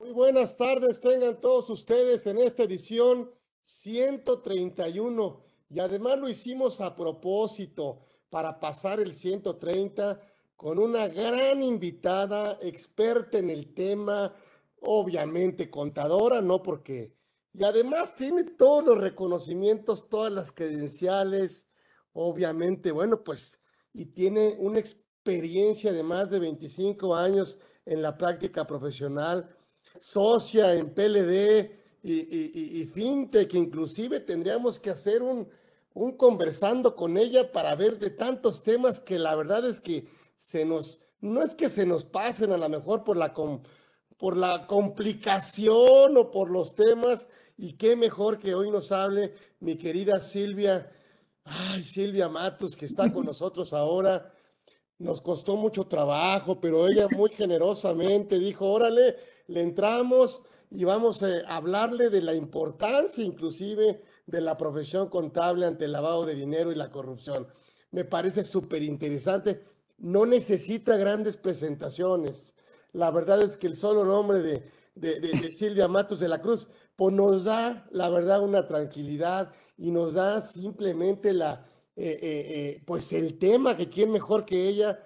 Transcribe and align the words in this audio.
Muy 0.00 0.12
buenas 0.12 0.56
tardes, 0.56 1.00
tengan 1.00 1.40
todos 1.40 1.68
ustedes 1.70 2.24
en 2.28 2.38
esta 2.38 2.62
edición 2.62 3.32
131 3.62 5.44
y 5.70 5.80
además 5.80 6.18
lo 6.18 6.28
hicimos 6.28 6.80
a 6.80 6.94
propósito 6.94 7.98
para 8.30 8.60
pasar 8.60 9.00
el 9.00 9.12
130 9.12 10.20
con 10.54 10.78
una 10.78 11.08
gran 11.08 11.64
invitada, 11.64 12.60
experta 12.62 13.38
en 13.38 13.50
el 13.50 13.74
tema, 13.74 14.32
obviamente 14.80 15.68
contadora, 15.68 16.40
¿no? 16.42 16.62
Porque, 16.62 17.16
y 17.52 17.64
además 17.64 18.14
tiene 18.14 18.44
todos 18.44 18.84
los 18.84 18.98
reconocimientos, 18.98 20.08
todas 20.08 20.32
las 20.32 20.52
credenciales, 20.52 21.66
obviamente, 22.12 22.92
bueno, 22.92 23.24
pues, 23.24 23.60
y 23.92 24.04
tiene 24.04 24.54
una 24.60 24.78
experiencia 24.78 25.92
de 25.92 26.04
más 26.04 26.30
de 26.30 26.38
25 26.38 27.16
años 27.16 27.58
en 27.84 28.00
la 28.00 28.16
práctica 28.16 28.64
profesional, 28.64 29.57
socia 30.00 30.74
en 30.74 30.94
PLD 30.94 31.70
y, 32.02 32.80
y, 32.80 32.84
FinTech, 32.86 33.52
inclusive 33.54 34.20
tendríamos 34.20 34.78
que 34.78 34.90
hacer 34.90 35.22
un, 35.22 35.48
un 35.94 36.12
conversando 36.16 36.94
con 36.94 37.18
ella 37.18 37.50
para 37.52 37.74
ver 37.74 37.98
de 37.98 38.10
tantos 38.10 38.62
temas 38.62 39.00
que 39.00 39.18
la 39.18 39.34
verdad 39.34 39.68
es 39.68 39.80
que 39.80 40.06
se 40.36 40.64
nos, 40.64 41.02
no 41.20 41.42
es 41.42 41.54
que 41.54 41.68
se 41.68 41.84
nos 41.84 42.04
pasen 42.04 42.52
a 42.52 42.56
lo 42.56 42.68
mejor 42.68 43.02
por 43.04 43.16
la, 43.16 43.34
por 44.16 44.36
la 44.36 44.66
complicación 44.66 46.16
o 46.16 46.30
por 46.30 46.50
los 46.50 46.74
temas, 46.74 47.28
y 47.56 47.72
qué 47.72 47.96
mejor 47.96 48.38
que 48.38 48.54
hoy 48.54 48.70
nos 48.70 48.92
hable 48.92 49.34
mi 49.58 49.76
querida 49.76 50.20
Silvia, 50.20 50.90
ay, 51.44 51.82
Silvia 51.82 52.28
Matos, 52.28 52.76
que 52.76 52.86
está 52.86 53.12
con 53.12 53.26
nosotros 53.26 53.72
ahora. 53.72 54.32
Nos 54.98 55.20
costó 55.20 55.56
mucho 55.56 55.86
trabajo, 55.86 56.60
pero 56.60 56.88
ella 56.88 57.06
muy 57.08 57.30
generosamente 57.30 58.38
dijo, 58.38 58.66
órale, 58.66 59.16
le 59.48 59.62
entramos 59.62 60.42
y 60.70 60.84
vamos 60.84 61.22
a 61.22 61.40
hablarle 61.48 62.10
de 62.10 62.22
la 62.22 62.34
importancia 62.34 63.24
inclusive 63.24 64.02
de 64.26 64.40
la 64.40 64.56
profesión 64.56 65.08
contable 65.08 65.66
ante 65.66 65.86
el 65.86 65.92
lavado 65.92 66.24
de 66.24 66.34
dinero 66.34 66.70
y 66.70 66.74
la 66.74 66.90
corrupción. 66.90 67.48
Me 67.90 68.04
parece 68.04 68.44
súper 68.44 68.82
interesante. 68.82 69.64
No 69.96 70.26
necesita 70.26 70.96
grandes 70.96 71.36
presentaciones. 71.38 72.54
La 72.92 73.10
verdad 73.10 73.42
es 73.42 73.56
que 73.56 73.66
el 73.66 73.74
solo 73.74 74.04
nombre 74.04 74.40
de, 74.40 75.52
Silvia 75.52 75.88
Matos 75.88 76.20
de 76.20 76.28
la 76.28 76.40
Cruz, 76.40 76.68
pues 76.96 77.14
nos 77.14 77.44
da, 77.44 77.86
la 77.90 78.08
verdad, 78.10 78.42
una 78.42 78.66
tranquilidad 78.66 79.52
y 79.76 79.90
nos 79.90 80.14
da 80.14 80.40
simplemente 80.40 81.32
la, 81.32 81.66
eh, 81.96 82.18
eh, 82.20 82.20
eh, 82.22 82.82
pues 82.84 83.12
el 83.12 83.38
tema 83.38 83.76
que 83.76 83.88
quién 83.88 84.10
mejor 84.10 84.44
que 84.44 84.68
ella 84.68 85.00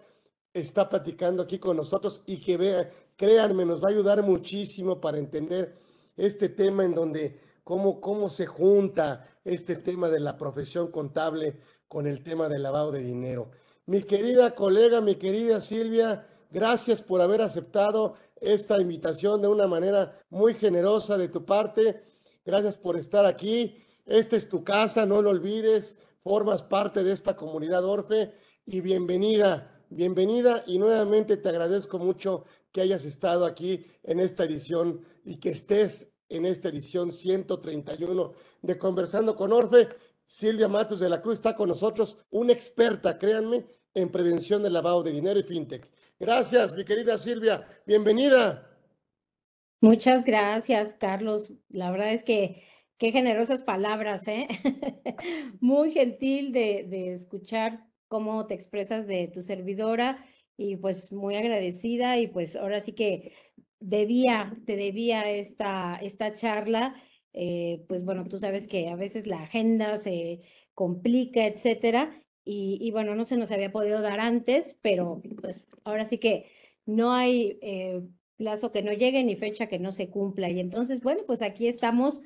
está 0.52 0.88
platicando 0.88 1.42
aquí 1.42 1.58
con 1.58 1.76
nosotros 1.76 2.22
y 2.26 2.40
que 2.40 2.56
vea, 2.56 2.90
créanme, 3.16 3.64
nos 3.64 3.82
va 3.82 3.88
a 3.88 3.90
ayudar 3.90 4.22
muchísimo 4.22 5.00
para 5.00 5.18
entender 5.18 5.74
este 6.16 6.48
tema 6.48 6.84
en 6.84 6.94
donde 6.94 7.40
cómo, 7.64 8.00
cómo 8.00 8.28
se 8.28 8.46
junta 8.46 9.26
este 9.44 9.76
tema 9.76 10.08
de 10.08 10.20
la 10.20 10.36
profesión 10.36 10.90
contable 10.90 11.58
con 11.88 12.06
el 12.06 12.22
tema 12.22 12.48
del 12.48 12.62
lavado 12.62 12.92
de 12.92 13.00
dinero. 13.00 13.50
Mi 13.86 14.02
querida 14.02 14.54
colega, 14.54 15.00
mi 15.00 15.16
querida 15.16 15.60
Silvia, 15.60 16.26
gracias 16.50 17.02
por 17.02 17.20
haber 17.20 17.42
aceptado 17.42 18.14
esta 18.40 18.80
invitación 18.80 19.42
de 19.42 19.48
una 19.48 19.66
manera 19.66 20.14
muy 20.30 20.54
generosa 20.54 21.18
de 21.18 21.28
tu 21.28 21.44
parte. 21.44 22.02
Gracias 22.44 22.78
por 22.78 22.96
estar 22.96 23.24
aquí. 23.26 23.76
Esta 24.04 24.36
es 24.36 24.48
tu 24.48 24.64
casa, 24.64 25.06
no 25.06 25.22
lo 25.22 25.30
olvides. 25.30 25.98
Formas 26.22 26.62
parte 26.62 27.02
de 27.02 27.12
esta 27.12 27.36
comunidad 27.36 27.84
Orfe 27.84 28.32
y 28.64 28.80
bienvenida, 28.80 29.71
bienvenida 29.94 30.64
y 30.66 30.78
nuevamente 30.78 31.36
te 31.36 31.48
agradezco 31.48 31.98
mucho 31.98 32.44
que 32.72 32.80
hayas 32.80 33.04
estado 33.04 33.44
aquí 33.44 33.86
en 34.02 34.20
esta 34.20 34.44
edición 34.44 35.04
y 35.24 35.36
que 35.36 35.50
estés 35.50 36.10
en 36.28 36.46
esta 36.46 36.68
edición 36.68 37.12
131 37.12 38.32
de 38.62 38.78
Conversando 38.78 39.36
con 39.36 39.52
Orfe. 39.52 39.88
Silvia 40.26 40.66
Matos 40.66 41.00
de 41.00 41.10
la 41.10 41.20
Cruz 41.20 41.34
está 41.34 41.54
con 41.54 41.68
nosotros, 41.68 42.18
una 42.30 42.52
experta, 42.52 43.18
créanme, 43.18 43.66
en 43.94 44.10
prevención 44.10 44.62
del 44.62 44.72
lavado 44.72 45.02
de 45.02 45.12
dinero 45.12 45.38
y 45.38 45.42
fintech. 45.42 45.90
Gracias, 46.18 46.74
mi 46.74 46.84
querida 46.84 47.18
Silvia. 47.18 47.62
Bienvenida. 47.84 48.70
Muchas 49.82 50.24
gracias, 50.24 50.94
Carlos. 50.94 51.52
La 51.68 51.90
verdad 51.90 52.12
es 52.12 52.22
que 52.22 52.62
qué 52.96 53.12
generosas 53.12 53.62
palabras, 53.62 54.26
¿eh? 54.28 54.48
Muy 55.60 55.92
gentil 55.92 56.52
de, 56.52 56.86
de 56.88 57.12
escuchar 57.12 57.91
cómo 58.12 58.46
te 58.46 58.52
expresas 58.52 59.06
de 59.06 59.28
tu 59.28 59.40
servidora 59.40 60.22
y 60.58 60.76
pues 60.76 61.12
muy 61.12 61.34
agradecida 61.34 62.18
y 62.18 62.26
pues 62.26 62.56
ahora 62.56 62.80
sí 62.80 62.92
que 62.92 63.32
debía, 63.80 64.54
te 64.66 64.76
debía 64.76 65.30
esta, 65.30 65.96
esta 66.02 66.34
charla 66.34 66.94
eh, 67.32 67.84
pues 67.88 68.04
bueno, 68.04 68.26
tú 68.28 68.36
sabes 68.36 68.66
que 68.66 68.88
a 68.90 68.96
veces 68.96 69.26
la 69.26 69.42
agenda 69.42 69.96
se 69.96 70.42
complica, 70.74 71.46
etcétera, 71.46 72.22
y, 72.44 72.90
bueno, 72.90 73.14
no 73.14 73.24
se 73.24 73.36
nos 73.36 73.52
había 73.52 73.70
podido 73.70 74.02
dar 74.02 74.18
antes, 74.18 74.76
pero 74.82 75.22
pues 75.40 75.70
ahora 75.84 76.04
sí 76.04 76.18
que 76.18 76.50
no 76.84 77.14
hay 77.14 77.58
eh, 77.62 78.02
plazo 78.36 78.72
que 78.72 78.82
no 78.82 78.92
llegue 78.92 79.22
ni 79.22 79.36
fecha 79.36 79.68
que 79.68 79.78
no 79.78 79.92
se 79.92 80.10
cumpla. 80.10 80.50
Y 80.50 80.58
entonces, 80.58 81.00
bueno, 81.02 81.22
pues 81.24 81.40
aquí 81.40 81.68
estamos 81.68 82.20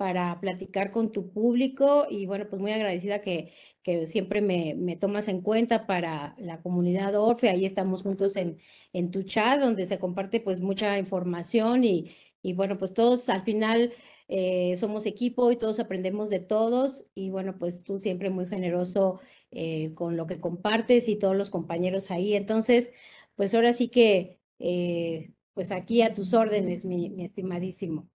para 0.00 0.40
platicar 0.40 0.90
con 0.92 1.12
tu 1.12 1.30
público 1.30 2.06
y 2.08 2.24
bueno, 2.24 2.48
pues 2.48 2.62
muy 2.62 2.72
agradecida 2.72 3.20
que, 3.20 3.52
que 3.82 4.06
siempre 4.06 4.40
me, 4.40 4.74
me 4.74 4.96
tomas 4.96 5.28
en 5.28 5.42
cuenta 5.42 5.86
para 5.86 6.34
la 6.38 6.62
comunidad 6.62 7.14
Orfe. 7.16 7.50
Ahí 7.50 7.66
estamos 7.66 8.00
juntos 8.02 8.36
en, 8.36 8.58
en 8.94 9.10
tu 9.10 9.24
chat 9.24 9.60
donde 9.60 9.84
se 9.84 9.98
comparte 9.98 10.40
pues 10.40 10.60
mucha 10.62 10.98
información 10.98 11.84
y, 11.84 12.10
y 12.40 12.54
bueno, 12.54 12.78
pues 12.78 12.94
todos 12.94 13.28
al 13.28 13.42
final 13.42 13.92
eh, 14.28 14.74
somos 14.78 15.04
equipo 15.04 15.50
y 15.52 15.56
todos 15.56 15.78
aprendemos 15.80 16.30
de 16.30 16.40
todos 16.40 17.04
y 17.14 17.28
bueno, 17.28 17.58
pues 17.58 17.82
tú 17.82 17.98
siempre 17.98 18.30
muy 18.30 18.46
generoso 18.46 19.20
eh, 19.50 19.92
con 19.94 20.16
lo 20.16 20.26
que 20.26 20.40
compartes 20.40 21.08
y 21.08 21.16
todos 21.16 21.36
los 21.36 21.50
compañeros 21.50 22.10
ahí. 22.10 22.32
Entonces, 22.34 22.92
pues 23.34 23.54
ahora 23.54 23.74
sí 23.74 23.88
que, 23.90 24.40
eh, 24.60 25.34
pues 25.52 25.70
aquí 25.72 26.00
a 26.00 26.14
tus 26.14 26.32
órdenes, 26.32 26.86
mi, 26.86 27.22
estimadísimo. 27.22 28.08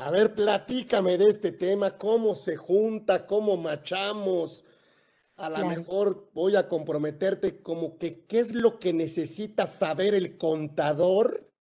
A 0.00 0.10
ver, 0.10 0.34
platícame 0.34 1.18
de 1.18 1.28
este 1.28 1.52
tema, 1.52 1.98
cómo 1.98 2.34
se 2.34 2.56
junta, 2.56 3.26
cómo 3.26 3.58
machamos. 3.58 4.64
A 5.36 5.50
lo 5.50 5.66
mejor 5.66 6.30
voy 6.32 6.56
a 6.56 6.68
comprometerte 6.68 7.60
como 7.60 7.98
que 7.98 8.24
qué 8.24 8.38
es 8.38 8.54
lo 8.54 8.78
que 8.78 8.94
necesita 8.94 9.66
saber 9.66 10.14
el 10.14 10.38
contador 10.38 11.52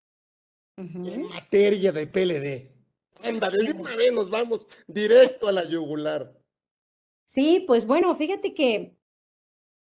en 0.78 1.24
materia 1.24 1.92
de 1.92 2.08
PLD. 2.08 3.28
Ándale, 3.28 3.74
de 3.74 3.74
una 3.74 3.98
vez 3.98 4.14
nos 4.14 4.30
vamos 4.30 4.66
directo 4.88 5.50
a 5.50 5.52
la 5.52 5.66
yugular. 5.66 6.34
Sí, 7.26 7.66
pues 7.68 7.86
bueno, 7.86 8.16
fíjate 8.16 8.54
que 8.54 8.96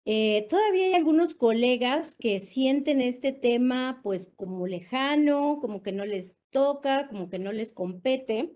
eh, 0.03 0.47
todavía 0.49 0.87
hay 0.87 0.93
algunos 0.95 1.33
colegas 1.33 2.13
que 2.19 2.41
sienten 2.41 2.99
este 2.99 3.31
tema 3.31 4.01
pues 4.03 4.29
como 4.35 4.67
lejano, 4.67 5.59
como 5.61 5.81
que 5.81 5.93
no 5.93 6.05
les 6.05 6.38
toca, 6.51 7.07
como 7.07 7.29
que 7.29 7.39
no 7.39 7.51
les 7.51 7.71
compete, 7.71 8.55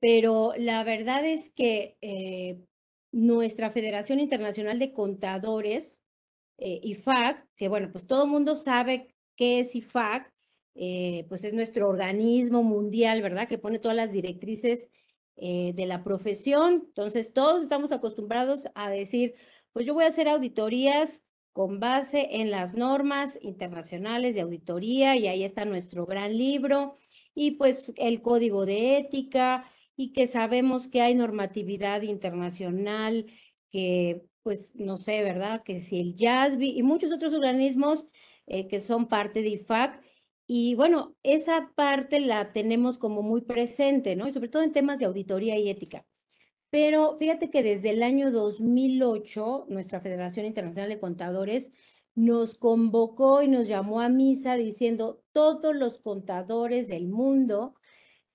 pero 0.00 0.52
la 0.56 0.84
verdad 0.84 1.24
es 1.24 1.50
que 1.50 1.96
eh, 2.00 2.60
nuestra 3.12 3.70
Federación 3.70 4.20
Internacional 4.20 4.78
de 4.78 4.92
Contadores, 4.92 6.00
eh, 6.58 6.80
IFAC, 6.82 7.46
que 7.56 7.68
bueno, 7.68 7.90
pues 7.92 8.06
todo 8.06 8.24
el 8.24 8.30
mundo 8.30 8.54
sabe 8.56 9.14
qué 9.36 9.60
es 9.60 9.74
IFAC, 9.74 10.32
eh, 10.74 11.24
pues 11.28 11.44
es 11.44 11.54
nuestro 11.54 11.88
organismo 11.88 12.62
mundial, 12.62 13.22
¿verdad? 13.22 13.48
Que 13.48 13.58
pone 13.58 13.78
todas 13.78 13.96
las 13.96 14.12
directrices 14.12 14.90
eh, 15.36 15.72
de 15.74 15.86
la 15.86 16.04
profesión. 16.04 16.84
Entonces, 16.88 17.32
todos 17.32 17.62
estamos 17.62 17.92
acostumbrados 17.92 18.68
a 18.74 18.90
decir, 18.90 19.34
pues 19.72 19.86
yo 19.86 19.94
voy 19.94 20.04
a 20.04 20.08
hacer 20.08 20.28
auditorías 20.28 21.22
con 21.52 21.80
base 21.80 22.28
en 22.32 22.50
las 22.50 22.74
normas 22.74 23.38
internacionales 23.42 24.34
de 24.34 24.42
auditoría 24.42 25.16
y 25.16 25.26
ahí 25.26 25.44
está 25.44 25.64
nuestro 25.64 26.04
gran 26.04 26.36
libro 26.36 26.94
y 27.36 27.52
pues 27.52 27.92
el 27.96 28.22
código 28.22 28.66
de 28.66 28.96
ética 28.96 29.70
y 29.94 30.12
que 30.12 30.26
sabemos 30.26 30.88
que 30.88 31.02
hay 31.02 31.14
normatividad 31.14 32.02
internacional 32.02 33.26
que 33.70 34.24
pues 34.42 34.74
no 34.76 34.96
sé, 34.96 35.22
¿verdad? 35.22 35.62
Que 35.62 35.80
si 35.80 36.00
el 36.00 36.16
JASB 36.16 36.62
y 36.62 36.82
muchos 36.82 37.12
otros 37.12 37.34
organismos 37.34 38.08
eh, 38.46 38.68
que 38.68 38.80
son 38.80 39.06
parte 39.08 39.42
de 39.42 39.50
IFAC 39.50 40.02
y 40.46 40.74
bueno, 40.76 41.16
esa 41.22 41.72
parte 41.74 42.20
la 42.20 42.52
tenemos 42.52 42.98
como 42.98 43.22
muy 43.22 43.42
presente, 43.42 44.16
¿no? 44.16 44.28
Y 44.28 44.32
sobre 44.32 44.48
todo 44.48 44.62
en 44.62 44.72
temas 44.72 44.98
de 44.98 45.06
auditoría 45.06 45.58
y 45.58 45.68
ética. 45.68 46.06
Pero 46.70 47.16
fíjate 47.18 47.50
que 47.50 47.62
desde 47.62 47.90
el 47.90 48.02
año 48.02 48.30
2008, 48.30 49.66
nuestra 49.68 50.00
Federación 50.00 50.46
Internacional 50.46 50.88
de 50.88 51.00
Contadores 51.00 51.72
nos 52.16 52.54
convocó 52.54 53.42
y 53.42 53.48
nos 53.48 53.68
llamó 53.68 54.00
a 54.00 54.08
misa 54.08 54.56
diciendo, 54.56 55.22
todos 55.32 55.76
los 55.76 55.98
contadores 55.98 56.88
del 56.88 57.08
mundo 57.08 57.74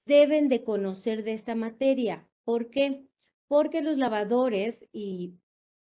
deben 0.05 0.47
de 0.47 0.63
conocer 0.63 1.23
de 1.23 1.33
esta 1.33 1.55
materia. 1.55 2.29
¿Por 2.45 2.69
qué? 2.69 3.07
Porque 3.47 3.81
los 3.81 3.97
lavadores, 3.97 4.87
y 4.93 5.33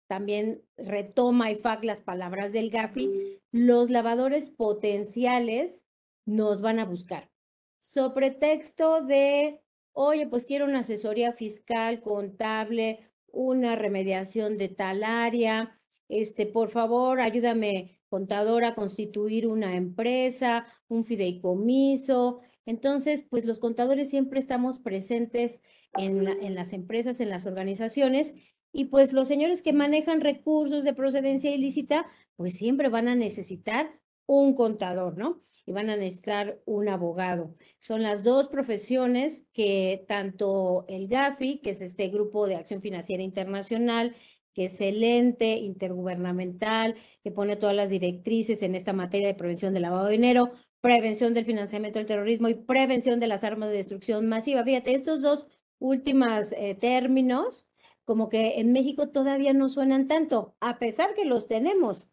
también 0.09 0.63
retoma 0.77 1.53
IFAC 1.53 1.85
las 1.85 2.01
palabras 2.01 2.53
del 2.53 2.71
GAFI, 2.71 3.41
los 3.53 3.91
lavadores 3.91 4.51
potenciales 4.51 5.85
nos 6.27 6.61
van 6.61 6.81
a 6.81 6.85
buscar. 6.85 7.31
sobre 7.79 8.31
texto 8.31 9.03
de, 9.03 9.63
oye, 9.93 10.27
pues 10.27 10.47
quiero 10.47 10.65
una 10.65 10.81
asesoría 10.81 11.33
fiscal, 11.33 12.01
contable, 12.01 13.11
una 13.29 13.77
remediación 13.77 14.59
de 14.59 14.69
tal 14.69 15.05
área, 15.05 15.79
este, 16.09 16.47
por 16.47 16.69
favor, 16.69 17.21
ayúdame, 17.21 17.99
contador, 18.09 18.65
a 18.65 18.75
constituir 18.75 19.47
una 19.47 19.77
empresa, 19.77 20.67
un 20.89 21.05
fideicomiso. 21.05 22.41
Entonces, 22.67 23.25
pues 23.29 23.45
los 23.45 23.59
contadores 23.59 24.11
siempre 24.11 24.39
estamos 24.39 24.79
presentes 24.79 25.61
en, 25.97 26.27
en 26.29 26.55
las 26.55 26.73
empresas, 26.73 27.21
en 27.21 27.31
las 27.31 27.47
organizaciones, 27.47 28.35
y 28.73 28.87
pues 28.87 29.13
los 29.13 29.29
señores 29.29 29.63
que 29.63 29.73
manejan 29.73 30.21
recursos 30.21 30.83
de 30.83 30.95
procedencia 30.95 31.55
ilícita, 31.55 32.07
pues 32.37 32.57
siempre 32.57 32.89
van 32.89 33.07
a 33.07 33.15
necesitar 33.15 34.01
un 34.27 34.55
contador, 34.55 35.17
¿no? 35.17 35.41
Y 35.65 35.73
van 35.73 35.91
a 35.91 35.97
necesitar 35.97 36.61
un 36.67 36.89
abogado. 36.89 37.55
Son 37.79 38.03
las 38.03 38.25
dos 38.25 38.49
profesiones 38.49 39.47
que 39.53 40.05
tanto 40.09 40.85
el 40.89 41.09
GAFI, 41.09 41.61
que 41.61 41.71
es 41.71 41.81
este 41.81 42.09
Grupo 42.09 42.47
de 42.47 42.57
Acción 42.57 42.83
Financiera 42.83 43.23
Internacional, 43.23 44.15
que 44.55 44.67
es 44.67 44.81
intergubernamental 44.81 46.95
que 47.23 47.31
pone 47.31 47.57
todas 47.57 47.77
las 47.77 47.91
directrices 47.91 48.63
en 48.63 48.75
esta 48.75 48.93
materia 48.93 49.27
de 49.27 49.35
prevención 49.35 49.75
del 49.75 49.83
lavado 49.83 50.07
de 50.07 50.13
dinero, 50.13 50.53
prevención 50.81 51.35
del 51.35 51.45
financiamiento 51.45 51.99
del 51.99 52.07
terrorismo 52.07 52.49
y 52.49 52.55
prevención 52.55 53.21
de 53.21 53.27
las 53.27 53.45
armas 53.45 53.71
de 53.71 53.77
destrucción 53.77 54.27
masiva. 54.27 54.65
Fíjate, 54.65 54.95
estos 54.95 55.21
dos 55.21 55.47
últimos 55.79 56.53
eh, 56.53 56.75
términos, 56.75 57.69
como 58.05 58.29
que 58.29 58.61
en 58.61 58.73
México 58.73 59.09
todavía 59.09 59.53
no 59.53 59.69
suenan 59.69 60.09
tanto, 60.09 60.55
a 60.61 60.79
pesar 60.79 61.15
que 61.15 61.25
los 61.25 61.49
tenemos. 61.49 62.09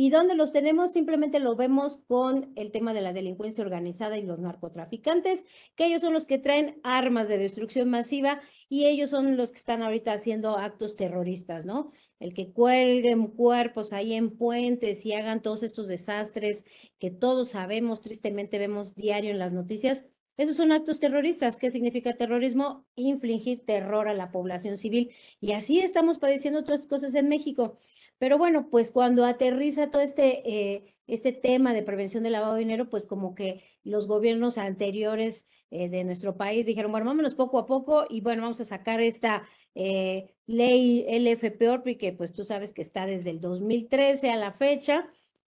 ¿Y 0.00 0.10
dónde 0.10 0.36
los 0.36 0.52
tenemos? 0.52 0.92
Simplemente 0.92 1.40
lo 1.40 1.56
vemos 1.56 1.96
con 2.06 2.52
el 2.54 2.70
tema 2.70 2.94
de 2.94 3.00
la 3.00 3.12
delincuencia 3.12 3.64
organizada 3.64 4.16
y 4.16 4.22
los 4.22 4.38
narcotraficantes, 4.38 5.44
que 5.74 5.86
ellos 5.86 6.02
son 6.02 6.12
los 6.12 6.24
que 6.24 6.38
traen 6.38 6.78
armas 6.84 7.26
de 7.26 7.36
destrucción 7.36 7.90
masiva 7.90 8.40
y 8.68 8.86
ellos 8.86 9.10
son 9.10 9.36
los 9.36 9.50
que 9.50 9.56
están 9.56 9.82
ahorita 9.82 10.12
haciendo 10.12 10.56
actos 10.56 10.94
terroristas, 10.94 11.64
¿no? 11.64 11.90
El 12.20 12.32
que 12.32 12.52
cuelguen 12.52 13.26
cuerpos 13.26 13.92
ahí 13.92 14.14
en 14.14 14.30
puentes 14.30 15.04
y 15.04 15.14
hagan 15.14 15.42
todos 15.42 15.64
estos 15.64 15.88
desastres 15.88 16.64
que 17.00 17.10
todos 17.10 17.48
sabemos, 17.48 18.00
tristemente 18.00 18.58
vemos 18.58 18.94
diario 18.94 19.32
en 19.32 19.40
las 19.40 19.52
noticias. 19.52 20.04
Esos 20.36 20.54
son 20.54 20.70
actos 20.70 21.00
terroristas. 21.00 21.56
¿Qué 21.56 21.70
significa 21.70 22.14
terrorismo? 22.14 22.86
Infligir 22.94 23.64
terror 23.66 24.06
a 24.06 24.14
la 24.14 24.30
población 24.30 24.76
civil. 24.76 25.12
Y 25.40 25.54
así 25.54 25.80
estamos 25.80 26.18
padeciendo 26.18 26.60
otras 26.60 26.86
cosas 26.86 27.16
en 27.16 27.28
México. 27.28 27.76
Pero 28.18 28.38
bueno, 28.38 28.68
pues 28.70 28.90
cuando 28.90 29.24
aterriza 29.24 29.90
todo 29.90 30.02
este, 30.02 30.42
eh, 30.48 30.96
este 31.06 31.32
tema 31.32 31.72
de 31.72 31.82
prevención 31.82 32.22
del 32.24 32.32
lavado 32.32 32.54
de 32.54 32.60
dinero, 32.60 32.90
pues 32.90 33.06
como 33.06 33.34
que 33.34 33.62
los 33.84 34.06
gobiernos 34.06 34.58
anteriores 34.58 35.46
eh, 35.70 35.88
de 35.88 36.04
nuestro 36.04 36.36
país 36.36 36.66
dijeron, 36.66 36.90
bueno, 36.90 37.06
vámonos 37.06 37.34
poco 37.34 37.58
a 37.58 37.66
poco 37.66 38.06
y 38.08 38.20
bueno, 38.20 38.42
vamos 38.42 38.60
a 38.60 38.64
sacar 38.64 39.00
esta 39.00 39.46
eh, 39.74 40.34
ley 40.46 41.06
LFPOR, 41.08 41.82
porque 41.82 42.12
pues 42.12 42.32
tú 42.32 42.44
sabes 42.44 42.72
que 42.72 42.82
está 42.82 43.06
desde 43.06 43.30
el 43.30 43.40
2013 43.40 44.30
a 44.30 44.36
la 44.36 44.52
fecha. 44.52 45.08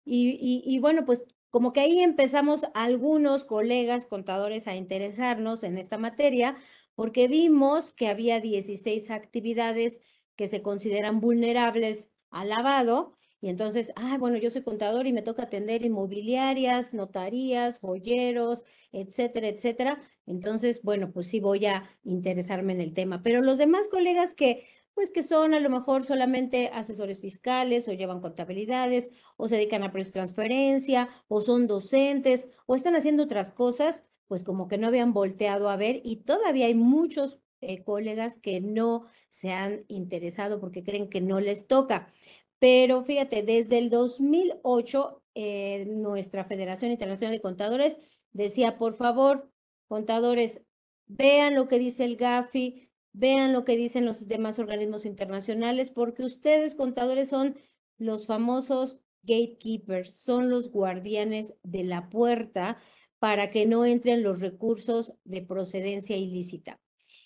Y, 0.05 0.31
y, 0.41 0.63
y 0.65 0.79
bueno, 0.81 1.05
pues 1.05 1.25
como 1.51 1.73
que 1.73 1.81
ahí 1.81 2.01
empezamos 2.01 2.67
algunos 2.75 3.45
colegas 3.45 4.07
contadores 4.07 4.69
a 4.69 4.77
interesarnos 4.77 5.63
en 5.63 5.79
esta 5.79 5.99
materia, 5.99 6.57
porque 6.95 7.27
vimos 7.29 7.93
que 7.93 8.09
había 8.09 8.41
16 8.41 9.11
actividades 9.11 10.01
que 10.37 10.47
se 10.49 10.63
consideran 10.63 11.21
vulnerables 11.21 12.11
al 12.31 12.49
lavado. 12.49 13.13
Y 13.41 13.49
entonces, 13.49 13.93
ah, 13.97 14.19
bueno, 14.19 14.37
yo 14.37 14.51
soy 14.51 14.63
contador 14.63 15.07
y 15.07 15.13
me 15.13 15.23
toca 15.23 15.45
atender 15.45 15.85
inmobiliarias, 15.85 16.93
notarías, 16.93 17.79
joyeros, 17.79 18.65
etcétera, 18.93 19.49
etcétera. 19.49 20.03
Entonces, 20.27 20.83
bueno, 20.83 21.11
pues 21.13 21.29
sí 21.29 21.41
voy 21.41 21.67
a 21.67 21.85
interesarme 22.05 22.73
en 22.75 22.81
el 22.81 22.93
tema. 22.95 23.23
Pero 23.23 23.41
los 23.41 23.57
demás 23.59 23.89
colegas 23.89 24.35
que, 24.35 24.67
pues 24.95 25.11
que 25.11 25.23
son 25.23 25.55
a 25.55 25.61
lo 25.61 25.71
mejor 25.71 26.05
solamente 26.05 26.69
asesores 26.73 27.21
fiscales 27.21 27.89
o 27.89 27.93
llevan 27.93 28.21
contabilidades 28.21 29.13
o 29.37 29.49
se 29.49 29.57
dedican 29.57 29.83
a 29.85 29.93
transferencia 29.93 31.09
o 31.29 31.41
son 31.41 31.67
docentes 31.67 32.51
o 32.67 32.75
están 32.75 32.97
haciendo 32.97 33.23
otras 33.25 33.51
cosas, 33.51 34.05
pues 34.27 34.45
como 34.45 34.69
que 34.69 34.79
no 34.79 34.89
habían 34.89 35.13
volteado 35.13 35.71
a 35.71 35.77
ver 35.77 36.01
y 36.05 36.17
todavía 36.25 36.67
hay 36.67 36.75
muchos 36.75 37.41
eh, 37.61 37.83
colegas 37.83 38.39
que 38.39 38.61
no 38.61 39.07
se 39.29 39.51
han 39.53 39.85
interesado 39.89 40.61
porque 40.61 40.83
creen 40.83 41.09
que 41.09 41.21
no 41.21 41.41
les 41.41 41.67
toca. 41.67 42.13
Pero 42.59 43.05
fíjate, 43.05 43.43
desde 43.43 43.79
el 43.79 43.91
2008, 43.91 45.23
eh, 45.35 45.87
nuestra 45.87 46.45
Federación 46.45 46.91
Internacional 46.91 47.37
de 47.37 47.41
Contadores 47.41 47.99
decía, 48.33 48.77
por 48.79 48.95
favor, 48.95 49.51
contadores, 49.89 50.63
vean 51.07 51.55
lo 51.55 51.69
que 51.69 51.79
dice 51.79 52.05
el 52.05 52.17
GAFI, 52.17 52.89
vean 53.13 53.53
lo 53.53 53.65
que 53.65 53.77
dicen 53.77 54.05
los 54.05 54.29
demás 54.29 54.59
organismos 54.59 55.05
internacionales, 55.05 55.91
porque 55.91 56.23
ustedes, 56.23 56.75
contadores, 56.75 57.29
son 57.29 57.57
los 57.99 58.27
famosos 58.27 58.99
gatekeepers, 59.23 60.15
son 60.15 60.51
los 60.51 60.71
guardianes 60.71 61.55
de 61.63 61.85
la 61.85 62.09
puerta 62.09 62.79
para 63.19 63.51
que 63.51 63.67
no 63.67 63.85
entren 63.85 64.23
los 64.23 64.41
recursos 64.41 65.15
de 65.25 65.43
procedencia 65.43 66.17
ilícita. 66.17 66.81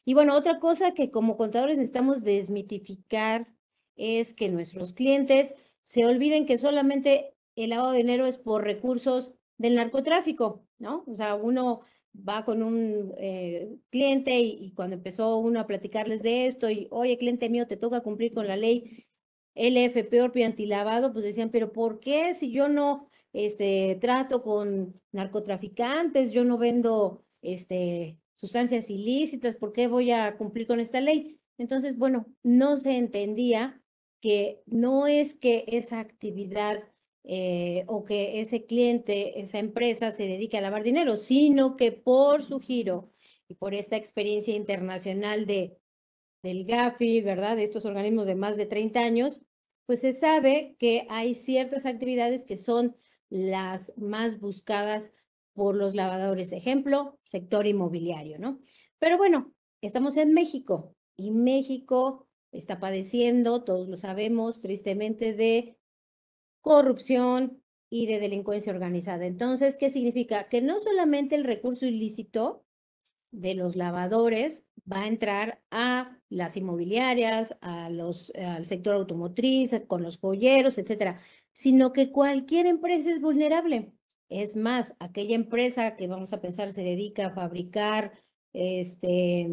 Y 0.04 0.14
bueno, 0.14 0.36
otra 0.36 0.58
cosa 0.58 0.92
que 0.92 1.10
como 1.10 1.36
contadores 1.36 1.78
necesitamos 1.78 2.22
desmitificar 2.22 3.48
es 3.96 4.34
que 4.34 4.48
nuestros 4.48 4.92
clientes 4.92 5.54
se 5.82 6.04
olviden 6.06 6.46
que 6.46 6.58
solamente 6.58 7.34
el 7.56 7.70
lavado 7.70 7.92
de 7.92 7.98
dinero 7.98 8.26
es 8.26 8.38
por 8.38 8.64
recursos 8.64 9.34
del 9.58 9.76
narcotráfico, 9.76 10.66
¿no? 10.78 11.04
O 11.06 11.16
sea, 11.16 11.34
uno 11.34 11.82
va 12.16 12.44
con 12.44 12.62
un 12.62 13.14
eh, 13.18 13.76
cliente 13.90 14.38
y, 14.40 14.72
cuando 14.72 14.96
empezó 14.96 15.36
uno 15.38 15.60
a 15.60 15.66
platicarles 15.66 16.22
de 16.22 16.46
esto 16.46 16.70
y, 16.70 16.88
oye, 16.90 17.18
cliente 17.18 17.48
mío, 17.48 17.66
te 17.66 17.76
toca 17.76 18.02
cumplir 18.02 18.32
con 18.32 18.46
la 18.46 18.56
ley 18.56 19.06
LFP 19.54 20.20
Orpi 20.22 20.42
antilavado, 20.42 21.12
pues 21.12 21.24
decían, 21.24 21.50
pero 21.50 21.72
¿por 21.72 22.00
qué 22.00 22.34
si 22.34 22.50
yo 22.50 22.68
no 22.68 23.08
este, 23.32 23.98
trato 24.00 24.42
con 24.42 25.00
narcotraficantes, 25.12 26.32
yo 26.32 26.44
no 26.44 26.58
vendo 26.58 27.24
este, 27.42 28.18
sustancias 28.36 28.90
ilícitas, 28.90 29.56
¿por 29.56 29.72
qué 29.72 29.86
voy 29.86 30.10
a 30.10 30.36
cumplir 30.36 30.66
con 30.66 30.80
esta 30.80 31.00
ley? 31.00 31.40
Entonces, 31.58 31.96
bueno, 31.96 32.26
no 32.42 32.76
se 32.76 32.96
entendía 32.96 33.80
que 34.20 34.62
no 34.66 35.06
es 35.06 35.34
que 35.34 35.64
esa 35.68 36.00
actividad 36.00 36.82
eh, 37.24 37.84
o 37.86 38.04
que 38.04 38.40
ese 38.40 38.66
cliente, 38.66 39.40
esa 39.40 39.58
empresa 39.58 40.10
se 40.10 40.26
dedique 40.26 40.58
a 40.58 40.60
lavar 40.60 40.82
dinero, 40.82 41.16
sino 41.16 41.76
que 41.76 41.92
por 41.92 42.44
su 42.44 42.60
giro 42.60 43.12
y 43.48 43.54
por 43.54 43.74
esta 43.74 43.96
experiencia 43.96 44.54
internacional 44.54 45.46
de, 45.46 45.78
del 46.42 46.66
GAFI, 46.66 47.22
¿verdad? 47.22 47.56
De 47.56 47.64
estos 47.64 47.86
organismos 47.86 48.26
de 48.26 48.34
más 48.34 48.56
de 48.56 48.66
30 48.66 49.00
años, 49.00 49.40
pues 49.86 50.00
se 50.00 50.12
sabe 50.12 50.76
que 50.78 51.06
hay 51.08 51.34
ciertas 51.34 51.86
actividades 51.86 52.44
que 52.44 52.56
son 52.56 52.96
las 53.30 53.92
más 53.96 54.40
buscadas 54.40 55.12
por 55.54 55.74
los 55.76 55.94
lavadores. 55.94 56.52
Ejemplo, 56.52 57.18
sector 57.22 57.66
inmobiliario, 57.66 58.38
¿no? 58.38 58.60
Pero 58.98 59.16
bueno, 59.16 59.54
estamos 59.80 60.16
en 60.16 60.34
México 60.34 60.94
y 61.16 61.30
México 61.30 62.26
está 62.52 62.78
padeciendo, 62.78 63.64
todos 63.64 63.88
lo 63.88 63.96
sabemos, 63.96 64.60
tristemente, 64.60 65.34
de 65.34 65.76
corrupción 66.60 67.62
y 67.90 68.06
de 68.06 68.18
delincuencia 68.20 68.72
organizada. 68.72 69.26
Entonces, 69.26 69.76
¿qué 69.76 69.90
significa? 69.90 70.48
Que 70.48 70.60
no 70.60 70.80
solamente 70.80 71.34
el 71.34 71.44
recurso 71.44 71.86
ilícito 71.86 72.64
de 73.30 73.54
los 73.54 73.76
lavadores 73.76 74.66
va 74.90 75.02
a 75.02 75.08
entrar 75.08 75.62
a 75.70 76.18
las 76.28 76.56
inmobiliarias, 76.56 77.56
a 77.60 77.90
los, 77.90 78.32
al 78.36 78.64
sector 78.64 78.94
automotriz, 78.94 79.74
con 79.86 80.02
los 80.02 80.18
joyeros, 80.18 80.78
etcétera, 80.78 81.20
sino 81.52 81.92
que 81.92 82.10
cualquier 82.10 82.66
empresa 82.66 83.10
es 83.10 83.20
vulnerable. 83.20 83.92
Es 84.28 84.56
más, 84.56 84.96
aquella 84.98 85.34
empresa 85.34 85.96
que 85.96 86.06
vamos 86.06 86.32
a 86.32 86.40
pensar 86.40 86.72
se 86.72 86.82
dedica 86.82 87.26
a 87.26 87.34
fabricar 87.34 88.12
este, 88.52 89.48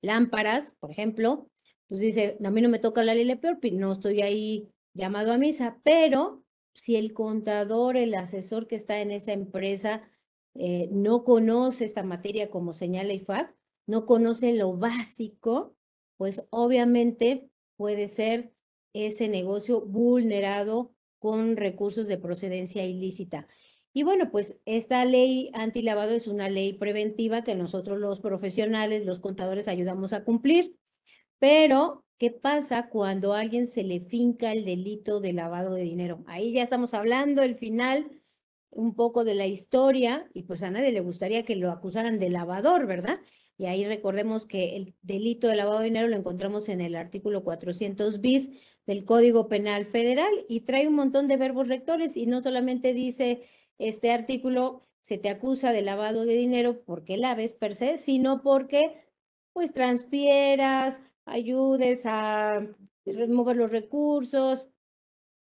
lámparas, 0.00 0.76
por 0.78 0.90
ejemplo, 0.90 1.48
pues 1.88 2.00
dice, 2.00 2.38
a 2.42 2.50
mí 2.50 2.62
no 2.62 2.68
me 2.68 2.78
toca 2.78 3.02
la 3.02 3.14
ley 3.14 3.26
de 3.26 3.72
no 3.72 3.92
estoy 3.92 4.22
ahí 4.22 4.68
llamado 4.94 5.32
a 5.32 5.38
misa, 5.38 5.80
pero 5.82 6.42
si 6.74 6.96
el 6.96 7.12
contador, 7.12 7.96
el 7.96 8.14
asesor 8.14 8.66
que 8.66 8.76
está 8.76 9.00
en 9.00 9.10
esa 9.10 9.32
empresa 9.32 10.02
eh, 10.54 10.88
no 10.90 11.24
conoce 11.24 11.84
esta 11.84 12.02
materia 12.02 12.50
como 12.50 12.72
señala 12.72 13.12
IFAC, 13.12 13.54
no 13.86 14.06
conoce 14.06 14.52
lo 14.54 14.76
básico, 14.76 15.74
pues 16.16 16.44
obviamente 16.50 17.50
puede 17.76 18.08
ser 18.08 18.52
ese 18.92 19.28
negocio 19.28 19.80
vulnerado 19.80 20.92
con 21.18 21.56
recursos 21.56 22.08
de 22.08 22.18
procedencia 22.18 22.84
ilícita. 22.84 23.46
Y 23.94 24.04
bueno, 24.04 24.30
pues 24.30 24.58
esta 24.64 25.04
ley 25.04 25.50
antilavado 25.54 26.12
es 26.12 26.26
una 26.26 26.48
ley 26.48 26.72
preventiva 26.72 27.44
que 27.44 27.54
nosotros 27.54 27.98
los 27.98 28.20
profesionales, 28.20 29.04
los 29.04 29.20
contadores, 29.20 29.68
ayudamos 29.68 30.12
a 30.12 30.24
cumplir. 30.24 30.76
Pero, 31.38 32.04
¿qué 32.18 32.30
pasa 32.30 32.88
cuando 32.88 33.34
a 33.34 33.40
alguien 33.40 33.66
se 33.66 33.82
le 33.82 34.00
finca 34.00 34.52
el 34.52 34.64
delito 34.64 35.20
de 35.20 35.32
lavado 35.34 35.74
de 35.74 35.82
dinero? 35.82 36.24
Ahí 36.26 36.52
ya 36.52 36.62
estamos 36.62 36.94
hablando 36.94 37.42
del 37.42 37.56
final 37.56 38.22
un 38.70 38.94
poco 38.94 39.24
de 39.24 39.34
la 39.34 39.46
historia 39.46 40.28
y 40.32 40.44
pues 40.44 40.62
a 40.62 40.70
nadie 40.70 40.92
le 40.92 41.00
gustaría 41.00 41.44
que 41.44 41.56
lo 41.56 41.70
acusaran 41.70 42.18
de 42.18 42.30
lavador, 42.30 42.86
¿verdad? 42.86 43.20
Y 43.58 43.66
ahí 43.66 43.86
recordemos 43.86 44.46
que 44.46 44.76
el 44.76 44.94
delito 45.02 45.46
de 45.48 45.56
lavado 45.56 45.80
de 45.80 45.84
dinero 45.84 46.08
lo 46.08 46.16
encontramos 46.16 46.68
en 46.68 46.80
el 46.80 46.96
artículo 46.96 47.44
400 47.44 48.20
bis 48.20 48.50
del 48.86 49.04
Código 49.04 49.48
Penal 49.48 49.84
Federal 49.84 50.32
y 50.48 50.60
trae 50.60 50.88
un 50.88 50.94
montón 50.94 51.28
de 51.28 51.36
verbos 51.36 51.68
rectores 51.68 52.16
y 52.16 52.26
no 52.26 52.40
solamente 52.40 52.94
dice 52.94 53.42
este 53.88 54.12
artículo 54.12 54.80
se 55.02 55.18
te 55.18 55.28
acusa 55.28 55.72
de 55.72 55.82
lavado 55.82 56.24
de 56.24 56.34
dinero 56.34 56.82
porque 56.84 57.16
laves 57.16 57.54
per 57.54 57.74
se, 57.74 57.98
sino 57.98 58.42
porque 58.42 59.04
pues 59.52 59.72
transfieras, 59.72 61.02
ayudes 61.24 62.02
a 62.06 62.66
remover 63.04 63.56
los 63.56 63.70
recursos, 63.70 64.68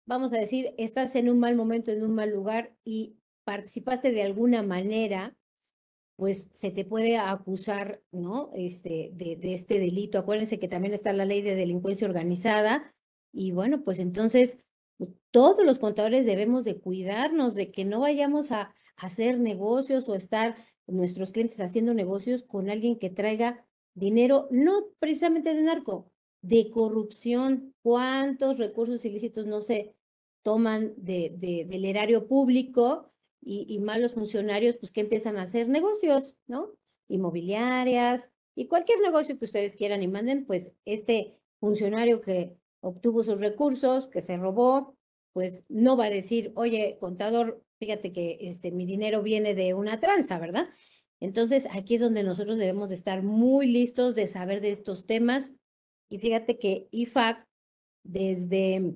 vamos 0.05 0.33
a 0.33 0.37
decir, 0.37 0.73
estás 0.77 1.15
en 1.15 1.29
un 1.29 1.39
mal 1.39 1.55
momento, 1.55 1.91
en 1.91 2.03
un 2.03 2.15
mal 2.15 2.29
lugar 2.29 2.75
y 2.83 3.17
participaste 3.43 4.11
de 4.11 4.23
alguna 4.23 4.61
manera, 4.63 5.35
pues 6.15 6.49
se 6.53 6.71
te 6.71 6.85
puede 6.85 7.17
acusar, 7.17 8.01
¿no? 8.11 8.51
Este, 8.53 9.11
de, 9.13 9.35
de 9.35 9.53
este 9.53 9.79
delito. 9.79 10.17
Acuérdense 10.17 10.59
que 10.59 10.67
también 10.67 10.93
está 10.93 11.13
la 11.13 11.25
ley 11.25 11.41
de 11.41 11.55
delincuencia 11.55 12.07
organizada 12.07 12.95
y 13.31 13.51
bueno, 13.51 13.83
pues 13.83 13.99
entonces 13.99 14.59
todos 15.31 15.63
los 15.65 15.79
contadores 15.79 16.25
debemos 16.25 16.65
de 16.65 16.79
cuidarnos 16.79 17.55
de 17.55 17.71
que 17.71 17.85
no 17.85 17.99
vayamos 17.99 18.51
a 18.51 18.73
hacer 18.95 19.39
negocios 19.39 20.09
o 20.09 20.15
estar 20.15 20.55
nuestros 20.87 21.31
clientes 21.31 21.59
haciendo 21.59 21.93
negocios 21.93 22.43
con 22.43 22.69
alguien 22.69 22.97
que 22.97 23.09
traiga 23.09 23.65
dinero, 23.93 24.47
no 24.51 24.87
precisamente 24.99 25.53
de 25.53 25.61
narco, 25.61 26.11
de 26.41 26.69
corrupción. 26.69 27.73
¿Cuántos 27.81 28.57
recursos 28.57 29.03
ilícitos 29.05 29.47
no 29.47 29.61
se 29.61 29.95
toman 30.43 30.93
de, 30.95 31.65
del 31.67 31.85
erario 31.85 32.27
público 32.27 33.11
y, 33.41 33.79
malos 33.79 34.13
funcionarios 34.13 34.75
pues 34.77 34.91
que 34.91 35.01
empiezan 35.01 35.37
a 35.37 35.43
hacer 35.43 35.69
negocios, 35.69 36.35
¿no? 36.47 36.71
Inmobiliarias 37.07 38.29
y 38.55 38.67
cualquier 38.67 38.99
negocio 38.99 39.37
que 39.37 39.45
ustedes 39.45 39.75
quieran 39.75 40.03
y 40.03 40.07
manden, 40.07 40.45
pues 40.45 40.73
este 40.85 41.37
funcionario 41.59 42.21
que 42.21 42.57
obtuvo 42.81 43.23
sus 43.23 43.39
recursos, 43.39 44.07
que 44.07 44.21
se 44.21 44.37
robó, 44.37 44.97
pues 45.33 45.63
no 45.69 45.97
va 45.97 46.05
a 46.05 46.09
decir, 46.09 46.51
oye, 46.55 46.97
contador, 46.99 47.63
fíjate 47.79 48.11
que 48.11 48.37
este, 48.41 48.71
mi 48.71 48.85
dinero 48.85 49.21
viene 49.21 49.53
de 49.53 49.73
una 49.73 49.99
tranza, 49.99 50.39
¿verdad? 50.39 50.67
Entonces, 51.19 51.67
aquí 51.71 51.95
es 51.95 52.01
donde 52.01 52.23
nosotros 52.23 52.57
debemos 52.57 52.89
de 52.89 52.95
estar 52.95 53.23
muy 53.23 53.67
listos 53.67 54.15
de 54.15 54.27
saber 54.27 54.61
de 54.61 54.71
estos 54.71 55.05
temas. 55.05 55.53
Y 56.09 56.19
fíjate 56.19 56.59
que 56.59 56.87
IFAC, 56.91 57.47
desde 58.03 58.95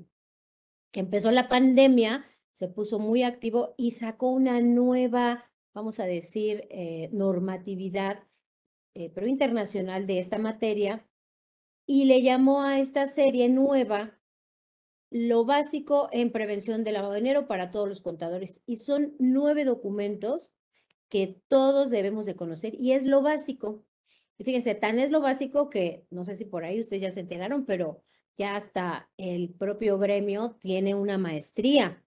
que 0.91 1.00
empezó 1.00 1.31
la 1.31 1.50
pandemia, 1.50 2.25
se 2.53 2.67
puso 2.67 3.00
muy 3.00 3.23
activo 3.23 3.73
y 3.77 3.91
sacó 3.91 4.29
una 4.29 4.61
nueva, 4.61 5.50
vamos 5.73 6.00
a 6.00 6.05
decir, 6.05 6.67
eh, 6.69 7.09
normatividad, 7.11 8.23
eh, 8.93 9.09
pero 9.09 9.27
internacional 9.27 10.05
de 10.05 10.19
esta 10.19 10.38
materia, 10.38 11.07
y 11.91 12.05
le 12.05 12.21
llamó 12.21 12.63
a 12.63 12.79
esta 12.79 13.10
serie 13.10 13.50
nueva 13.50 14.17
lo 15.10 15.43
básico 15.43 16.07
en 16.13 16.31
prevención 16.31 16.86
de 16.86 16.93
lavado 16.93 17.12
de 17.12 17.19
dinero 17.19 17.48
para 17.48 17.69
todos 17.69 17.89
los 17.89 18.00
contadores. 18.00 18.62
Y 18.65 18.77
son 18.77 19.13
nueve 19.19 19.65
documentos 19.65 20.53
que 21.10 21.41
todos 21.50 21.89
debemos 21.89 22.25
de 22.25 22.38
conocer 22.38 22.75
y 22.79 22.93
es 22.93 23.03
lo 23.03 23.21
básico. 23.21 23.83
Y 24.38 24.45
fíjense, 24.45 24.74
tan 24.74 25.00
es 25.00 25.12
lo 25.12 25.19
básico 25.19 25.69
que 25.69 26.05
no 26.10 26.24
sé 26.24 26.36
si 26.36 26.45
por 26.45 26.63
ahí 26.63 26.79
ustedes 26.79 27.01
ya 27.01 27.12
se 27.12 27.19
enteraron, 27.19 27.65
pero 27.65 28.01
ya 28.38 28.55
hasta 28.55 29.10
el 29.17 29.50
propio 29.50 29.98
gremio 29.98 30.55
tiene 30.62 30.95
una 30.95 31.17
maestría. 31.17 32.01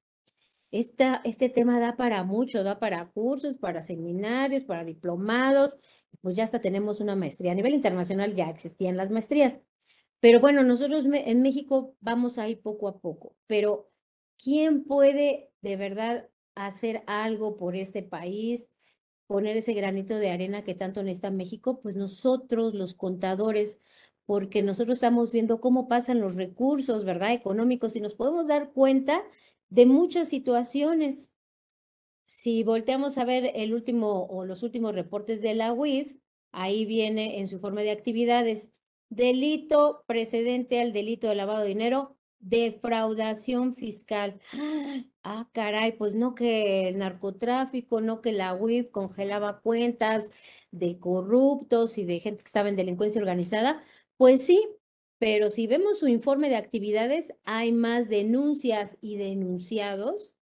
Esta, 0.71 1.21
este 1.25 1.51
tema 1.51 1.79
da 1.79 1.95
para 1.97 2.25
mucho, 2.25 2.65
da 2.65 2.79
para 2.79 3.11
cursos, 3.11 3.59
para 3.59 3.83
seminarios, 3.83 4.65
para 4.65 4.83
diplomados, 4.83 5.77
pues 6.23 6.37
ya 6.37 6.45
hasta 6.45 6.63
tenemos 6.63 7.01
una 7.01 7.17
maestría. 7.17 7.53
A 7.53 7.55
nivel 7.55 7.75
internacional 7.75 8.35
ya 8.35 8.49
existían 8.49 8.97
las 8.97 9.11
maestrías. 9.11 9.61
Pero 10.25 10.41
bueno, 10.41 10.65
nosotros 10.65 11.05
en 11.05 11.43
México 11.43 11.95
vamos 12.01 12.39
ahí 12.39 12.57
poco 12.57 12.89
a 12.89 12.99
poco, 12.99 13.37
pero 13.47 13.91
¿quién 14.43 14.85
puede 14.85 15.51
de 15.61 15.77
verdad 15.77 16.31
hacer 16.55 17.03
algo 17.07 17.59
por 17.59 17.77
este 17.77 18.03
país, 18.03 18.71
poner 19.27 19.59
ese 19.59 19.75
granito 19.75 20.17
de 20.17 20.31
arena 20.31 20.65
que 20.65 20.75
tanto 20.75 21.03
necesita 21.03 21.31
México? 21.31 21.83
Pues 21.83 21.95
nosotros, 21.97 22.73
los 22.73 22.95
contadores, 22.95 23.79
porque 24.25 24.63
nosotros 24.63 24.97
estamos 24.97 25.31
viendo 25.31 25.61
cómo 25.61 25.89
pasan 25.89 26.21
los 26.21 26.37
recursos, 26.37 27.05
¿verdad? 27.05 27.35
Económicos 27.35 27.95
y 27.95 28.01
nos 28.01 28.15
podemos 28.15 28.47
dar 28.47 28.73
cuenta 28.73 29.23
de 29.69 29.85
muchas 29.85 30.31
situaciones. 30.31 31.31
Si 32.25 32.63
volteamos 32.63 33.19
a 33.19 33.27
ver 33.27 33.53
el 33.55 33.75
último 33.75 34.25
o 34.25 34.47
los 34.47 34.63
últimos 34.63 34.95
reportes 34.95 35.43
de 35.43 35.55
la 35.55 35.75
UIF, 35.75 36.17
ahí 36.51 36.87
viene 36.87 37.41
en 37.41 37.49
su 37.49 37.57
informe 37.57 37.85
de 37.85 37.91
actividades 37.91 38.71
delito 39.15 40.05
precedente 40.07 40.81
al 40.81 40.93
delito 40.93 41.29
de 41.29 41.35
lavado 41.35 41.63
de 41.63 41.69
dinero, 41.69 42.17
defraudación 42.41 43.75
fiscal. 43.75 44.41
Ah, 45.27 45.49
caray, 45.53 45.93
pues 45.93 46.15
no 46.15 46.35
que 46.35 46.87
el 46.87 46.99
narcotráfico, 46.99 48.03
no 48.03 48.21
que 48.21 48.31
la 48.31 48.53
UIF 48.53 48.91
congelaba 48.91 49.61
cuentas 49.63 50.29
de 50.71 50.99
corruptos 50.99 51.97
y 51.97 52.05
de 52.05 52.21
gente 52.21 52.43
que 52.43 52.49
estaba 52.49 52.69
en 52.69 52.77
delincuencia 52.77 53.23
organizada. 53.23 53.83
Pues 54.19 54.45
sí, 54.45 54.69
pero 55.19 55.49
si 55.49 55.67
vemos 55.67 55.99
su 55.99 56.09
informe 56.09 56.51
de 56.51 56.57
actividades, 56.57 57.33
hay 57.45 57.73
más 57.73 58.11
denuncias 58.11 58.99
y 59.01 59.17
denunciados 59.17 60.37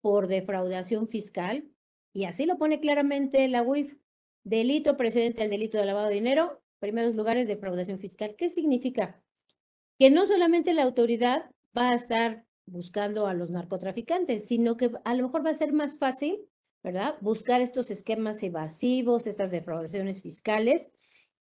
por 0.00 0.28
defraudación 0.28 1.08
fiscal. 1.08 1.68
Y 2.12 2.24
así 2.24 2.46
lo 2.46 2.58
pone 2.58 2.78
claramente 2.78 3.48
la 3.48 3.62
UIF. 3.62 3.96
Delito 4.44 4.96
precedente 4.96 5.42
al 5.42 5.50
delito 5.50 5.78
de 5.78 5.86
lavado 5.86 6.10
de 6.10 6.14
dinero, 6.14 6.61
primeros 6.82 7.14
lugares 7.14 7.46
de 7.46 7.54
defraudación 7.54 8.00
fiscal. 8.00 8.34
¿Qué 8.36 8.50
significa? 8.50 9.22
Que 10.00 10.10
no 10.10 10.26
solamente 10.26 10.74
la 10.74 10.82
autoridad 10.82 11.48
va 11.78 11.90
a 11.90 11.94
estar 11.94 12.44
buscando 12.66 13.28
a 13.28 13.34
los 13.34 13.50
narcotraficantes, 13.50 14.48
sino 14.48 14.76
que 14.76 14.90
a 15.04 15.14
lo 15.14 15.22
mejor 15.22 15.46
va 15.46 15.50
a 15.50 15.54
ser 15.54 15.72
más 15.72 15.96
fácil, 15.96 16.40
¿verdad? 16.82 17.14
Buscar 17.20 17.60
estos 17.60 17.92
esquemas 17.92 18.42
evasivos, 18.42 19.28
estas 19.28 19.52
defraudaciones 19.52 20.22
fiscales. 20.22 20.90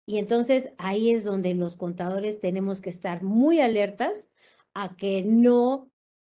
Y 0.06 0.18
entonces 0.18 0.72
ahí 0.76 1.12
es 1.12 1.22
donde 1.22 1.54
los 1.54 1.76
contadores 1.76 2.40
tenemos 2.40 2.80
que 2.80 2.90
estar 2.90 3.22
muy 3.22 3.60
alertas 3.60 4.32
a 4.74 4.96
que 4.96 5.22
no, 5.22 5.88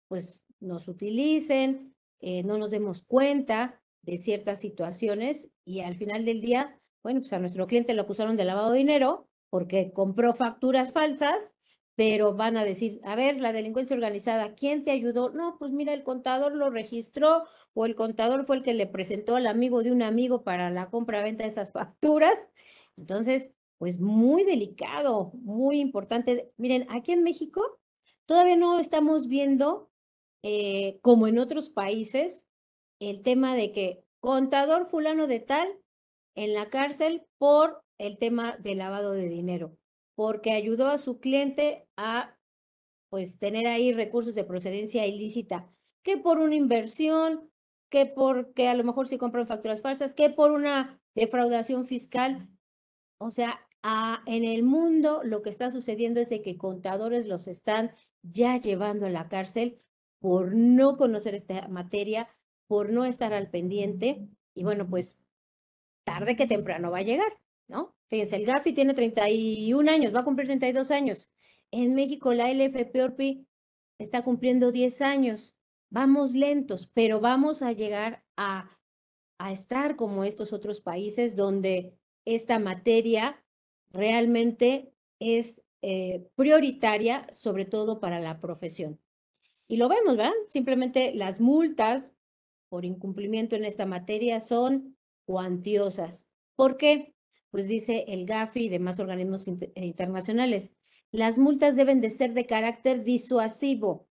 pues, 0.08 0.44
nos 0.60 0.86
utilicen, 0.86 1.94
eh, 2.20 2.42
no 2.42 2.58
nos 2.58 2.70
demos 2.70 3.02
cuenta 3.04 3.80
de 4.02 4.18
ciertas 4.18 4.60
situaciones 4.60 5.48
y 5.64 5.80
al 5.80 5.96
final 5.96 6.26
del 6.26 6.42
día 6.42 6.77
bueno, 7.02 7.20
pues 7.20 7.32
a 7.32 7.38
nuestro 7.38 7.66
cliente 7.66 7.94
lo 7.94 8.02
acusaron 8.02 8.36
de 8.36 8.44
lavado 8.44 8.72
de 8.72 8.78
dinero 8.78 9.28
porque 9.50 9.92
compró 9.92 10.34
facturas 10.34 10.92
falsas, 10.92 11.54
pero 11.94 12.34
van 12.34 12.56
a 12.56 12.64
decir, 12.64 13.00
a 13.02 13.16
ver, 13.16 13.40
la 13.40 13.52
delincuencia 13.52 13.94
organizada, 13.94 14.54
¿quién 14.54 14.84
te 14.84 14.92
ayudó? 14.92 15.30
No, 15.30 15.56
pues 15.58 15.72
mira, 15.72 15.92
el 15.94 16.04
contador 16.04 16.54
lo 16.54 16.70
registró 16.70 17.44
o 17.74 17.86
el 17.86 17.94
contador 17.94 18.46
fue 18.46 18.56
el 18.56 18.62
que 18.62 18.74
le 18.74 18.86
presentó 18.86 19.36
al 19.36 19.46
amigo 19.46 19.82
de 19.82 19.90
un 19.90 20.02
amigo 20.02 20.44
para 20.44 20.70
la 20.70 20.90
compra-venta 20.90 21.42
de 21.42 21.48
esas 21.48 21.72
facturas. 21.72 22.50
Entonces, 22.96 23.50
pues 23.78 24.00
muy 24.00 24.44
delicado, 24.44 25.32
muy 25.34 25.80
importante. 25.80 26.52
Miren, 26.56 26.86
aquí 26.90 27.12
en 27.12 27.22
México 27.22 27.80
todavía 28.26 28.56
no 28.56 28.78
estamos 28.78 29.28
viendo, 29.28 29.90
eh, 30.42 30.98
como 31.02 31.26
en 31.26 31.38
otros 31.38 31.70
países, 31.70 32.44
el 33.00 33.22
tema 33.22 33.54
de 33.56 33.72
que 33.72 34.04
contador 34.20 34.86
fulano 34.86 35.26
de 35.26 35.40
tal 35.40 35.68
en 36.38 36.54
la 36.54 36.70
cárcel 36.70 37.26
por 37.36 37.82
el 37.98 38.16
tema 38.16 38.56
del 38.58 38.78
lavado 38.78 39.10
de 39.10 39.28
dinero, 39.28 39.76
porque 40.14 40.52
ayudó 40.52 40.86
a 40.86 40.98
su 40.98 41.18
cliente 41.18 41.88
a 41.96 42.38
pues 43.10 43.40
tener 43.40 43.66
ahí 43.66 43.92
recursos 43.92 44.36
de 44.36 44.44
procedencia 44.44 45.04
ilícita, 45.04 45.68
que 46.04 46.16
por 46.16 46.38
una 46.38 46.54
inversión, 46.54 47.50
que 47.90 48.06
porque 48.06 48.68
a 48.68 48.74
lo 48.74 48.84
mejor 48.84 49.08
se 49.08 49.18
compran 49.18 49.48
facturas 49.48 49.80
falsas, 49.82 50.14
que 50.14 50.30
por 50.30 50.52
una 50.52 51.02
defraudación 51.16 51.86
fiscal. 51.86 52.48
O 53.18 53.32
sea, 53.32 53.66
en 54.26 54.44
el 54.44 54.62
mundo 54.62 55.22
lo 55.24 55.42
que 55.42 55.50
está 55.50 55.72
sucediendo 55.72 56.20
es 56.20 56.28
de 56.28 56.40
que 56.40 56.56
contadores 56.56 57.26
los 57.26 57.48
están 57.48 57.90
ya 58.22 58.58
llevando 58.58 59.06
a 59.06 59.10
la 59.10 59.28
cárcel 59.28 59.78
por 60.20 60.54
no 60.54 60.96
conocer 60.96 61.34
esta 61.34 61.66
materia, 61.66 62.28
por 62.68 62.92
no 62.92 63.04
estar 63.04 63.32
al 63.32 63.50
pendiente. 63.50 64.28
Y 64.54 64.62
bueno, 64.62 64.88
pues 64.88 65.18
tarde 66.08 66.36
que 66.36 66.46
temprano 66.46 66.90
va 66.90 66.98
a 66.98 67.02
llegar, 67.02 67.38
¿no? 67.68 67.94
Fíjense, 68.08 68.36
el 68.36 68.46
Gafi 68.46 68.72
tiene 68.72 68.94
31 68.94 69.90
años, 69.90 70.14
va 70.14 70.20
a 70.20 70.24
cumplir 70.24 70.46
32 70.46 70.90
años. 70.90 71.30
En 71.70 71.94
México 71.94 72.32
la 72.32 72.50
LFPORPI 72.50 73.46
está 73.98 74.24
cumpliendo 74.24 74.72
10 74.72 75.02
años. 75.02 75.54
Vamos 75.90 76.32
lentos, 76.32 76.90
pero 76.94 77.20
vamos 77.20 77.62
a 77.62 77.72
llegar 77.72 78.24
a, 78.36 78.78
a 79.38 79.52
estar 79.52 79.96
como 79.96 80.24
estos 80.24 80.52
otros 80.52 80.80
países 80.80 81.36
donde 81.36 81.98
esta 82.24 82.58
materia 82.58 83.42
realmente 83.90 84.92
es 85.18 85.62
eh, 85.82 86.26
prioritaria, 86.34 87.26
sobre 87.32 87.64
todo 87.64 88.00
para 88.00 88.18
la 88.20 88.40
profesión. 88.40 88.98
Y 89.66 89.76
lo 89.76 89.88
vemos, 89.88 90.16
¿verdad? 90.16 90.32
Simplemente 90.48 91.14
las 91.14 91.40
multas 91.40 92.12
por 92.70 92.84
incumplimiento 92.84 93.56
en 93.56 93.64
esta 93.64 93.86
materia 93.86 94.40
son 94.40 94.97
cuantiosas. 95.28 96.26
¿Por 96.56 96.78
qué? 96.78 97.14
Pues 97.50 97.68
dice 97.68 98.06
el 98.08 98.24
GAFI 98.24 98.64
y 98.64 98.68
demás 98.70 98.98
organismos 98.98 99.46
internacionales, 99.46 100.72
las 101.10 101.36
multas 101.36 101.76
deben 101.76 102.00
de 102.00 102.08
ser 102.08 102.32
de 102.32 102.46
carácter 102.46 103.04
disuasivo. 103.04 104.08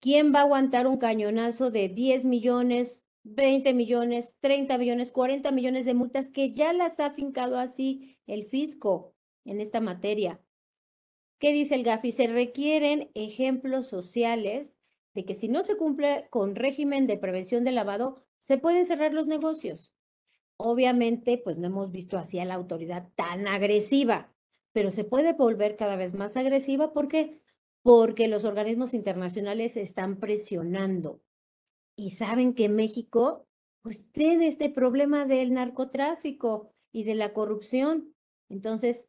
¿Quién 0.00 0.34
va 0.34 0.40
a 0.40 0.42
aguantar 0.42 0.88
un 0.88 0.96
cañonazo 0.96 1.70
de 1.70 1.88
10 1.88 2.24
millones, 2.24 3.04
20 3.22 3.74
millones, 3.74 4.38
30 4.40 4.76
millones, 4.76 5.12
40 5.12 5.52
millones 5.52 5.84
de 5.84 5.94
multas 5.94 6.30
que 6.30 6.52
ya 6.52 6.72
las 6.72 6.98
ha 6.98 7.10
fincado 7.10 7.56
así 7.56 8.18
el 8.26 8.44
fisco 8.46 9.14
en 9.44 9.60
esta 9.60 9.80
materia? 9.80 10.40
¿Qué 11.38 11.52
dice 11.52 11.76
el 11.76 11.84
GAFI? 11.84 12.10
Se 12.10 12.26
requieren 12.26 13.12
ejemplos 13.14 13.86
sociales 13.86 14.80
de 15.14 15.24
que 15.24 15.34
si 15.34 15.46
no 15.46 15.62
se 15.62 15.76
cumple 15.76 16.26
con 16.30 16.56
régimen 16.56 17.06
de 17.06 17.18
prevención 17.18 17.62
de 17.62 17.70
lavado, 17.70 18.24
se 18.42 18.58
pueden 18.58 18.84
cerrar 18.84 19.14
los 19.14 19.28
negocios. 19.28 19.92
Obviamente, 20.56 21.38
pues 21.38 21.58
no 21.58 21.68
hemos 21.68 21.92
visto 21.92 22.18
así 22.18 22.40
a 22.40 22.44
la 22.44 22.54
autoridad 22.54 23.08
tan 23.14 23.46
agresiva, 23.46 24.34
pero 24.72 24.90
se 24.90 25.04
puede 25.04 25.32
volver 25.32 25.76
cada 25.76 25.94
vez 25.94 26.14
más 26.14 26.36
agresiva. 26.36 26.92
¿Por 26.92 27.06
qué? 27.06 27.40
Porque 27.82 28.26
los 28.26 28.44
organismos 28.44 28.94
internacionales 28.94 29.76
están 29.76 30.18
presionando 30.18 31.22
y 31.96 32.10
saben 32.10 32.52
que 32.54 32.68
México 32.68 33.46
pues 33.80 34.10
tiene 34.10 34.48
este 34.48 34.70
problema 34.70 35.24
del 35.24 35.52
narcotráfico 35.54 36.72
y 36.90 37.04
de 37.04 37.14
la 37.14 37.32
corrupción. 37.32 38.12
Entonces, 38.48 39.08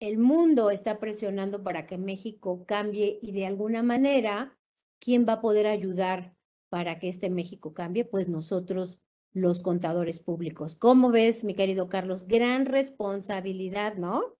el 0.00 0.18
mundo 0.18 0.70
está 0.70 0.98
presionando 0.98 1.62
para 1.62 1.86
que 1.86 1.98
México 1.98 2.64
cambie 2.66 3.20
y 3.22 3.30
de 3.30 3.46
alguna 3.46 3.84
manera, 3.84 4.58
¿quién 4.98 5.24
va 5.28 5.34
a 5.34 5.40
poder 5.40 5.68
ayudar 5.68 6.34
para 6.70 6.98
que 6.98 7.08
este 7.08 7.28
México 7.28 7.74
cambie? 7.74 8.04
Pues 8.04 8.28
nosotros, 8.28 9.02
los 9.32 9.60
contadores 9.60 10.20
públicos. 10.20 10.74
¿Cómo 10.74 11.10
ves, 11.10 11.44
mi 11.44 11.54
querido 11.54 11.88
Carlos? 11.88 12.26
Gran 12.26 12.64
responsabilidad, 12.64 13.96
¿no? 13.96 14.38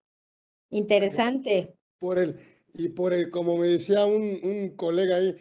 Interesante. 0.70 1.76
Por 1.98 2.18
el, 2.18 2.36
y 2.72 2.88
por 2.88 3.12
el, 3.12 3.30
como 3.30 3.58
me 3.58 3.66
decía 3.66 4.06
un, 4.06 4.40
un 4.42 4.70
colega 4.76 5.16
ahí, 5.16 5.36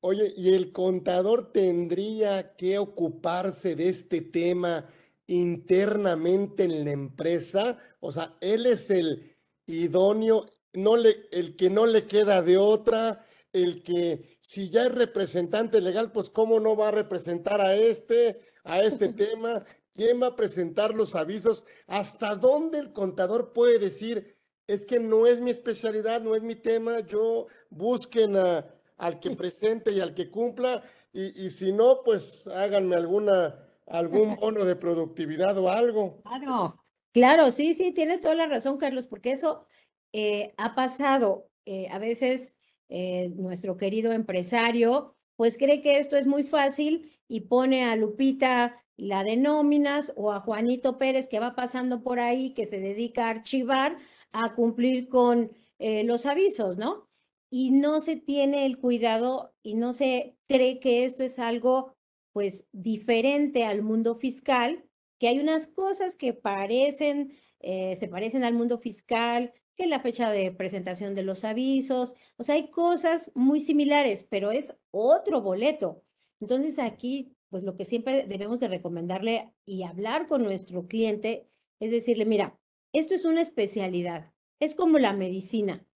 oye, 0.00 0.34
¿y 0.36 0.52
el 0.52 0.72
contador 0.72 1.52
tendría 1.52 2.56
que 2.56 2.78
ocuparse 2.78 3.74
de 3.74 3.88
este 3.88 4.20
tema 4.20 4.86
internamente 5.26 6.64
en 6.64 6.84
la 6.84 6.90
empresa? 6.90 7.78
O 8.00 8.12
sea, 8.12 8.36
él 8.40 8.66
es 8.66 8.90
el 8.90 9.22
idóneo, 9.66 10.46
no 10.74 10.96
le, 10.96 11.14
el 11.32 11.56
que 11.56 11.70
no 11.70 11.86
le 11.86 12.06
queda 12.06 12.42
de 12.42 12.58
otra, 12.58 13.24
el 13.54 13.82
que 13.84 14.36
si 14.40 14.68
ya 14.68 14.82
es 14.82 14.94
representante 14.94 15.80
legal, 15.80 16.12
pues 16.12 16.28
cómo 16.28 16.60
no 16.60 16.76
va 16.76 16.88
a 16.88 16.90
representar 16.90 17.60
a 17.60 17.76
este, 17.76 18.40
a 18.64 18.80
este 18.80 19.08
tema, 19.12 19.64
quién 19.94 20.20
va 20.20 20.26
a 20.26 20.36
presentar 20.36 20.92
los 20.92 21.14
avisos, 21.14 21.64
hasta 21.86 22.34
dónde 22.34 22.80
el 22.80 22.92
contador 22.92 23.52
puede 23.52 23.78
decir, 23.78 24.36
es 24.66 24.84
que 24.84 24.98
no 24.98 25.26
es 25.26 25.40
mi 25.40 25.52
especialidad, 25.52 26.20
no 26.20 26.34
es 26.34 26.42
mi 26.42 26.56
tema, 26.56 27.00
yo 27.00 27.46
busquen 27.70 28.36
a, 28.36 28.66
al 28.98 29.20
que 29.20 29.30
presente 29.36 29.92
y 29.92 30.00
al 30.00 30.14
que 30.14 30.30
cumpla, 30.30 30.82
y, 31.12 31.46
y 31.46 31.50
si 31.50 31.72
no, 31.72 32.02
pues 32.04 32.48
háganme 32.48 32.96
alguna, 32.96 33.56
algún 33.86 34.34
bono 34.40 34.64
de 34.64 34.74
productividad 34.74 35.56
o 35.58 35.70
algo. 35.70 36.20
Claro, 36.24 36.84
claro, 37.12 37.50
sí, 37.52 37.72
sí, 37.72 37.92
tienes 37.92 38.20
toda 38.20 38.34
la 38.34 38.48
razón, 38.48 38.78
Carlos, 38.78 39.06
porque 39.06 39.30
eso 39.30 39.64
eh, 40.12 40.54
ha 40.56 40.74
pasado. 40.74 41.48
Eh, 41.66 41.88
a 41.90 41.98
veces 41.98 42.53
eh, 42.88 43.30
nuestro 43.36 43.76
querido 43.76 44.12
empresario, 44.12 45.14
pues 45.36 45.58
cree 45.58 45.80
que 45.80 45.98
esto 45.98 46.16
es 46.16 46.26
muy 46.26 46.42
fácil 46.42 47.12
y 47.28 47.42
pone 47.42 47.84
a 47.84 47.96
Lupita 47.96 48.84
la 48.96 49.24
de 49.24 49.36
nóminas 49.36 50.12
o 50.16 50.32
a 50.32 50.40
Juanito 50.40 50.98
Pérez 50.98 51.26
que 51.28 51.40
va 51.40 51.54
pasando 51.54 52.02
por 52.02 52.20
ahí, 52.20 52.54
que 52.54 52.66
se 52.66 52.78
dedica 52.78 53.26
a 53.26 53.30
archivar, 53.30 53.98
a 54.32 54.54
cumplir 54.54 55.08
con 55.08 55.50
eh, 55.78 56.04
los 56.04 56.26
avisos, 56.26 56.76
¿no? 56.76 57.08
Y 57.50 57.70
no 57.70 58.00
se 58.00 58.16
tiene 58.16 58.66
el 58.66 58.78
cuidado 58.78 59.54
y 59.62 59.74
no 59.74 59.92
se 59.92 60.36
cree 60.48 60.80
que 60.80 61.04
esto 61.04 61.22
es 61.22 61.38
algo 61.38 61.94
pues 62.32 62.66
diferente 62.72 63.64
al 63.64 63.82
mundo 63.82 64.16
fiscal, 64.16 64.84
que 65.18 65.28
hay 65.28 65.38
unas 65.38 65.68
cosas 65.68 66.16
que 66.16 66.32
parecen, 66.32 67.36
eh, 67.60 67.94
se 67.96 68.08
parecen 68.08 68.42
al 68.44 68.54
mundo 68.54 68.78
fiscal, 68.78 69.52
que 69.76 69.86
la 69.86 70.00
fecha 70.00 70.30
de 70.30 70.52
presentación 70.52 71.14
de 71.14 71.22
los 71.22 71.44
avisos, 71.44 72.14
o 72.36 72.42
sea, 72.42 72.54
hay 72.54 72.70
cosas 72.70 73.30
muy 73.34 73.60
similares, 73.60 74.22
pero 74.28 74.50
es 74.50 74.76
otro 74.90 75.40
boleto. 75.42 76.02
Entonces 76.40 76.78
aquí, 76.78 77.36
pues 77.50 77.64
lo 77.64 77.74
que 77.74 77.84
siempre 77.84 78.26
debemos 78.26 78.60
de 78.60 78.68
recomendarle 78.68 79.52
y 79.64 79.82
hablar 79.84 80.26
con 80.26 80.42
nuestro 80.42 80.86
cliente 80.86 81.48
es 81.80 81.90
decirle, 81.90 82.24
mira, 82.24 82.58
esto 82.92 83.14
es 83.14 83.24
una 83.24 83.40
especialidad, 83.40 84.32
es 84.60 84.74
como 84.74 84.98
la 84.98 85.12
medicina. 85.12 85.86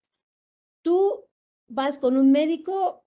Tú 0.83 1.27
vas 1.69 1.99
con 1.99 2.17
un 2.17 2.33
médico, 2.33 3.05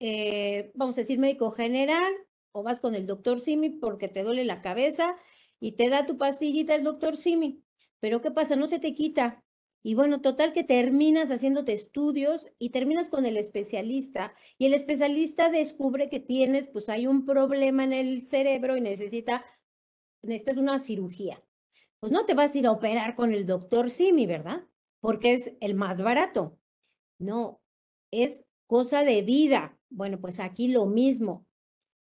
eh, 0.00 0.72
vamos 0.74 0.98
a 0.98 1.02
decir 1.02 1.18
médico 1.18 1.50
general, 1.50 2.12
o 2.52 2.62
vas 2.62 2.80
con 2.80 2.94
el 2.94 3.06
doctor 3.06 3.40
Simi 3.40 3.70
porque 3.70 4.08
te 4.08 4.22
duele 4.22 4.44
la 4.44 4.60
cabeza 4.60 5.16
y 5.60 5.72
te 5.72 5.88
da 5.88 6.06
tu 6.06 6.18
pastillita 6.18 6.74
el 6.74 6.84
doctor 6.84 7.16
Simi. 7.16 7.62
Pero 8.00 8.20
¿qué 8.20 8.30
pasa? 8.30 8.56
No 8.56 8.66
se 8.66 8.78
te 8.78 8.94
quita. 8.94 9.44
Y 9.82 9.94
bueno, 9.94 10.20
total 10.20 10.52
que 10.52 10.64
terminas 10.64 11.30
haciéndote 11.30 11.72
estudios 11.72 12.50
y 12.58 12.70
terminas 12.70 13.08
con 13.08 13.24
el 13.24 13.36
especialista 13.36 14.34
y 14.58 14.66
el 14.66 14.74
especialista 14.74 15.48
descubre 15.48 16.08
que 16.08 16.20
tienes, 16.20 16.68
pues 16.68 16.88
hay 16.88 17.06
un 17.06 17.24
problema 17.24 17.84
en 17.84 17.92
el 17.92 18.26
cerebro 18.26 18.76
y 18.76 18.80
necesita, 18.80 19.44
necesitas 20.22 20.58
una 20.58 20.78
cirugía 20.78 21.42
pues 22.00 22.12
no 22.12 22.24
te 22.24 22.34
vas 22.34 22.54
a 22.54 22.58
ir 22.58 22.66
a 22.66 22.72
operar 22.72 23.14
con 23.14 23.32
el 23.32 23.46
doctor 23.46 23.90
Simi, 23.90 24.26
¿verdad? 24.26 24.66
Porque 25.00 25.34
es 25.34 25.52
el 25.60 25.74
más 25.74 26.00
barato. 26.00 26.58
No, 27.18 27.60
es 28.10 28.42
cosa 28.66 29.04
de 29.04 29.20
vida. 29.22 29.78
Bueno, 29.90 30.18
pues 30.18 30.40
aquí 30.40 30.68
lo 30.68 30.86
mismo. 30.86 31.46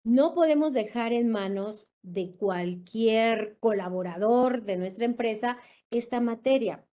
No 0.03 0.33
podemos 0.33 0.73
dejar 0.73 1.13
en 1.13 1.29
manos 1.29 1.87
de 2.01 2.35
cualquier 2.35 3.57
colaborador 3.59 4.63
de 4.63 4.75
nuestra 4.75 5.05
empresa 5.05 5.57
esta 5.89 6.19
materia. 6.19 6.85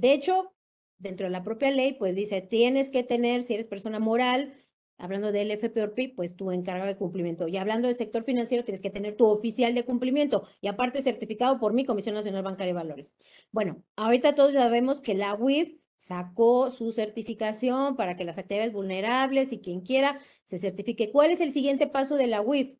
De 0.00 0.12
hecho, 0.12 0.54
dentro 0.98 1.26
de 1.26 1.30
la 1.30 1.42
propia 1.42 1.70
ley, 1.70 1.92
pues 1.92 2.16
dice, 2.16 2.40
tienes 2.40 2.90
que 2.90 3.02
tener, 3.02 3.42
si 3.42 3.54
eres 3.54 3.68
persona 3.68 3.98
moral, 3.98 4.54
Hablando 5.00 5.32
del 5.32 5.50
FPORP, 5.50 6.14
pues 6.14 6.36
tu 6.36 6.50
encargado 6.50 6.86
de 6.86 6.96
cumplimiento. 6.96 7.48
Y 7.48 7.56
hablando 7.56 7.88
del 7.88 7.96
sector 7.96 8.22
financiero, 8.22 8.64
tienes 8.64 8.82
que 8.82 8.90
tener 8.90 9.16
tu 9.16 9.24
oficial 9.24 9.74
de 9.74 9.86
cumplimiento 9.86 10.46
y 10.60 10.68
aparte 10.68 11.00
certificado 11.00 11.58
por 11.58 11.72
mi 11.72 11.86
Comisión 11.86 12.14
Nacional 12.14 12.42
Bancaria 12.42 12.74
de 12.74 12.78
Valores. 12.78 13.14
Bueno, 13.50 13.82
ahorita 13.96 14.34
todos 14.34 14.52
sabemos 14.52 15.00
que 15.00 15.14
la 15.14 15.34
UIF 15.34 15.80
sacó 15.96 16.68
su 16.68 16.92
certificación 16.92 17.96
para 17.96 18.14
que 18.16 18.24
las 18.24 18.36
actividades 18.36 18.74
vulnerables 18.74 19.52
y 19.52 19.60
quien 19.60 19.80
quiera 19.80 20.20
se 20.44 20.58
certifique. 20.58 21.10
¿Cuál 21.10 21.30
es 21.30 21.40
el 21.40 21.50
siguiente 21.50 21.86
paso 21.86 22.16
de 22.16 22.26
la 22.26 22.42
UIF? 22.42 22.76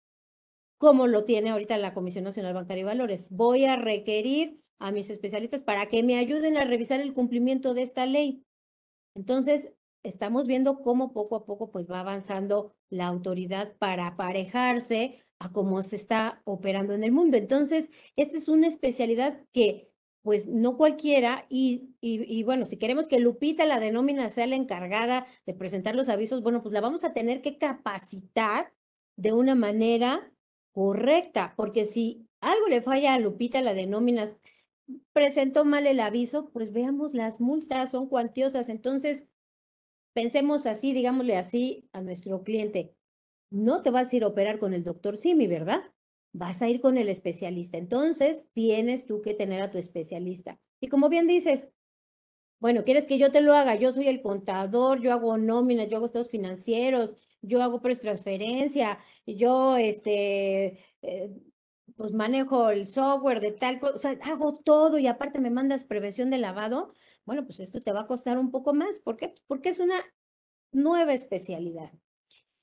Como 0.77 1.07
lo 1.07 1.25
tiene 1.25 1.49
ahorita 1.49 1.79
la 1.79 1.95
Comisión 1.95 2.25
Nacional 2.25 2.53
Bancaria 2.53 2.85
de 2.85 2.89
Valores. 2.89 3.31
Voy 3.31 3.65
a 3.65 3.77
requerir 3.77 4.61
a 4.81 4.91
mis 4.91 5.11
especialistas 5.11 5.63
para 5.63 5.87
que 5.87 6.03
me 6.03 6.19
ayuden 6.19 6.57
a 6.57 6.65
revisar 6.65 7.01
el 7.01 7.15
cumplimiento 7.15 7.75
de 7.75 7.83
esta 7.83 8.07
ley. 8.07 8.45
Entonces, 9.15 9.73
estamos 10.03 10.47
viendo 10.47 10.81
cómo 10.81 11.13
poco 11.13 11.37
a 11.37 11.45
poco 11.47 11.71
pues 11.71 11.89
va 11.91 12.01
avanzando 12.01 12.75
la 12.89 13.07
autoridad 13.07 13.77
para 13.77 14.07
aparejarse 14.09 15.23
a 15.39 15.53
cómo 15.53 15.83
se 15.83 15.97
está 15.97 16.43
operando 16.45 16.95
en 16.95 17.05
el 17.05 17.13
mundo. 17.13 17.37
Entonces, 17.37 17.91
esta 18.17 18.37
es 18.37 18.49
una 18.49 18.67
especialidad 18.67 19.45
que 19.53 19.91
pues 20.23 20.49
no 20.49 20.77
cualquiera 20.77 21.47
y, 21.49 21.95
y, 22.03 22.43
bueno, 22.43 22.67
si 22.67 22.77
queremos 22.77 23.09
que 23.09 23.21
Lupita, 23.21 23.65
la 23.65 23.81
denomina, 23.81 24.29
sea 24.29 24.47
la 24.47 24.57
encargada 24.57 25.27
de 25.47 25.55
presentar 25.55 25.95
los 25.97 26.11
avisos, 26.11 26.43
bueno, 26.43 26.63
pues 26.63 26.75
la 26.75 26.83
vamos 26.83 27.05
a 27.05 27.15
tener 27.15 27.41
que 27.41 27.57
capacitar 27.57 28.73
de 29.17 29.33
una 29.33 29.55
manera 29.55 30.31
correcta, 30.73 31.55
porque 31.57 31.87
si 31.87 32.29
algo 32.43 32.69
le 32.69 32.83
falla 32.83 33.15
a 33.15 33.19
Lupita, 33.19 33.63
la 33.63 33.73
denominas, 33.73 34.37
presentó 35.13 35.65
mal 35.65 35.87
el 35.87 36.01
aviso, 36.01 36.51
pues 36.51 36.73
veamos 36.73 37.15
las 37.15 37.41
multas, 37.41 37.91
son 37.91 38.09
cuantiosas. 38.09 38.69
Entonces, 38.69 39.29
pensemos 40.13 40.67
así, 40.67 40.93
digámosle 40.93 41.37
así 41.37 41.89
a 41.93 42.01
nuestro 42.01 42.43
cliente, 42.43 42.95
no 43.51 43.83
te 43.83 43.91
vas 43.91 44.13
a 44.13 44.17
ir 44.17 44.25
a 44.25 44.29
operar 44.29 44.59
con 44.59 44.75
el 44.75 44.85
doctor 44.85 45.17
Simi, 45.17 45.47
¿verdad? 45.47 45.83
Vas 46.33 46.63
a 46.63 46.69
ir 46.69 46.81
con 46.81 46.99
el 46.99 47.09
especialista. 47.09 47.79
Entonces, 47.79 48.47
tienes 48.53 49.07
tú 49.07 49.21
que 49.23 49.35
tener 49.35 49.63
a 49.63 49.71
tu 49.71 49.79
especialista. 49.79 50.59
Y 50.81 50.89
como 50.89 51.09
bien 51.09 51.27
dices, 51.27 51.73
bueno, 52.61 52.85
¿quieres 52.85 53.07
que 53.07 53.19
yo 53.19 53.33
te 53.33 53.41
lo 53.41 53.55
haga? 53.55 53.75
Yo 53.75 53.93
soy 53.93 54.09
el 54.09 54.23
contador, 54.23 55.01
yo 55.01 55.13
hago 55.13 55.37
nóminas, 55.39 55.89
yo 55.89 55.97
hago 55.97 56.07
estados 56.07 56.29
financieros, 56.29 57.17
yo 57.43 57.63
hago 57.63 57.81
transferencia, 57.81 58.99
yo, 59.27 59.77
este, 59.77 60.79
eh, 61.03 61.31
pues 62.01 62.15
manejo 62.15 62.71
el 62.71 62.87
software 62.87 63.41
de 63.41 63.53
tal 63.53 63.79
cosa, 63.79 63.95
o 63.95 63.99
sea, 63.99 64.19
hago 64.33 64.55
todo 64.55 64.99
y 64.99 65.07
aparte 65.07 65.39
me 65.39 65.51
mandas 65.51 65.85
prevención 65.85 66.31
de 66.31 66.39
lavado 66.39 66.95
bueno, 67.31 67.45
pues 67.45 67.61
esto 67.61 67.81
te 67.81 67.93
va 67.93 68.01
a 68.01 68.07
costar 68.07 68.39
un 68.39 68.51
poco 68.51 68.75
más. 68.75 68.99
¿Por 68.99 69.17
qué? 69.17 69.35
Porque 69.47 69.69
es 69.69 69.79
una 69.79 70.03
nueva 70.73 71.13
especialidad. 71.13 71.93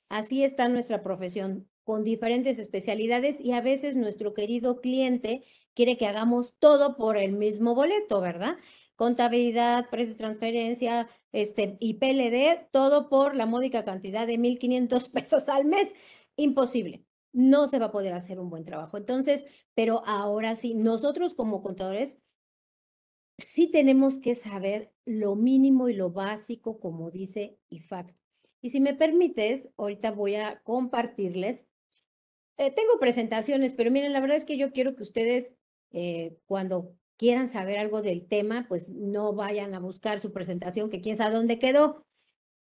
Así 0.10 0.44
está 0.44 0.68
nuestra 0.68 1.04
profesión. 1.04 1.70
con 1.84 2.04
diferentes 2.04 2.60
especialidades 2.60 3.40
y 3.40 3.54
a 3.54 3.62
veces 3.62 3.96
nuestro 3.96 4.34
querido 4.34 4.82
cliente 4.82 5.46
quiere 5.74 5.98
que 5.98 6.06
hagamos 6.06 6.54
todo 6.60 6.98
por 6.98 7.18
el 7.18 7.32
mismo 7.32 7.76
boleto, 7.76 8.20
¿verdad? 8.20 8.58
Contabilidad, 8.98 9.90
precios 9.90 10.18
de 10.18 10.24
transferencia, 10.24 11.08
este, 11.32 11.78
y 11.80 11.94
PLD, 11.94 12.68
todo 12.72 13.08
por 13.08 13.36
la 13.36 13.46
módica 13.46 13.84
cantidad 13.86 14.28
de 14.28 14.38
1.500 14.38 15.12
pesos 15.14 15.48
al 15.48 15.64
mes. 15.64 15.94
Imposible. 16.36 17.07
No 17.38 17.68
se 17.68 17.78
va 17.78 17.88
a 17.88 17.92
poder 17.92 18.14
hacer 18.14 18.40
un 18.40 18.50
buen 18.50 18.66
trabajo. 18.66 18.98
Entonces, 18.98 19.46
pero 19.76 20.04
ahora 20.08 20.56
sí, 20.56 20.74
nosotros 20.74 21.36
como 21.36 21.62
contadores 21.62 22.18
sí 23.38 23.70
tenemos 23.70 24.18
que 24.18 24.34
saber 24.34 24.92
lo 25.06 25.36
mínimo 25.36 25.88
y 25.88 25.94
lo 25.94 26.10
básico, 26.10 26.80
como 26.80 27.12
dice 27.12 27.60
IFAC. 27.70 28.16
Y 28.62 28.70
si 28.70 28.80
me 28.80 28.96
permites, 28.96 29.70
ahorita 29.78 30.12
voy 30.12 30.36
a 30.36 30.62
compartirles. 30.64 31.68
Eh, 32.58 32.72
tengo 32.72 32.98
presentaciones, 33.00 33.74
pero 33.74 33.92
miren, 33.92 34.14
la 34.14 34.20
verdad 34.20 34.38
es 34.38 34.46
que 34.46 34.58
yo 34.58 34.72
quiero 34.72 34.96
que 34.96 35.04
ustedes, 35.04 35.54
eh, 35.92 36.40
cuando 36.48 36.96
quieran 37.18 37.48
saber 37.48 37.78
algo 37.78 38.02
del 38.02 38.28
tema, 38.28 38.66
pues 38.68 38.90
no 38.90 39.34
vayan 39.34 39.76
a 39.76 39.80
buscar 39.80 40.20
su 40.20 40.32
presentación, 40.32 40.90
que 40.90 41.02
quién 41.02 41.18
sabe 41.18 41.36
dónde 41.36 41.60
quedó, 41.60 42.04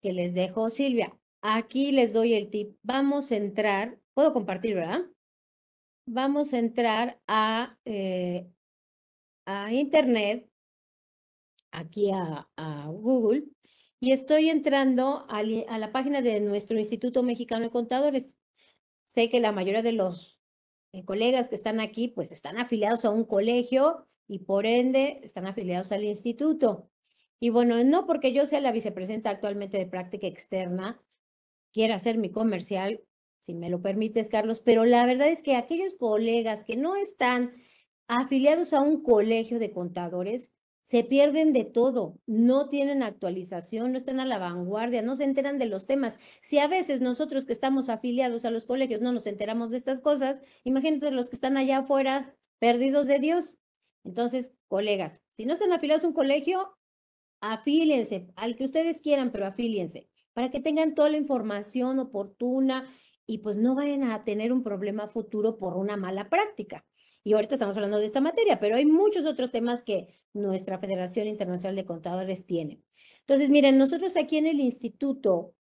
que 0.02 0.14
les 0.14 0.34
dejo 0.34 0.70
Silvia. 0.70 1.18
Aquí 1.42 1.92
les 1.92 2.14
doy 2.14 2.34
el 2.34 2.50
tip. 2.50 2.78
Vamos 2.84 3.32
a 3.34 3.36
entrar, 3.36 4.00
puedo 4.14 4.34
compartir, 4.34 4.76
¿verdad? 4.76 5.02
Vamos 6.06 6.54
a 6.54 6.60
entrar 6.60 7.20
a, 7.28 7.78
eh, 7.86 8.50
a 9.46 9.72
Internet 9.74 10.50
aquí 11.72 12.12
a, 12.12 12.48
Google 12.88 13.46
y 14.00 14.12
estoy 14.12 14.50
entrando 14.50 15.26
a, 15.30 15.44
la 15.44 15.92
página 15.92 16.22
de 16.22 16.40
nuestro 16.40 16.78
Instituto 16.78 17.24
Mexicano 17.24 17.64
de 17.64 17.72
Contadores. 17.72 18.36
Sé 19.06 19.30
que 19.30 19.40
la 19.40 19.52
mayoría 19.52 19.82
de 19.82 19.94
los 19.94 20.40
eh, 20.94 21.04
colegas 21.06 21.50
que 21.50 21.56
están 21.56 21.80
aquí 21.80 22.08
pues 22.08 22.32
están 22.32 22.58
afiliados 22.58 23.06
a 23.06 23.10
un 23.10 23.26
colegio 23.26 24.08
y 24.28 24.40
por 24.40 24.66
ende 24.66 25.20
están 25.24 25.48
afiliados 25.48 25.92
al 25.92 26.04
instituto. 26.04 26.90
Y 27.40 27.50
bueno, 27.50 27.84
no 27.84 28.06
porque 28.06 28.32
yo 28.34 28.46
sea 28.46 28.62
la 28.62 28.72
vicepresidenta 28.72 29.30
actualmente 29.30 29.78
de 29.78 29.86
práctica 29.86 30.28
externa, 30.28 31.02
quiera 31.74 31.96
hacer 31.96 32.18
mi 32.18 32.30
comercial, 32.30 33.02
si 33.44 33.54
me 33.54 33.70
lo 33.70 33.82
permites, 33.82 34.30
Carlos, 34.30 34.62
pero 34.62 34.86
la 34.86 35.06
verdad 35.06 35.28
es 35.28 35.42
que 35.42 35.58
aquellos 35.58 35.96
colegas 35.96 36.64
que 36.64 36.78
no 36.78 36.96
están 36.96 37.52
afiliados 38.08 38.72
a 38.72 38.80
un 38.80 39.04
colegio 39.04 39.60
de 39.60 39.74
contadores, 39.74 40.54
se 40.82 41.04
pierden 41.04 41.52
de 41.52 41.66
todo, 41.66 42.20
no 42.26 42.70
tienen 42.70 43.04
actualización, 43.04 43.92
no 43.92 43.98
están 43.98 44.22
a 44.22 44.26
la 44.26 44.38
vanguardia, 44.38 45.02
no 45.02 45.16
se 45.16 45.26
enteran 45.26 45.60
de 45.60 45.66
los 45.66 45.86
temas. 45.86 46.20
Si 46.42 46.60
a 46.60 46.68
veces 46.68 47.02
nosotros 47.02 47.44
que 47.44 47.52
estamos 47.52 47.90
afiliados 47.90 48.46
a 48.46 48.50
los 48.50 48.64
colegios 48.64 49.02
no 49.02 49.12
nos 49.12 49.28
enteramos 49.28 49.72
de 49.72 49.78
estas 49.78 50.00
cosas, 50.00 50.40
imagínate 50.64 51.12
los 51.12 51.30
que 51.30 51.36
están 51.36 51.58
allá 51.58 51.80
afuera 51.80 52.36
perdidos 52.60 53.08
de 53.08 53.20
Dios. 53.20 53.60
Entonces, 54.06 54.54
colegas, 54.70 55.22
si 55.36 55.46
no 55.46 55.54
están 55.54 55.74
afiliados 55.74 56.06
a 56.06 56.08
un 56.08 56.14
colegio, 56.14 56.78
afíliense 57.42 58.28
al 58.38 58.56
que 58.56 58.64
ustedes 58.64 59.02
quieran, 59.02 59.34
pero 59.34 59.48
afíliense 59.48 60.10
para 60.34 60.50
que 60.50 60.60
tengan 60.60 60.96
toda 60.96 61.10
la 61.10 61.18
información 61.18 62.00
oportuna 62.00 62.90
y 63.26 63.40
pues 63.40 63.58
no 63.58 63.76
vayan 63.76 64.04
a 64.04 64.24
tener 64.24 64.52
un 64.52 64.64
problema 64.64 65.08
futuro 65.08 65.58
por 65.58 65.76
una 65.78 65.98
mala 65.98 66.30
práctica. 66.30 66.86
Y 67.24 67.34
ahorita 67.34 67.56
estamos 67.56 67.78
hablando 67.78 68.00
de 68.00 68.06
esta 68.06 68.22
materia, 68.22 68.60
pero 68.60 68.76
hay 68.76 68.86
muchos 68.86 69.26
otros 69.26 69.52
temas 69.52 69.82
que 69.82 70.08
nuestra 70.34 70.78
Federación 70.78 71.28
Internacional 71.28 71.76
de 71.76 71.86
Contadores 71.86 72.46
tiene. 72.46 72.82
Entonces, 73.22 73.50
miren, 73.50 73.78
nosotros 73.78 74.18
aquí 74.18 74.38
en 74.38 74.48
el 74.48 74.60
instituto 74.60 75.54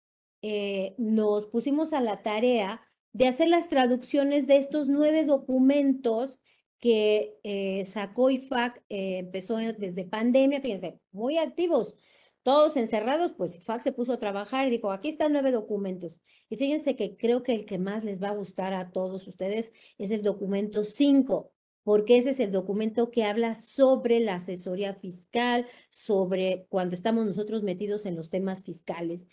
eh, 0.41 0.95
nos 0.97 1.45
pusimos 1.45 1.93
a 1.93 2.01
la 2.01 2.23
tarea 2.23 2.81
de 3.13 3.27
hacer 3.27 3.47
las 3.47 3.69
traducciones 3.69 4.47
de 4.47 4.57
estos 4.57 4.87
nueve 4.87 5.25
documentos 5.25 6.39
que 6.79 7.37
eh, 7.43 7.85
sacó 7.85 8.31
IFAC, 8.31 8.83
eh, 8.89 9.19
empezó 9.19 9.57
desde 9.57 10.05
pandemia, 10.05 10.61
fíjense, 10.61 10.99
muy 11.11 11.37
activos, 11.37 11.95
todos 12.43 12.75
encerrados, 12.77 13.33
pues 13.33 13.55
IFAC 13.55 13.81
se 13.81 13.91
puso 13.91 14.13
a 14.13 14.19
trabajar 14.19 14.67
y 14.67 14.71
dijo, 14.71 14.91
aquí 14.91 15.09
están 15.09 15.33
nueve 15.33 15.51
documentos. 15.51 16.19
Y 16.49 16.57
fíjense 16.57 16.95
que 16.95 17.15
creo 17.15 17.43
que 17.43 17.53
el 17.53 17.65
que 17.65 17.77
más 17.77 18.03
les 18.03 18.21
va 18.21 18.29
a 18.29 18.35
gustar 18.35 18.73
a 18.73 18.91
todos 18.91 19.27
ustedes 19.27 19.71
es 19.97 20.11
el 20.11 20.23
documento 20.23 20.83
5, 20.83 21.51
porque 21.83 22.17
ese 22.17 22.31
es 22.31 22.39
el 22.39 22.51
documento 22.51 23.11
que 23.11 23.23
habla 23.23 23.53
sobre 23.53 24.19
la 24.19 24.35
asesoría 24.35 24.93
fiscal, 24.93 25.67
sobre 25.89 26.65
cuando 26.69 26.95
estamos 26.95 27.25
nosotros 27.25 27.63
metidos 27.63 28.05
en 28.05 28.15
los 28.15 28.29
temas 28.29 28.63
fiscales. 28.63 29.27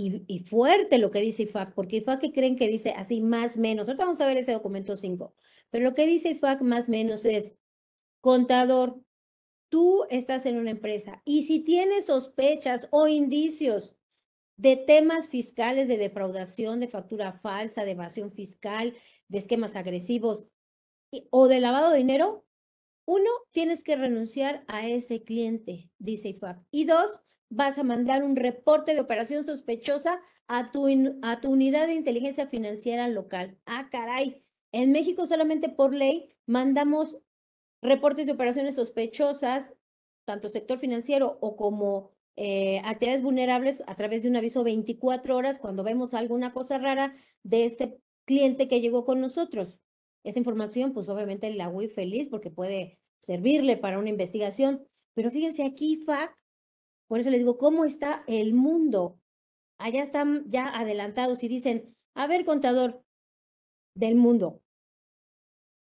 Y, 0.00 0.44
fuerte 0.44 0.98
lo 0.98 1.10
que 1.10 1.20
dice 1.20 1.42
IFAC, 1.42 1.74
porque 1.74 1.96
IFAC 1.96 2.32
creen 2.32 2.54
que 2.54 2.68
dice 2.68 2.90
así 2.90 3.20
más 3.20 3.56
menos. 3.56 3.88
Ahorita 3.88 4.04
vamos 4.04 4.20
a 4.20 4.26
ver 4.26 4.36
ese 4.36 4.52
documento 4.52 4.96
5, 4.96 5.34
pero 5.70 5.84
lo 5.84 5.94
que 5.94 6.06
dice 6.06 6.30
IFAC 6.30 6.60
más 6.62 6.88
menos 6.88 7.24
es, 7.24 7.56
contador, 8.20 9.00
tú 9.68 10.06
estás 10.10 10.46
en 10.46 10.56
una 10.56 10.70
empresa 10.70 11.22
y 11.24 11.44
si 11.44 11.60
tienes 11.60 12.06
sospechas 12.06 12.88
o 12.90 13.08
indicios 13.08 13.96
de 14.56 14.76
temas 14.76 15.28
fiscales 15.28 15.88
de 15.88 15.96
defraudación, 15.96 16.80
de 16.80 16.88
factura 16.88 17.32
falsa, 17.32 17.84
de 17.84 17.92
evasión 17.92 18.32
fiscal, 18.32 18.94
de 19.28 19.38
esquemas 19.38 19.76
agresivos 19.76 20.48
o 21.30 21.48
de 21.48 21.60
lavado 21.60 21.92
de 21.92 21.98
dinero, 21.98 22.44
uno, 23.06 23.30
tienes 23.52 23.82
que 23.82 23.96
renunciar 23.96 24.64
a 24.66 24.86
ese 24.86 25.22
cliente, 25.22 25.90
dice 25.98 26.28
IFAC. 26.28 26.58
Y 26.70 26.84
dos, 26.84 27.22
vas 27.48 27.78
a 27.78 27.82
mandar 27.82 28.22
un 28.22 28.36
reporte 28.36 28.92
de 28.92 29.00
operación 29.00 29.44
sospechosa 29.44 30.20
a 30.46 30.70
tu, 30.72 30.86
a 31.22 31.40
tu 31.40 31.50
unidad 31.50 31.86
de 31.86 31.94
inteligencia 31.94 32.46
financiera 32.46 33.08
local. 33.08 33.58
Ah, 33.64 33.88
caray. 33.90 34.44
En 34.72 34.92
México 34.92 35.26
solamente 35.26 35.68
por 35.68 35.94
ley 35.94 36.34
mandamos 36.46 37.18
reportes 37.82 38.26
de 38.26 38.32
operaciones 38.32 38.74
sospechosas, 38.74 39.74
tanto 40.24 40.48
sector 40.48 40.78
financiero 40.78 41.38
o 41.40 41.56
como 41.56 42.10
eh, 42.36 42.80
actividades 42.84 43.22
vulnerables 43.22 43.82
a 43.86 43.96
través 43.96 44.22
de 44.22 44.28
un 44.28 44.36
aviso 44.36 44.62
24 44.62 45.36
horas 45.36 45.58
cuando 45.58 45.82
vemos 45.82 46.14
alguna 46.14 46.52
cosa 46.52 46.78
rara 46.78 47.16
de 47.42 47.64
este 47.64 47.98
cliente 48.24 48.68
que 48.68 48.80
llegó 48.80 49.04
con 49.04 49.20
nosotros. 49.20 49.80
Esa 50.24 50.38
información, 50.38 50.92
pues 50.92 51.08
obviamente 51.08 51.52
la 51.54 51.68
voy 51.68 51.88
feliz 51.88 52.28
porque 52.28 52.50
puede 52.50 52.98
servirle 53.20 53.76
para 53.76 53.98
una 53.98 54.10
investigación. 54.10 54.86
Pero 55.14 55.30
fíjense 55.30 55.64
aquí, 55.64 55.96
FAC, 55.96 56.36
por 57.08 57.20
eso 57.20 57.30
les 57.30 57.40
digo, 57.40 57.56
¿cómo 57.58 57.84
está 57.84 58.22
el 58.26 58.54
mundo? 58.54 59.18
Allá 59.78 60.02
están 60.02 60.44
ya 60.46 60.68
adelantados 60.68 61.42
y 61.42 61.48
dicen, 61.48 61.96
a 62.14 62.26
ver, 62.26 62.44
contador 62.44 63.02
del 63.94 64.14
mundo, 64.14 64.60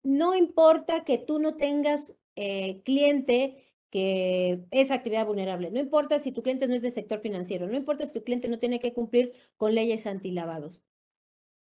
no 0.06 0.36
importa 0.36 1.04
que 1.04 1.18
tú 1.18 1.39
no 1.39 1.56
tengas 1.56 2.15
eh, 2.36 2.84
cliente 2.84 3.74
que 3.89 4.65
es 4.72 4.91
actividad 4.91 5.26
vulnerable, 5.26 5.72
no 5.72 5.80
importa 5.80 6.20
si 6.20 6.32
tu 6.32 6.44
cliente 6.44 6.68
no 6.68 6.76
es 6.76 6.84
del 6.84 6.91
sector 6.91 7.22
financiero, 7.22 7.65
no 7.68 7.76
importa 7.76 8.06
si 8.06 8.12
tu 8.12 8.24
cliente 8.24 8.48
no 8.48 8.60
tiene 8.60 8.80
que 8.80 8.94
cumplir 8.94 9.34
con 9.58 9.74
leyes 9.74 10.06
antilavados. 10.06 10.84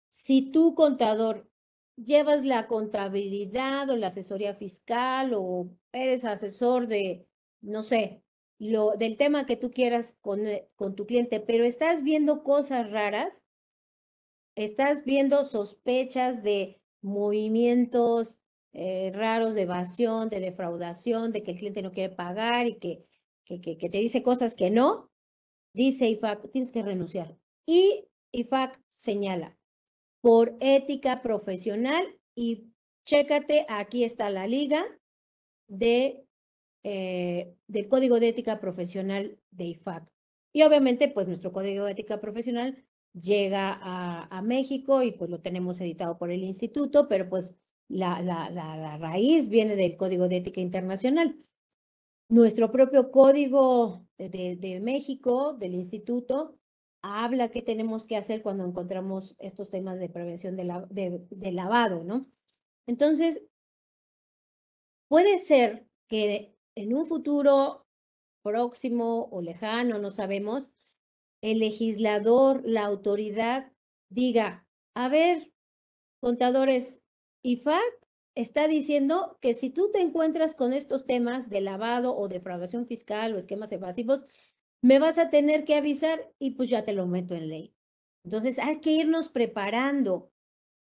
Si 0.10 0.52
tu 0.52 0.76
contador 0.76 1.50
llevas 1.96 2.44
la 2.44 2.68
contabilidad 2.68 3.90
o 3.90 3.96
la 3.96 4.08
asesoría 4.08 4.54
fiscal 4.54 5.34
o 5.34 5.70
eres 5.94 6.26
asesor 6.26 6.88
de, 6.88 7.28
no 7.62 7.84
sé, 7.84 8.22
lo, 8.60 8.98
del 8.98 9.16
tema 9.16 9.46
que 9.46 9.56
tú 9.56 9.72
quieras 9.72 10.16
con, 10.20 10.46
eh, 10.46 10.68
con 10.76 10.96
tu 10.96 11.06
cliente, 11.06 11.40
pero 11.40 11.64
estás 11.64 12.04
viendo 12.04 12.44
cosas 12.44 12.92
raras, 12.92 13.44
estás 14.56 15.06
viendo 15.06 15.46
sospechas 15.46 16.44
de 16.44 16.82
movimientos 17.06 18.40
eh, 18.74 19.12
raros 19.14 19.56
de 19.56 19.62
evasión, 19.62 20.30
de 20.30 20.40
defraudación, 20.40 21.32
de 21.32 21.44
que 21.44 21.52
el 21.52 21.58
cliente 21.58 21.82
no 21.82 21.92
quiere 21.92 22.14
pagar 22.14 22.68
y 22.68 22.76
que, 22.76 23.06
que, 23.46 23.62
que, 23.62 23.90
te 23.90 24.00
dice 24.00 24.24
cosas 24.24 24.56
que 24.56 24.72
no, 24.72 25.12
dice 25.74 26.10
IFAC, 26.10 26.50
tienes 26.50 26.72
que 26.72 26.82
renunciar. 26.82 27.38
Y 27.66 28.08
IFAC 28.32 28.82
señala, 28.96 29.58
por 30.20 30.58
ética 30.60 31.22
profesional 31.22 32.04
y 32.36 32.72
chécate, 33.06 33.66
aquí 33.70 34.04
está 34.04 34.30
la 34.30 34.48
liga 34.48 34.84
de, 35.68 36.26
eh, 36.84 37.56
del 37.68 37.88
Código 37.88 38.20
de 38.20 38.30
Ética 38.30 38.60
Profesional 38.60 39.40
de 39.52 39.66
IFAC. 39.66 40.12
Y 40.54 40.64
obviamente, 40.64 41.08
pues 41.08 41.28
nuestro 41.28 41.52
Código 41.52 41.86
de 41.86 41.92
Ética 41.92 42.20
Profesional 42.20 42.85
llega 43.20 43.80
a, 43.82 44.42
México 44.42 45.02
y 45.02 45.12
pues 45.12 45.30
lo 45.30 45.42
tenemos 45.42 45.80
editado 45.82 46.18
por 46.18 46.32
el 46.32 46.44
instituto, 46.44 47.08
pero 47.08 47.30
pues 47.30 47.54
la, 47.88 48.22
la, 48.22 48.50
la, 48.50 48.98
raíz 48.98 49.50
viene 49.50 49.76
del 49.76 49.96
Código 49.96 50.28
de 50.28 50.38
Ética 50.38 50.62
Internacional. 50.62 51.38
Nuestro 52.30 52.72
propio 52.72 53.12
Código 53.12 54.06
de, 54.18 54.56
de, 54.58 54.80
México, 54.82 55.54
del 55.54 55.76
instituto, 55.76 56.58
habla 57.02 57.50
qué 57.50 57.62
tenemos 57.62 58.06
que 58.06 58.18
hacer 58.18 58.42
cuando 58.42 58.66
encontramos 58.66 59.36
estos 59.40 59.70
temas 59.70 60.00
de 60.00 60.10
prevención 60.10 60.56
de, 60.56 60.64
la, 60.66 60.82
de, 60.90 61.26
de 61.30 61.52
lavado, 61.52 62.04
¿no? 62.04 62.28
Entonces, 62.88 63.42
puede 65.08 65.40
ser 65.40 65.88
que 66.08 66.56
en 66.76 66.94
un 66.94 67.06
futuro 67.06 67.86
próximo 68.44 69.28
o 69.32 69.42
lejano, 69.42 70.00
no 70.00 70.12
sabemos, 70.12 70.72
el 71.46 71.60
legislador, 71.60 72.64
la 72.66 72.86
autoridad, 72.86 73.72
diga, 74.10 74.68
a 74.96 75.10
ver, 75.10 75.54
contadores, 76.20 77.02
IFAC 77.44 77.84
está 78.34 78.68
diciendo 78.68 79.38
que 79.42 79.54
si 79.54 79.70
tú 79.70 79.92
te 79.92 80.02
encuentras 80.02 80.56
con 80.56 80.74
estos 80.74 81.06
temas 81.06 81.50
de 81.50 81.62
lavado 81.62 82.18
o 82.18 82.28
defraudación 82.28 82.88
fiscal 82.88 83.34
o 83.34 83.38
esquemas 83.38 83.72
evasivos, 83.72 84.24
me 84.82 84.98
vas 84.98 85.20
a 85.20 85.30
tener 85.30 85.66
que 85.66 85.76
avisar 85.76 86.34
y 86.40 86.52
pues 86.52 86.70
ya 86.70 86.84
te 86.84 86.94
lo 86.94 87.06
meto 87.06 87.36
en 87.36 87.50
ley. 87.50 87.76
Entonces 88.24 88.58
hay 88.58 88.82
que 88.82 88.92
irnos 88.92 89.30
preparando 89.30 90.32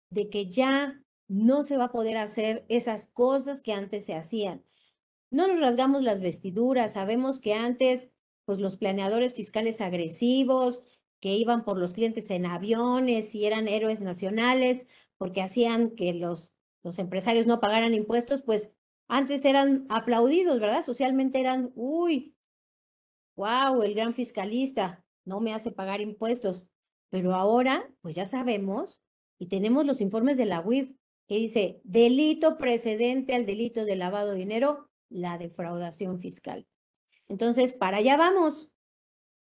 de 0.09 0.29
que 0.29 0.49
ya 0.49 1.03
no 1.27 1.63
se 1.63 1.75
va 1.75 1.85
a 1.85 1.91
poder 1.91 2.15
hacer 2.17 2.65
esas 2.69 3.07
cosas 3.07 3.61
que 3.61 3.73
antes 3.73 4.05
se 4.05 4.15
hacían. 4.15 4.63
No 5.29 5.47
nos 5.47 5.59
rasgamos 5.59 6.03
las 6.03 6.21
vestiduras, 6.21 6.93
sabemos 6.93 7.39
que 7.39 7.53
antes, 7.53 8.11
pues 8.45 8.59
los 8.59 8.77
planeadores 8.77 9.33
fiscales 9.33 9.81
agresivos, 9.81 10.83
que 11.19 11.35
iban 11.35 11.63
por 11.63 11.77
los 11.77 11.93
clientes 11.93 12.29
en 12.31 12.45
aviones 12.45 13.33
y 13.33 13.45
eran 13.45 13.69
héroes 13.69 14.01
nacionales 14.01 14.87
porque 15.17 15.41
hacían 15.41 15.91
que 15.91 16.13
los, 16.13 16.53
los 16.83 16.99
empresarios 16.99 17.47
no 17.47 17.61
pagaran 17.61 17.93
impuestos, 17.93 18.41
pues 18.41 18.73
antes 19.07 19.45
eran 19.45 19.85
aplaudidos, 19.87 20.59
¿verdad? 20.59 20.83
Socialmente 20.83 21.39
eran, 21.39 21.71
uy, 21.75 22.35
wow, 23.37 23.81
el 23.83 23.93
gran 23.93 24.13
fiscalista 24.13 25.05
no 25.23 25.39
me 25.39 25.53
hace 25.53 25.71
pagar 25.71 26.01
impuestos. 26.01 26.67
Pero 27.09 27.35
ahora, 27.35 27.89
pues 28.01 28.15
ya 28.15 28.25
sabemos 28.25 29.01
y 29.39 29.47
tenemos 29.47 29.85
los 29.85 30.01
informes 30.01 30.35
de 30.35 30.45
la 30.45 30.61
UIF 30.61 30.91
que 31.27 31.35
dice 31.35 31.79
delito 31.83 32.57
precedente 32.57 33.33
al 33.33 33.45
delito 33.45 33.85
de 33.85 33.95
lavado 33.95 34.31
de 34.31 34.39
dinero, 34.39 34.89
la 35.09 35.37
defraudación 35.37 36.19
fiscal. 36.19 36.67
Entonces, 37.27 37.73
para 37.73 37.97
allá 37.97 38.17
vamos. 38.17 38.71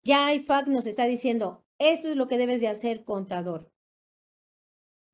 Ya 0.03 0.33
IFAC 0.33 0.67
nos 0.67 0.85
está 0.85 1.05
diciendo, 1.05 1.65
esto 1.79 2.09
es 2.09 2.15
lo 2.15 2.27
que 2.27 2.37
debes 2.37 2.61
de 2.61 2.67
hacer, 2.67 3.03
contador. 3.03 3.71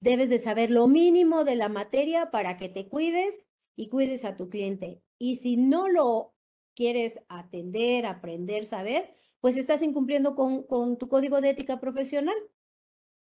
Debes 0.02 0.30
de 0.30 0.40
saber 0.40 0.70
lo 0.70 0.88
mínimo 0.88 1.44
de 1.44 1.56
la 1.56 1.70
materia 1.70 2.32
para 2.32 2.58
que 2.58 2.70
te 2.70 2.88
cuides 2.88 3.48
y 3.76 3.90
cuides 3.90 4.26
a 4.26 4.36
tu 4.36 4.50
cliente. 4.50 5.02
Y 5.18 5.36
si 5.36 5.58
no 5.58 5.88
lo 5.88 6.34
quieres 6.76 7.24
atender, 7.30 8.06
aprender, 8.06 8.66
saber, 8.66 9.14
pues 9.40 9.58
estás 9.58 9.82
incumpliendo 9.82 10.36
con, 10.36 10.98
tu 10.98 11.08
código 11.08 11.42
de 11.42 11.52
ética 11.52 11.80
profesional. 11.80 12.36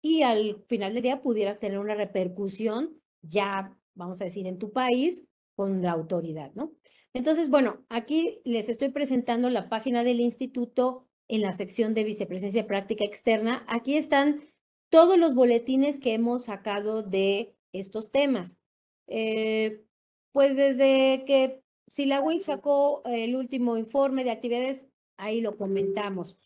Y 0.02 0.22
al 0.22 0.64
final 0.68 0.94
del 0.94 1.04
día 1.04 1.22
pudieras 1.22 1.60
tener 1.60 1.80
una 1.80 1.96
repercusión 1.96 3.02
ya, 3.22 3.76
vamos 3.96 4.22
a 4.22 4.26
decir, 4.26 4.48
en 4.48 4.60
tu 4.60 4.72
país 4.72 5.26
con 5.56 5.82
la 5.82 5.92
autoridad, 5.92 6.52
¿no? 6.54 6.74
Entonces, 7.14 7.50
bueno, 7.50 7.86
aquí 7.90 8.42
les 8.44 8.70
estoy 8.70 8.90
presentando 8.90 9.50
la 9.50 9.70
página 9.70 10.04
del 10.04 10.20
instituto 10.20 11.08
en 11.28 11.42
la 11.42 11.54
sección 11.54 11.94
de 11.94 12.04
vicepresidencia 12.04 12.68
práctica 12.68 13.04
externa. 13.06 13.66
Aquí 13.68 13.98
están 13.98 14.42
todos 14.90 15.18
los 15.18 15.36
boletines 15.36 16.00
que 16.00 16.14
hemos 16.14 16.46
sacado 16.46 17.04
de 17.04 17.56
estos 17.72 18.12
temas. 18.12 18.60
Eh, 19.08 19.84
pues 20.32 20.56
desde 20.56 21.24
que 21.26 21.64
si 21.88 22.06
la 22.06 22.22
UIC 22.22 22.42
sacó 22.42 23.02
el 23.06 23.36
último 23.36 23.78
informe 23.78 24.24
de 24.24 24.32
actividades, 24.32 24.86
ahí 25.18 25.42
lo 25.42 25.58
comentamos. 25.58 26.40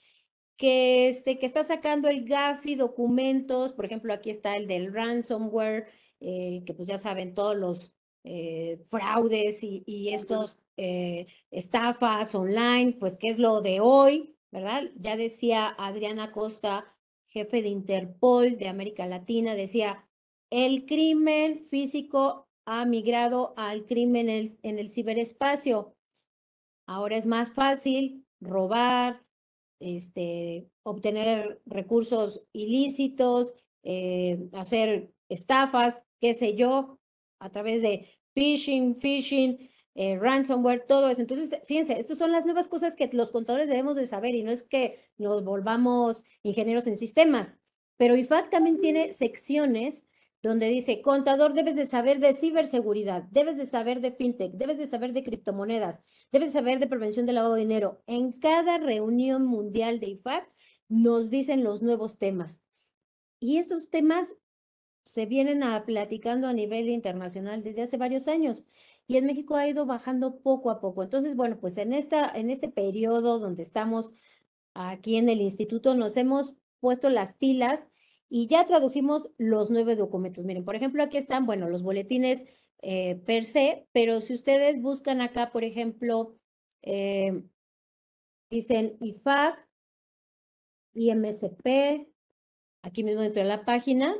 Que, 0.57 1.09
este, 1.09 1.39
que 1.39 1.47
está 1.47 1.63
sacando 1.63 2.07
el 2.07 2.23
GAFI 2.23 2.75
documentos, 2.75 3.73
por 3.73 3.85
ejemplo, 3.85 4.13
aquí 4.13 4.29
está 4.29 4.55
el 4.55 4.67
del 4.67 4.93
ransomware, 4.93 5.87
eh, 6.19 6.63
que 6.65 6.73
pues 6.75 6.87
ya 6.87 6.99
saben 6.99 7.33
todos 7.33 7.57
los 7.57 7.91
eh, 8.23 8.83
fraudes 8.89 9.63
y, 9.63 9.83
y 9.85 10.09
estos 10.13 10.57
eh, 10.77 11.27
estafas 11.49 12.35
online, 12.35 12.93
pues 12.99 13.17
qué 13.17 13.29
es 13.29 13.39
lo 13.39 13.61
de 13.61 13.79
hoy, 13.79 14.35
¿verdad? 14.51 14.91
Ya 14.95 15.17
decía 15.17 15.75
Adriana 15.77 16.31
Costa, 16.31 16.85
jefe 17.27 17.61
de 17.61 17.69
Interpol 17.69 18.57
de 18.57 18.67
América 18.67 19.07
Latina, 19.07 19.55
decía, 19.55 20.07
el 20.51 20.85
crimen 20.85 21.65
físico 21.69 22.47
ha 22.65 22.85
migrado 22.85 23.53
al 23.57 23.85
crimen 23.85 24.29
en 24.29 24.45
el, 24.45 24.59
en 24.61 24.79
el 24.79 24.91
ciberespacio. 24.91 25.95
Ahora 26.85 27.17
es 27.17 27.25
más 27.25 27.51
fácil 27.53 28.25
robar, 28.39 29.23
este, 29.79 30.69
obtener 30.83 31.61
recursos 31.65 32.43
ilícitos, 32.53 33.55
hacer 34.53 35.11
estafas, 35.27 36.03
qué 36.19 36.35
sé 36.35 36.55
yo, 36.55 36.99
a 37.41 37.49
través 37.49 37.81
de 37.81 38.07
phishing, 38.33 38.95
phishing, 38.95 39.69
eh, 39.95 40.17
ransomware, 40.17 40.85
todo 40.87 41.09
eso. 41.09 41.21
Entonces, 41.21 41.59
fíjense, 41.65 41.99
estas 41.99 42.17
son 42.17 42.31
las 42.31 42.45
nuevas 42.45 42.67
cosas 42.67 42.95
que 42.95 43.09
los 43.11 43.31
contadores 43.31 43.67
debemos 43.67 43.97
de 43.97 44.05
saber 44.05 44.35
y 44.35 44.43
no 44.43 44.51
es 44.51 44.63
que 44.63 45.09
nos 45.17 45.43
volvamos 45.43 46.23
ingenieros 46.43 46.87
en 46.87 46.95
sistemas, 46.95 47.57
pero 47.97 48.15
IFAC 48.15 48.49
también 48.49 48.79
tiene 48.79 49.13
secciones 49.13 50.07
donde 50.41 50.69
dice, 50.69 51.01
contador, 51.01 51.53
debes 51.53 51.75
de 51.75 51.85
saber 51.85 52.19
de 52.19 52.33
ciberseguridad, 52.33 53.23
debes 53.31 53.57
de 53.57 53.65
saber 53.65 54.01
de 54.01 54.11
fintech, 54.11 54.53
debes 54.53 54.77
de 54.77 54.87
saber 54.87 55.13
de 55.13 55.23
criptomonedas, 55.23 56.01
debes 56.31 56.49
de 56.49 56.59
saber 56.59 56.79
de 56.79 56.87
prevención 56.87 57.25
del 57.25 57.35
lavado 57.35 57.53
de 57.55 57.61
dinero. 57.61 58.01
En 58.07 58.31
cada 58.31 58.77
reunión 58.77 59.45
mundial 59.45 59.99
de 59.99 60.07
IFAC 60.07 60.51
nos 60.89 61.29
dicen 61.29 61.63
los 61.63 61.83
nuevos 61.83 62.17
temas. 62.17 62.63
Y 63.39 63.57
estos 63.57 63.89
temas 63.89 64.35
se 65.05 65.25
vienen 65.25 65.63
a 65.63 65.85
platicando 65.85 66.47
a 66.47 66.53
nivel 66.53 66.89
internacional 66.89 67.63
desde 67.63 67.83
hace 67.83 67.97
varios 67.97 68.27
años 68.27 68.65
y 69.07 69.17
en 69.17 69.25
México 69.25 69.55
ha 69.55 69.67
ido 69.67 69.85
bajando 69.85 70.39
poco 70.39 70.69
a 70.69 70.79
poco. 70.79 71.03
Entonces, 71.03 71.35
bueno, 71.35 71.59
pues 71.59 71.77
en, 71.77 71.93
esta, 71.93 72.29
en 72.29 72.49
este 72.49 72.69
periodo 72.69 73.39
donde 73.39 73.63
estamos 73.63 74.13
aquí 74.73 75.17
en 75.17 75.29
el 75.29 75.41
instituto 75.41 75.95
nos 75.95 76.15
hemos 76.17 76.55
puesto 76.79 77.09
las 77.09 77.33
pilas 77.33 77.89
y 78.29 78.47
ya 78.47 78.65
tradujimos 78.65 79.29
los 79.37 79.69
nueve 79.69 79.95
documentos. 79.95 80.45
Miren, 80.45 80.63
por 80.63 80.75
ejemplo, 80.75 81.03
aquí 81.03 81.17
están, 81.17 81.45
bueno, 81.45 81.67
los 81.67 81.83
boletines 81.83 82.45
eh, 82.81 83.21
per 83.25 83.43
se, 83.43 83.87
pero 83.91 84.21
si 84.21 84.33
ustedes 84.33 84.81
buscan 84.81 85.21
acá, 85.21 85.51
por 85.51 85.63
ejemplo, 85.63 86.35
eh, 86.81 87.43
dicen 88.49 88.97
IFAC, 89.01 89.67
IMSP, 90.93 92.07
aquí 92.81 93.03
mismo 93.03 93.21
dentro 93.21 93.43
de 93.43 93.49
la 93.49 93.65
página, 93.65 94.15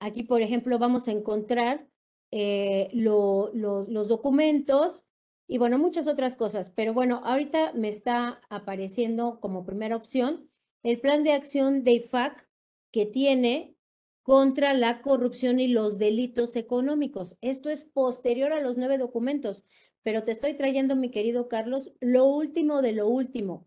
Aquí, 0.00 0.22
por 0.22 0.42
ejemplo, 0.42 0.78
vamos 0.78 1.08
a 1.08 1.12
encontrar 1.12 1.86
eh, 2.30 2.90
los 2.92 4.08
documentos 4.08 5.04
y, 5.46 5.58
bueno, 5.58 5.78
muchas 5.78 6.06
otras 6.06 6.36
cosas. 6.36 6.70
Pero 6.70 6.94
bueno, 6.94 7.22
ahorita 7.24 7.72
me 7.72 7.88
está 7.88 8.40
apareciendo 8.48 9.40
como 9.40 9.64
primera 9.64 9.96
opción 9.96 10.48
el 10.82 11.00
plan 11.00 11.24
de 11.24 11.32
acción 11.32 11.84
de 11.84 11.92
IFAC 11.92 12.48
que 12.90 13.06
tiene 13.06 13.74
contra 14.22 14.74
la 14.74 15.00
corrupción 15.00 15.58
y 15.58 15.68
los 15.68 15.98
delitos 15.98 16.54
económicos. 16.54 17.36
Esto 17.40 17.70
es 17.70 17.84
posterior 17.84 18.52
a 18.52 18.60
los 18.60 18.76
nueve 18.76 18.98
documentos, 18.98 19.64
pero 20.02 20.22
te 20.22 20.32
estoy 20.32 20.54
trayendo, 20.54 20.96
mi 20.96 21.10
querido 21.10 21.48
Carlos, 21.48 21.92
lo 22.00 22.26
último 22.26 22.82
de 22.82 22.92
lo 22.92 23.08
último 23.08 23.66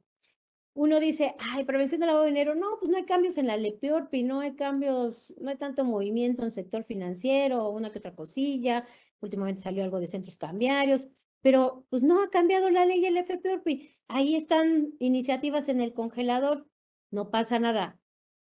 uno 0.73 0.99
dice, 0.99 1.35
ay, 1.39 1.65
prevención 1.65 1.99
del 1.99 2.07
lavado 2.07 2.25
de 2.25 2.31
dinero, 2.31 2.55
no, 2.55 2.77
pues 2.79 2.89
no 2.89 2.97
hay 2.97 3.05
cambios 3.05 3.37
en 3.37 3.47
la 3.47 3.57
LEPIORPI, 3.57 4.23
no 4.23 4.39
hay 4.39 4.55
cambios, 4.55 5.33
no 5.39 5.49
hay 5.49 5.57
tanto 5.57 5.83
movimiento 5.83 6.41
en 6.41 6.47
el 6.47 6.51
sector 6.51 6.83
financiero, 6.83 7.69
una 7.69 7.91
que 7.91 7.99
otra 7.99 8.15
cosilla, 8.15 8.85
últimamente 9.19 9.61
salió 9.61 9.83
algo 9.83 9.99
de 9.99 10.07
centros 10.07 10.37
cambiarios, 10.37 11.07
pero 11.41 11.85
pues 11.89 12.03
no 12.03 12.23
ha 12.23 12.29
cambiado 12.29 12.69
la 12.69 12.85
ley 12.85 13.05
el 13.05 13.17
FPORPI, 13.17 13.97
ahí 14.07 14.35
están 14.35 14.93
iniciativas 14.99 15.67
en 15.69 15.81
el 15.81 15.93
congelador, 15.93 16.67
no 17.11 17.31
pasa 17.31 17.59
nada, 17.59 17.99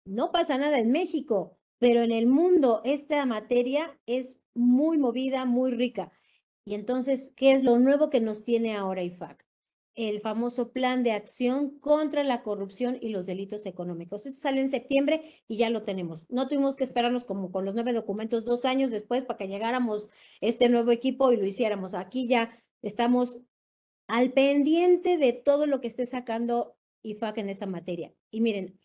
no 0.04 0.30
pasa 0.30 0.58
nada 0.58 0.78
en 0.78 0.92
México, 0.92 1.58
pero 1.78 2.02
en 2.02 2.12
el 2.12 2.26
mundo 2.26 2.82
esta 2.85 3.26
materia 3.26 3.98
es 4.06 4.38
muy 4.54 4.98
movida, 4.98 5.44
muy 5.44 5.72
rica. 5.72 6.12
Y 6.64 6.74
entonces, 6.74 7.32
¿qué 7.37 7.52
es 7.52 7.64
lo 7.64 7.78
nuevo 7.78 8.08
que 8.08 8.20
nos 8.20 8.44
tiene 8.44 8.76
ahora 8.76 9.02
IFAC? 9.02 9.44
El 9.94 10.20
famoso 10.20 10.72
plan 10.72 11.02
de 11.02 11.12
acción 11.12 11.78
contra 11.78 12.24
la 12.24 12.42
corrupción 12.42 12.98
y 13.00 13.11
los 13.11 13.26
delitos 13.26 13.66
económicos. 13.66 14.24
Esto 14.24 14.40
sale 14.40 14.61
en 14.61 14.68
septiembre 14.68 15.42
y 15.48 15.57
ya 15.57 15.70
lo 15.70 15.83
tenemos. 15.83 16.24
No 16.28 16.48
tuvimos 16.48 16.76
que 16.76 16.85
esperarnos 16.85 17.24
como 17.24 17.50
con 17.50 17.64
los 17.64 17.74
nueve 17.74 17.92
documentos 17.92 18.44
dos 18.44 18.64
años 18.64 18.90
después 18.90 19.24
para 19.24 19.37
que 19.37 19.48
llegáramos 19.48 20.09
este 20.40 20.68
nuevo 20.68 20.92
equipo 20.92 21.33
y 21.33 21.37
lo 21.37 21.44
hiciéramos. 21.44 21.94
Aquí 21.94 22.26
ya 22.26 22.50
estamos 22.81 23.38
al 24.07 24.33
pendiente 24.33 25.18
de 25.18 25.33
todo 25.33 25.66
lo 25.66 25.81
que 25.81 25.88
esté 25.88 26.07
sacando 26.07 26.76
IFAC 27.02 27.38
en 27.38 27.50
esta 27.50 27.66
materia. 27.66 28.14
Y 28.31 28.40
miren, 28.40 28.78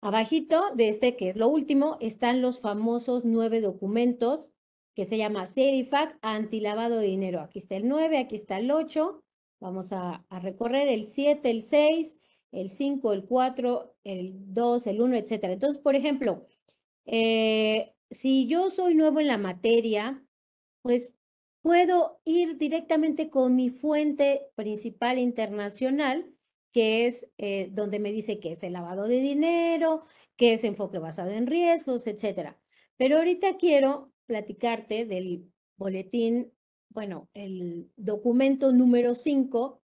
abajito 0.00 0.62
de 0.74 0.88
este, 0.88 1.16
que 1.16 1.28
es 1.28 1.36
lo 1.36 1.48
último, 1.48 1.96
están 2.00 2.42
los 2.42 2.60
famosos 2.60 3.24
nueve 3.24 3.60
documentos 3.60 4.52
que 4.94 5.04
se 5.04 5.16
llama 5.16 5.46
CERIFAC 5.46 6.18
antilavado 6.22 6.98
de 6.98 7.06
dinero. 7.06 7.40
Aquí 7.40 7.60
está 7.60 7.76
el 7.76 7.86
9, 7.86 8.18
aquí 8.18 8.34
está 8.34 8.58
el 8.58 8.70
8, 8.70 9.22
Vamos 9.60 9.92
a, 9.92 10.24
recorrer 10.30 10.88
el 10.88 11.04
7, 11.04 11.50
el 11.50 11.62
6, 11.62 12.18
el 12.52 12.68
5, 12.70 13.12
el 13.12 13.24
4, 13.24 13.96
el 14.04 14.54
2, 14.54 14.86
el 14.86 15.00
1, 15.00 15.16
etc. 15.16 15.44
Entonces, 15.44 15.82
por 15.82 15.96
ejemplo, 15.96 16.46
eh, 17.06 17.94
si 18.10 18.46
yo 18.46 18.70
soy 18.70 18.94
nuevo 18.94 19.20
en 19.20 19.26
la 19.26 19.38
materia, 19.38 20.24
pues 20.82 21.12
puedo 21.62 22.20
ir 22.24 22.56
directamente 22.58 23.30
con 23.30 23.56
mi 23.56 23.70
fuente 23.70 24.50
principal 24.54 25.18
internacional, 25.18 26.32
que 26.72 27.06
es 27.06 27.28
eh, 27.38 27.68
donde 27.72 27.98
me 27.98 28.12
dice 28.12 28.40
que 28.40 28.52
es 28.52 28.62
el 28.62 28.74
lavado 28.74 29.08
de 29.08 29.20
dinero, 29.20 30.04
que 30.36 30.52
es 30.54 30.64
enfoque 30.64 30.98
basado 30.98 31.30
en 31.32 31.46
riesgos, 31.46 32.06
etc. 32.06 32.56
Pero 32.96 33.18
ahorita 33.18 33.56
quiero 33.56 34.12
platicarte 34.26 35.04
del 35.04 35.50
boletín, 35.76 36.52
bueno, 36.98 37.28
el 37.32 37.92
documento 37.94 38.72
número 38.72 39.14
5 39.14 39.80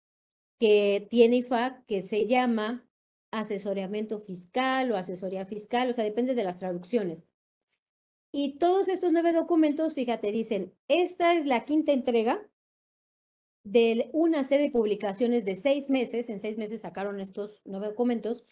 que 0.61 1.07
tiene 1.09 1.37
IFAC, 1.37 1.87
que 1.87 2.03
se 2.03 2.27
llama 2.27 2.87
asesoramiento 3.31 4.19
fiscal 4.21 4.93
o 4.93 4.97
asesoría 4.99 5.47
fiscal, 5.47 5.89
o 5.89 5.95
sea, 5.95 6.05
depende 6.05 6.35
de 6.35 6.45
las 6.45 6.59
traducciones. 6.59 7.27
Y 8.31 8.59
todos 8.59 8.89
estos 8.89 9.11
nueve 9.11 9.33
documentos, 9.33 9.95
fíjate, 9.95 10.33
dicen, 10.33 10.75
esta 10.87 11.33
es 11.33 11.47
la 11.47 11.65
quinta 11.65 11.93
entrega 11.93 12.47
de 13.65 14.11
una 14.13 14.45
serie 14.45 14.67
de 14.67 14.73
publicaciones 14.73 15.47
de 15.47 15.57
seis 15.57 15.89
meses, 15.89 16.29
en 16.29 16.41
seis 16.41 16.59
meses 16.59 16.83
sacaron 16.83 17.21
estos 17.21 17.63
nueve 17.65 17.87
documentos, 17.87 18.45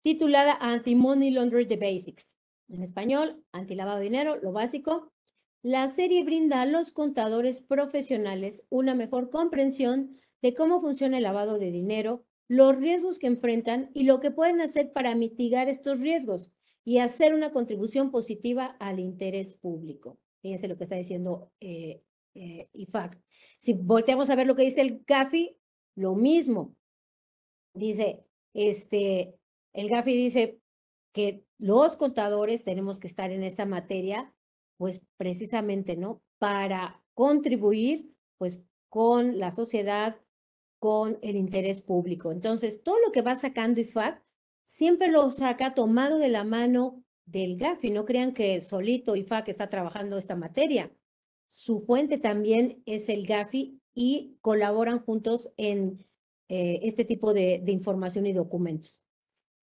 titulada 0.00 0.56
Anti-Money 0.58 1.32
Laundering 1.32 1.68
The 1.68 1.76
Basics. 1.76 2.34
En 2.70 2.82
español, 2.82 3.44
anti-lavado 3.52 3.98
de 3.98 4.04
dinero, 4.04 4.36
lo 4.36 4.52
básico. 4.52 5.12
La 5.62 5.88
serie 5.88 6.24
brinda 6.24 6.62
a 6.62 6.66
los 6.66 6.90
contadores 6.90 7.60
profesionales 7.60 8.66
una 8.70 8.94
mejor 8.94 9.28
comprensión 9.28 10.16
de 10.40 10.54
cómo 10.54 10.80
funciona 10.80 11.18
el 11.18 11.22
lavado 11.24 11.58
de 11.58 11.70
dinero, 11.70 12.24
los 12.48 12.76
riesgos 12.76 13.18
que 13.18 13.26
enfrentan 13.26 13.90
y 13.92 14.04
lo 14.04 14.20
que 14.20 14.30
pueden 14.30 14.62
hacer 14.62 14.92
para 14.92 15.14
mitigar 15.14 15.68
estos 15.68 15.98
riesgos 16.00 16.50
y 16.82 16.98
hacer 16.98 17.34
una 17.34 17.50
contribución 17.50 18.10
positiva 18.10 18.76
al 18.80 19.00
interés 19.00 19.54
público. 19.54 20.18
Fíjense 20.40 20.66
lo 20.66 20.78
que 20.78 20.84
está 20.84 20.96
diciendo 20.96 21.52
eh, 21.60 22.02
eh, 22.34 22.66
IFAC. 22.72 23.20
Si 23.58 23.74
volteamos 23.74 24.30
a 24.30 24.36
ver 24.36 24.46
lo 24.46 24.56
que 24.56 24.62
dice 24.62 24.80
el 24.80 25.04
GAFI, 25.06 25.58
lo 25.94 26.14
mismo. 26.14 26.74
Dice, 27.74 28.24
este, 28.54 29.34
el 29.74 29.90
GAFI 29.90 30.16
dice 30.16 30.58
que 31.12 31.44
los 31.58 31.96
contadores 31.96 32.64
tenemos 32.64 32.98
que 32.98 33.06
estar 33.08 33.30
en 33.30 33.42
esta 33.42 33.66
materia, 33.66 34.32
pues 34.80 35.02
precisamente, 35.18 35.94
¿no? 35.94 36.22
Para 36.38 37.04
contribuir, 37.12 38.14
pues, 38.38 38.64
con 38.88 39.38
la 39.38 39.50
sociedad, 39.50 40.16
con 40.78 41.18
el 41.20 41.36
interés 41.36 41.82
público. 41.82 42.32
Entonces, 42.32 42.82
todo 42.82 42.98
lo 43.04 43.12
que 43.12 43.20
va 43.20 43.34
sacando 43.34 43.82
IFAC, 43.82 44.24
siempre 44.64 45.10
lo 45.10 45.30
saca 45.30 45.74
tomado 45.74 46.16
de 46.16 46.30
la 46.30 46.44
mano 46.44 47.04
del 47.26 47.58
GAFI. 47.58 47.90
No 47.90 48.06
crean 48.06 48.32
que 48.32 48.58
solito 48.62 49.16
IFAC 49.16 49.50
está 49.50 49.68
trabajando 49.68 50.16
esta 50.16 50.34
materia. 50.34 50.90
Su 51.46 51.80
fuente 51.80 52.16
también 52.16 52.82
es 52.86 53.10
el 53.10 53.26
GAFI 53.26 53.82
y 53.92 54.38
colaboran 54.40 55.00
juntos 55.00 55.52
en 55.58 56.06
eh, 56.48 56.80
este 56.84 57.04
tipo 57.04 57.34
de 57.34 57.62
información 57.66 58.24
y 58.24 58.32
documentos. 58.32 59.02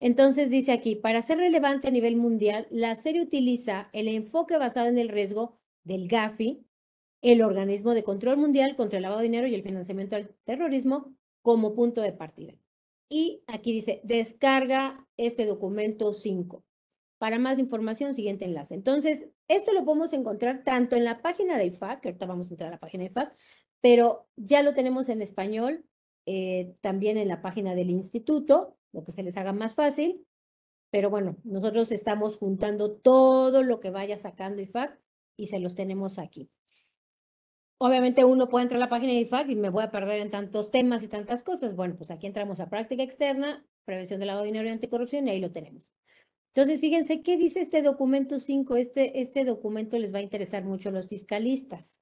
Entonces 0.00 0.50
dice 0.50 0.72
aquí, 0.72 0.94
para 0.96 1.22
ser 1.22 1.38
relevante 1.38 1.88
a 1.88 1.90
nivel 1.90 2.16
mundial, 2.16 2.66
la 2.70 2.94
serie 2.94 3.22
utiliza 3.22 3.88
el 3.92 4.08
enfoque 4.08 4.56
basado 4.56 4.88
en 4.88 4.98
el 4.98 5.08
riesgo 5.08 5.58
del 5.84 6.08
GAFI, 6.08 6.64
el 7.20 7.42
Organismo 7.42 7.94
de 7.94 8.04
Control 8.04 8.36
Mundial 8.36 8.76
contra 8.76 8.98
el 8.98 9.02
Lavado 9.02 9.20
de 9.20 9.28
Dinero 9.28 9.46
y 9.48 9.54
el 9.54 9.62
Financiamiento 9.62 10.16
al 10.16 10.34
Terrorismo, 10.44 11.14
como 11.42 11.74
punto 11.74 12.00
de 12.00 12.12
partida. 12.12 12.54
Y 13.08 13.42
aquí 13.46 13.72
dice, 13.72 14.00
descarga 14.04 15.06
este 15.16 15.46
documento 15.46 16.12
5. 16.12 16.64
Para 17.18 17.38
más 17.38 17.58
información, 17.58 18.14
siguiente 18.14 18.44
enlace. 18.44 18.74
Entonces, 18.74 19.26
esto 19.48 19.72
lo 19.72 19.84
podemos 19.84 20.12
encontrar 20.12 20.62
tanto 20.62 20.94
en 20.94 21.04
la 21.04 21.20
página 21.20 21.58
de 21.58 21.66
IFAC, 21.66 22.00
que 22.00 22.08
ahorita 22.08 22.26
vamos 22.26 22.50
a 22.50 22.54
entrar 22.54 22.68
a 22.68 22.72
la 22.72 22.78
página 22.78 23.02
de 23.02 23.10
IFAC, 23.10 23.34
pero 23.80 24.28
ya 24.36 24.62
lo 24.62 24.74
tenemos 24.74 25.08
en 25.08 25.22
español, 25.22 25.84
eh, 26.30 26.74
también 26.82 27.16
en 27.16 27.26
la 27.26 27.40
página 27.40 27.74
del 27.74 27.88
instituto, 27.88 28.76
lo 28.92 29.02
que 29.02 29.12
se 29.12 29.22
les 29.22 29.38
haga 29.38 29.54
más 29.54 29.74
fácil. 29.74 30.26
Pero 30.90 31.08
bueno, 31.08 31.38
nosotros 31.42 31.90
estamos 31.90 32.36
juntando 32.36 32.92
todo 32.92 33.62
lo 33.62 33.80
que 33.80 33.88
vaya 33.88 34.18
sacando 34.18 34.60
IFAC 34.60 35.00
y 35.38 35.46
se 35.46 35.58
los 35.58 35.74
tenemos 35.74 36.18
aquí. 36.18 36.50
Obviamente 37.78 38.26
uno 38.26 38.50
puede 38.50 38.64
entrar 38.64 38.76
a 38.76 38.84
la 38.84 38.90
página 38.90 39.14
de 39.14 39.20
IFAC 39.20 39.48
y 39.48 39.56
me 39.56 39.70
voy 39.70 39.84
a 39.84 39.90
perder 39.90 40.20
en 40.20 40.30
tantos 40.30 40.70
temas 40.70 41.02
y 41.02 41.08
tantas 41.08 41.42
cosas. 41.42 41.74
Bueno, 41.74 41.96
pues 41.96 42.10
aquí 42.10 42.26
entramos 42.26 42.60
a 42.60 42.68
práctica 42.68 43.02
externa, 43.02 43.64
prevención 43.86 44.20
del 44.20 44.26
lavado 44.26 44.44
de 44.44 44.48
dinero 44.48 44.68
y 44.68 44.72
anticorrupción 44.72 45.28
y 45.28 45.30
ahí 45.30 45.40
lo 45.40 45.50
tenemos. 45.50 45.94
Entonces, 46.54 46.82
fíjense 46.82 47.22
qué 47.22 47.38
dice 47.38 47.60
este 47.60 47.80
documento 47.80 48.38
5. 48.38 48.76
Este, 48.76 49.20
este 49.20 49.46
documento 49.46 49.98
les 49.98 50.12
va 50.12 50.18
a 50.18 50.22
interesar 50.22 50.62
mucho 50.62 50.90
a 50.90 50.92
los 50.92 51.08
fiscalistas. 51.08 51.98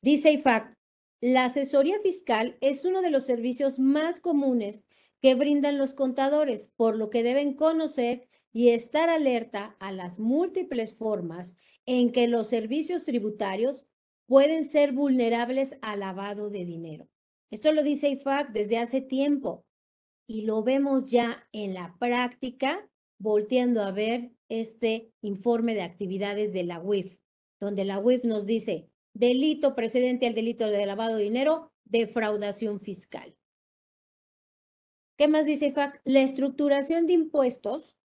Dice 0.00 0.30
IFAC, 0.30 0.76
la 1.22 1.44
asesoría 1.44 2.00
fiscal 2.00 2.58
es 2.60 2.84
uno 2.84 3.00
de 3.00 3.08
los 3.08 3.24
servicios 3.24 3.78
más 3.78 4.18
comunes 4.18 4.84
que 5.20 5.36
brindan 5.36 5.78
los 5.78 5.94
contadores, 5.94 6.72
por 6.74 6.96
lo 6.96 7.10
que 7.10 7.22
deben 7.22 7.54
conocer 7.54 8.28
y 8.52 8.70
estar 8.70 9.08
alerta 9.08 9.76
a 9.78 9.92
las 9.92 10.18
múltiples 10.18 10.92
formas 10.92 11.56
en 11.86 12.10
que 12.10 12.26
los 12.26 12.48
servicios 12.48 13.04
tributarios 13.04 13.86
pueden 14.26 14.64
ser 14.64 14.90
vulnerables 14.90 15.76
al 15.80 16.00
lavado 16.00 16.50
de 16.50 16.64
dinero. 16.64 17.08
Esto 17.52 17.72
lo 17.72 17.84
dice 17.84 18.08
IFAC 18.08 18.50
desde 18.50 18.78
hace 18.78 19.00
tiempo 19.00 19.64
y 20.26 20.42
lo 20.42 20.64
vemos 20.64 21.06
ya 21.06 21.48
en 21.52 21.72
la 21.72 21.96
práctica, 22.00 22.90
volteando 23.18 23.82
a 23.82 23.92
ver 23.92 24.32
este 24.48 25.12
informe 25.20 25.76
de 25.76 25.82
actividades 25.82 26.52
de 26.52 26.64
la 26.64 26.80
UIF, 26.80 27.16
donde 27.60 27.84
la 27.84 28.00
UIF 28.00 28.24
nos 28.24 28.44
dice 28.44 28.88
delito 29.14 29.74
precedente 29.74 30.26
al 30.26 30.34
delito 30.34 30.66
de 30.66 30.86
lavado 30.86 31.16
de 31.16 31.24
dinero, 31.24 31.72
defraudación 31.84 32.80
fiscal. 32.80 33.36
¿Qué 35.16 35.28
más 35.28 35.46
dice 35.46 35.66
IFAC? 35.66 36.00
La 36.04 36.20
estructuración 36.20 37.06
de 37.06 37.12
impuestos 37.12 37.96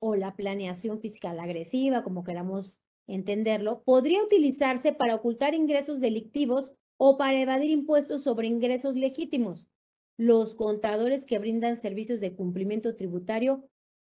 o 0.00 0.16
la 0.16 0.34
planeación 0.34 0.98
fiscal 0.98 1.38
agresiva, 1.38 2.02
como 2.02 2.24
queramos 2.24 2.80
entenderlo, 3.06 3.82
podría 3.84 4.22
utilizarse 4.22 4.92
para 4.92 5.14
ocultar 5.14 5.54
ingresos 5.54 6.00
delictivos 6.00 6.72
o 6.96 7.16
para 7.16 7.40
evadir 7.40 7.70
impuestos 7.70 8.22
sobre 8.22 8.48
ingresos 8.48 8.96
legítimos. 8.96 9.68
Los 10.16 10.54
contadores 10.54 11.24
que 11.24 11.38
brindan 11.38 11.76
servicios 11.76 12.20
de 12.20 12.34
cumplimiento 12.34 12.96
tributario 12.96 13.68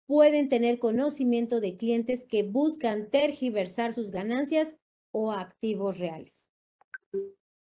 pueden 0.05 0.49
tener 0.49 0.79
conocimiento 0.79 1.59
de 1.59 1.77
clientes 1.77 2.25
que 2.25 2.43
buscan 2.43 3.09
tergiversar 3.09 3.93
sus 3.93 4.11
ganancias 4.11 4.75
o 5.13 5.31
activos 5.31 5.99
reales. 5.99 6.49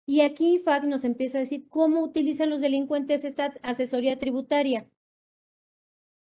Y 0.06 0.20
aquí 0.20 0.58
FAC 0.58 0.84
nos 0.84 1.04
empieza 1.04 1.38
a 1.38 1.40
decir 1.40 1.68
cómo 1.68 2.02
utilizan 2.02 2.50
los 2.50 2.60
delincuentes 2.60 3.24
esta 3.24 3.54
asesoría 3.62 4.18
tributaria. 4.18 4.88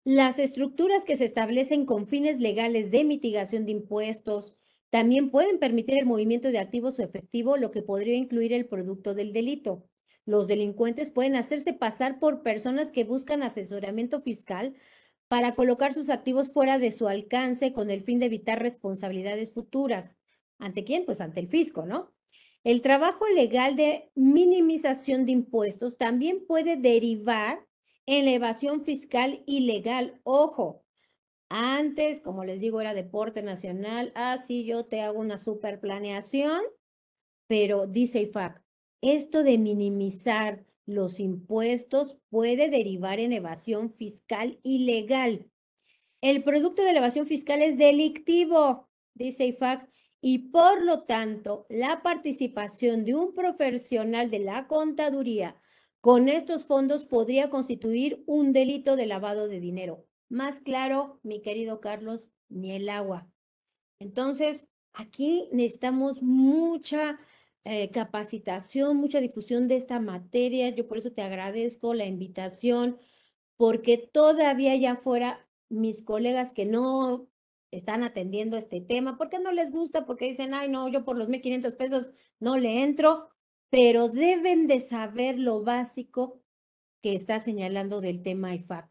Las 0.04 0.38
estructuras 0.38 1.04
que 1.04 1.16
se 1.16 1.24
establecen 1.26 1.84
con 1.84 2.06
fines 2.06 2.40
legales 2.40 2.90
de 2.90 3.04
mitigación 3.04 3.66
de 3.66 3.72
impuestos 3.72 4.56
también 4.90 5.30
pueden 5.30 5.58
permitir 5.58 5.96
el 5.98 6.06
movimiento 6.06 6.48
de 6.48 6.58
activos 6.58 6.98
o 6.98 7.02
efectivo, 7.02 7.56
lo 7.56 7.70
que 7.70 7.82
podría 7.82 8.14
incluir 8.14 8.52
el 8.52 8.66
producto 8.66 9.14
del 9.14 9.32
delito. 9.32 9.88
Los 10.26 10.48
delincuentes 10.48 11.10
pueden 11.10 11.34
hacerse 11.34 11.72
pasar 11.72 12.18
por 12.18 12.42
personas 12.42 12.92
que 12.92 13.04
buscan 13.04 13.42
asesoramiento 13.42 14.20
fiscal 14.20 14.74
para 15.28 15.54
colocar 15.54 15.94
sus 15.94 16.10
activos 16.10 16.52
fuera 16.52 16.78
de 16.78 16.90
su 16.90 17.08
alcance 17.08 17.72
con 17.72 17.90
el 17.90 18.02
fin 18.02 18.18
de 18.18 18.26
evitar 18.26 18.60
responsabilidades 18.60 19.52
futuras. 19.52 20.18
¿Ante 20.62 20.84
quién? 20.84 21.04
Pues 21.04 21.20
ante 21.20 21.40
el 21.40 21.48
fisco, 21.48 21.86
¿no? 21.86 22.12
El 22.62 22.82
trabajo 22.82 23.26
legal 23.26 23.74
de 23.74 24.12
minimización 24.14 25.26
de 25.26 25.32
impuestos 25.32 25.98
también 25.98 26.46
puede 26.46 26.76
derivar 26.76 27.66
en 28.06 28.26
la 28.26 28.30
evasión 28.30 28.84
fiscal 28.84 29.42
ilegal. 29.46 30.20
Ojo, 30.22 30.84
antes, 31.48 32.20
como 32.20 32.44
les 32.44 32.60
digo, 32.60 32.80
era 32.80 32.94
deporte 32.94 33.42
nacional. 33.42 34.12
Ah, 34.14 34.38
sí, 34.38 34.64
yo 34.64 34.86
te 34.86 35.00
hago 35.00 35.18
una 35.18 35.36
super 35.36 35.80
planeación, 35.80 36.62
pero 37.48 37.88
dice 37.88 38.20
IFAC, 38.20 38.62
esto 39.00 39.42
de 39.42 39.58
minimizar 39.58 40.64
los 40.86 41.18
impuestos 41.18 42.20
puede 42.30 42.70
derivar 42.70 43.18
en 43.18 43.32
evasión 43.32 43.90
fiscal 43.90 44.60
ilegal. 44.62 45.50
El 46.20 46.44
producto 46.44 46.82
de 46.84 46.92
la 46.92 47.00
evasión 47.00 47.26
fiscal 47.26 47.62
es 47.62 47.76
delictivo, 47.76 48.88
dice 49.14 49.44
IFAC, 49.46 49.91
y 50.24 50.38
por 50.50 50.82
lo 50.82 51.02
tanto 51.02 51.66
la 51.68 52.02
participación 52.02 53.04
de 53.04 53.14
un 53.14 53.34
profesional 53.34 54.30
de 54.30 54.38
la 54.38 54.68
contaduría 54.68 55.56
con 56.00 56.28
estos 56.28 56.64
fondos 56.64 57.04
podría 57.04 57.50
constituir 57.50 58.22
un 58.26 58.52
delito 58.52 58.96
de 58.96 59.06
lavado 59.06 59.48
de 59.48 59.60
dinero. 59.60 60.06
Más 60.28 60.60
claro, 60.60 61.20
mi 61.22 61.42
querido 61.42 61.80
Carlos, 61.80 62.30
ni 62.48 62.72
el 62.72 62.88
agua. 62.88 63.28
Entonces, 63.98 64.68
aquí 64.92 65.48
necesitamos 65.52 66.22
mucha 66.22 67.18
eh, 67.64 67.90
capacitación, 67.90 68.96
mucha 68.96 69.20
difusión 69.20 69.68
de 69.68 69.76
esta 69.76 70.00
materia. 70.00 70.70
Yo 70.70 70.88
por 70.88 70.98
eso 70.98 71.12
te 71.12 71.22
agradezco 71.22 71.94
la 71.94 72.06
invitación, 72.06 72.98
porque 73.56 73.98
todavía 73.98 74.74
ya 74.76 74.96
fuera 74.96 75.48
mis 75.68 76.02
colegas 76.02 76.52
que 76.52 76.64
no 76.64 77.28
están 77.72 78.04
atendiendo 78.04 78.56
este 78.56 78.80
tema, 78.80 79.16
porque 79.18 79.40
no 79.40 79.50
les 79.50 79.72
gusta, 79.72 80.06
porque 80.06 80.26
dicen, 80.26 80.54
ay, 80.54 80.68
no, 80.68 80.88
yo 80.88 81.04
por 81.04 81.16
los 81.16 81.28
1.500 81.28 81.76
pesos 81.76 82.10
no 82.38 82.58
le 82.58 82.82
entro, 82.82 83.28
pero 83.70 84.08
deben 84.08 84.66
de 84.66 84.78
saber 84.78 85.38
lo 85.38 85.62
básico 85.62 86.40
que 87.00 87.14
está 87.14 87.40
señalando 87.40 88.00
del 88.00 88.22
tema 88.22 88.54
IFAC. 88.54 88.88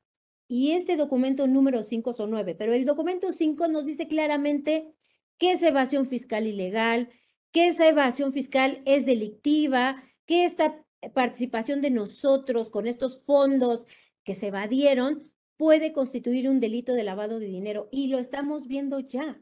Y 0.48 0.72
este 0.72 0.98
documento 0.98 1.48
número 1.48 1.84
5 1.84 2.12
son 2.12 2.32
9, 2.32 2.56
pero 2.56 2.74
el 2.74 2.84
documento 2.84 3.32
5 3.32 3.70
nos 3.70 3.86
dice 3.86 4.08
claramente 4.08 4.94
que 5.38 5.54
es 5.54 5.64
evasión 5.64 6.06
fiscal 6.06 6.46
ilegal, 6.46 7.10
que 7.52 7.68
esa 7.68 7.88
evasión 7.88 8.34
fiscal 8.34 8.82
es 8.86 9.06
delictiva, 9.06 10.04
que 10.26 10.44
esta 10.44 10.84
participación 11.14 11.82
de 11.82 11.90
nosotros 11.90 12.70
con 12.70 12.88
estos 12.88 13.24
fondos 13.24 13.88
que 14.24 14.36
se 14.36 14.48
evadieron 14.48 15.31
puede 15.62 15.94
constituir 15.94 16.50
un 16.50 16.60
delito 16.60 16.96
de 16.96 17.04
lavado 17.04 17.40
de 17.40 17.46
dinero 17.46 17.88
y 17.92 18.08
lo 18.08 18.18
estamos 18.18 18.68
viendo 18.68 19.00
ya. 19.00 19.40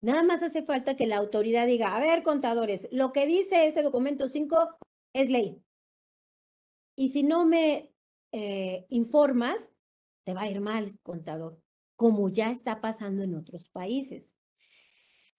Nada 0.00 0.22
más 0.22 0.44
hace 0.44 0.62
falta 0.62 0.94
que 0.94 1.08
la 1.08 1.16
autoridad 1.16 1.66
diga, 1.66 1.96
a 1.96 1.98
ver, 1.98 2.22
contadores, 2.22 2.86
lo 2.92 3.10
que 3.10 3.26
dice 3.26 3.66
ese 3.66 3.82
documento 3.82 4.28
5 4.28 4.78
es 5.12 5.30
ley. 5.30 5.60
Y 6.94 7.08
si 7.08 7.24
no 7.24 7.46
me 7.46 7.92
eh, 8.30 8.86
informas, 8.90 9.72
te 10.22 10.34
va 10.34 10.42
a 10.42 10.48
ir 10.48 10.60
mal, 10.60 11.00
contador, 11.02 11.60
como 11.96 12.28
ya 12.28 12.52
está 12.52 12.80
pasando 12.80 13.24
en 13.24 13.34
otros 13.34 13.68
países. 13.70 14.36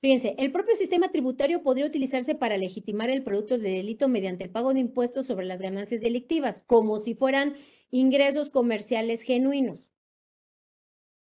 Fíjense, 0.01 0.35
el 0.37 0.51
propio 0.51 0.75
sistema 0.75 1.09
tributario 1.09 1.63
podría 1.63 1.85
utilizarse 1.85 2.35
para 2.35 2.57
legitimar 2.57 3.09
el 3.09 3.23
producto 3.23 3.57
de 3.57 3.69
delito 3.69 4.09
mediante 4.09 4.43
el 4.43 4.49
pago 4.49 4.73
de 4.73 4.81
impuestos 4.81 5.25
sobre 5.25 5.45
las 5.45 5.61
ganancias 5.61 6.01
delictivas, 6.01 6.61
como 6.67 6.99
si 6.99 7.15
fueran 7.15 7.55
ingresos 7.91 8.49
comerciales 8.49 9.21
genuinos. 9.21 9.89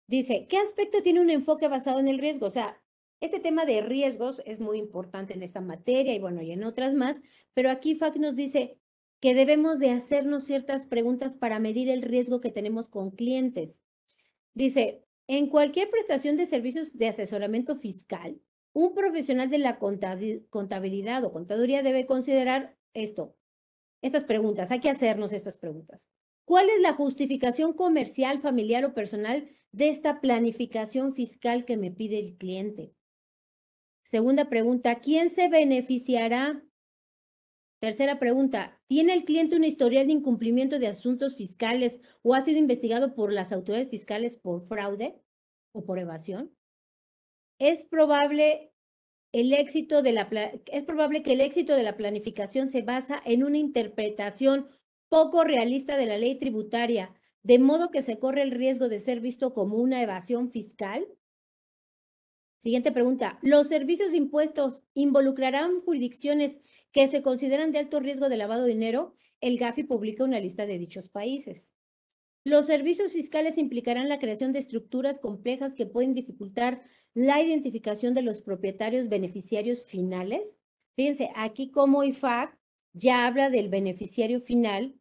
Dice, 0.08 0.48
¿qué 0.50 0.58
aspecto 0.58 1.02
tiene 1.02 1.22
un 1.22 1.30
enfoque 1.30 1.68
basado 1.68 2.00
en 2.00 2.08
el 2.08 2.20
riesgo? 2.20 2.46
O 2.46 2.50
sea, 2.50 2.82
este 3.22 3.40
tema 3.40 3.66
de 3.66 3.82
riesgos 3.82 4.42
es 4.46 4.60
muy 4.60 4.78
importante 4.78 5.34
en 5.34 5.44
esta 5.44 5.62
materia 5.62 6.14
y 6.14 6.20
bueno, 6.20 6.42
y 6.42 6.52
en 6.52 6.64
otras 6.64 6.94
más, 6.94 7.22
pero 7.54 7.70
aquí 7.70 7.96
FAC 7.96 8.18
nos 8.18 8.36
dice 8.36 8.78
que 9.20 9.36
debemos 9.36 9.80
de 9.80 9.92
hacernos 9.92 10.46
ciertas 10.46 10.88
preguntas 10.88 11.36
para 11.36 11.60
medir 11.60 11.90
el 11.90 12.02
riesgo 12.02 12.42
que 12.42 12.52
tenemos 12.52 12.90
con 12.90 13.12
clientes. 13.12 13.82
Dice, 14.54 15.06
en 15.28 15.48
cualquier 15.48 15.90
prestación 15.92 16.36
de 16.36 16.48
servicios 16.48 16.98
de 16.98 17.08
asesoramiento 17.08 17.76
fiscal, 17.76 18.42
un 18.74 18.94
profesional 18.94 19.50
de 19.50 19.60
la 19.60 19.78
contabilidad 19.78 21.24
o 21.24 21.32
contaduría 21.32 21.84
debe 21.84 22.06
considerar 22.06 22.76
esto, 22.94 23.38
estas 24.02 24.26
preguntas, 24.26 24.72
hay 24.72 24.80
que 24.80 24.90
hacernos 24.90 25.32
estas 25.32 25.58
preguntas. 25.58 26.10
¿Cuál 26.52 26.70
es 26.70 26.82
la 26.82 26.92
justificación 26.92 27.72
comercial, 27.72 28.42
familiar 28.42 28.84
o 28.84 28.94
personal 28.94 29.48
de 29.72 29.88
esta 29.88 30.20
planificación 30.20 31.14
fiscal 31.14 31.64
que 31.64 31.78
me 31.78 31.92
pide 31.92 32.20
el 32.20 32.36
cliente? 32.36 32.94
Segunda 34.04 34.50
pregunta, 34.50 35.00
¿quién 35.00 35.30
se 35.30 35.48
beneficiará? 35.48 36.62
Tercera 37.80 38.20
pregunta, 38.20 38.82
¿tiene 38.88 39.14
el 39.14 39.24
cliente 39.24 39.56
una 39.56 39.68
historial 39.68 40.08
de 40.08 40.12
incumplimiento 40.12 40.78
de 40.78 40.88
asuntos 40.88 41.38
fiscales 41.38 42.02
o 42.22 42.36
ha 42.36 42.42
sido 42.42 42.58
investigado 42.58 43.16
por 43.16 43.32
las 43.32 43.54
autoridades 43.54 43.90
fiscales 43.90 44.36
por 44.36 44.68
fraude 44.68 45.24
o 45.72 45.86
por 45.86 46.00
evasión? 46.00 46.54
es 47.60 47.86
probable 47.86 48.74
el 49.32 49.54
éxito 49.54 50.02
de 50.02 50.12
la 50.12 50.28
es 50.66 50.84
probable 50.84 51.24
que 51.24 51.32
el 51.32 51.40
éxito 51.40 51.76
de 51.76 51.84
la 51.84 51.96
planificación 51.96 52.68
se 52.68 52.82
basa 52.82 53.22
en 53.24 53.46
una 53.46 53.58
interpretación 53.58 54.68
poco 55.12 55.44
realista 55.44 55.98
de 55.98 56.06
la 56.06 56.18
ley 56.18 56.36
tributaria, 56.36 57.14
de 57.44 57.60
modo 57.60 57.92
que 57.92 58.02
se 58.02 58.18
corre 58.18 58.44
el 58.44 58.52
riesgo 58.52 58.88
de 58.88 58.98
ser 58.98 59.20
visto 59.20 59.52
como 59.52 59.76
una 59.76 60.02
evasión 60.02 60.50
fiscal. 60.50 61.06
Siguiente 62.60 62.94
pregunta. 62.94 63.38
¿Los 63.42 63.68
servicios 63.68 64.12
de 64.12 64.18
impuestos 64.18 64.84
involucrarán 64.94 65.82
jurisdicciones 65.82 66.60
que 66.94 67.10
se 67.10 67.22
consideran 67.22 67.74
de 67.74 67.80
alto 67.80 68.00
riesgo 68.00 68.30
de 68.30 68.38
lavado 68.38 68.64
de 68.64 68.70
dinero? 68.70 69.14
El 69.42 69.58
GAFI 69.58 69.84
publica 69.84 70.24
una 70.24 70.40
lista 70.40 70.66
de 70.66 70.80
dichos 70.80 71.10
países. 71.10 71.74
Los 72.46 72.68
servicios 72.68 73.12
fiscales 73.12 73.58
implicarán 73.58 74.08
la 74.08 74.18
creación 74.18 74.54
de 74.54 74.60
estructuras 74.60 75.20
complejas 75.20 75.74
que 75.74 75.86
pueden 75.86 76.14
dificultar 76.14 76.84
la 77.14 77.42
identificación 77.42 78.14
de 78.14 78.22
los 78.22 78.42
propietarios 78.42 79.10
beneficiarios 79.10 79.84
finales. 79.84 80.62
Fíjense, 80.96 81.32
aquí 81.36 81.70
como 81.70 82.06
IFAC 82.06 82.58
ya 82.94 83.28
habla 83.28 83.50
del 83.50 83.68
beneficiario 83.68 84.40
final, 84.40 85.01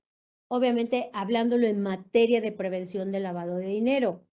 obviamente 0.51 1.11
hablándolo 1.13 1.69
en 1.69 1.81
materia 1.81 2.41
de 2.41 2.51
prevención 2.51 3.13
del 3.13 3.23
lavado 3.23 3.57
de 3.57 3.69
dinero. 3.69 4.27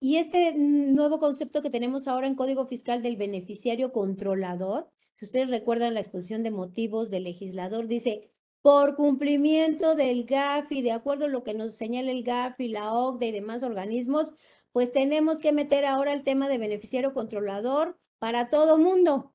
Y 0.00 0.16
este 0.16 0.54
nuevo 0.56 1.18
concepto 1.18 1.60
que 1.60 1.68
tenemos 1.68 2.08
ahora 2.08 2.26
en 2.26 2.34
Código 2.34 2.66
Fiscal 2.66 3.02
del 3.02 3.16
beneficiario 3.16 3.92
controlador, 3.92 4.90
si 5.14 5.26
ustedes 5.26 5.50
recuerdan 5.50 5.92
la 5.92 6.00
exposición 6.00 6.42
de 6.42 6.50
motivos 6.50 7.10
del 7.10 7.24
legislador, 7.24 7.86
dice, 7.86 8.30
por 8.62 8.94
cumplimiento 8.94 9.94
del 9.94 10.24
GAFI, 10.24 10.80
de 10.80 10.92
acuerdo 10.92 11.26
a 11.26 11.28
lo 11.28 11.44
que 11.44 11.52
nos 11.52 11.76
señala 11.76 12.12
el 12.12 12.24
GAFI, 12.24 12.68
la 12.68 12.94
OCDE 12.94 13.28
y 13.28 13.32
demás 13.32 13.62
organismos, 13.62 14.32
pues 14.72 14.90
tenemos 14.90 15.38
que 15.38 15.52
meter 15.52 15.84
ahora 15.84 16.14
el 16.14 16.24
tema 16.24 16.48
de 16.48 16.56
beneficiario 16.56 17.12
controlador 17.12 17.98
para 18.18 18.48
todo 18.48 18.78
mundo. 18.78 19.34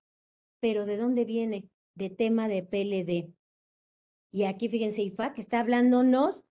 Pero 0.59 0.88
¿de 0.88 0.97
dónde 0.97 1.26
viene? 1.26 1.70
De 1.93 2.09
tema 2.09 2.47
de 2.47 2.63
PLD. 2.63 3.36
Y 4.32 4.43
aquí 4.43 4.69
fíjense, 4.69 5.01
IFAC 5.01 5.39
está 5.39 5.59
hablándonos 5.59 6.43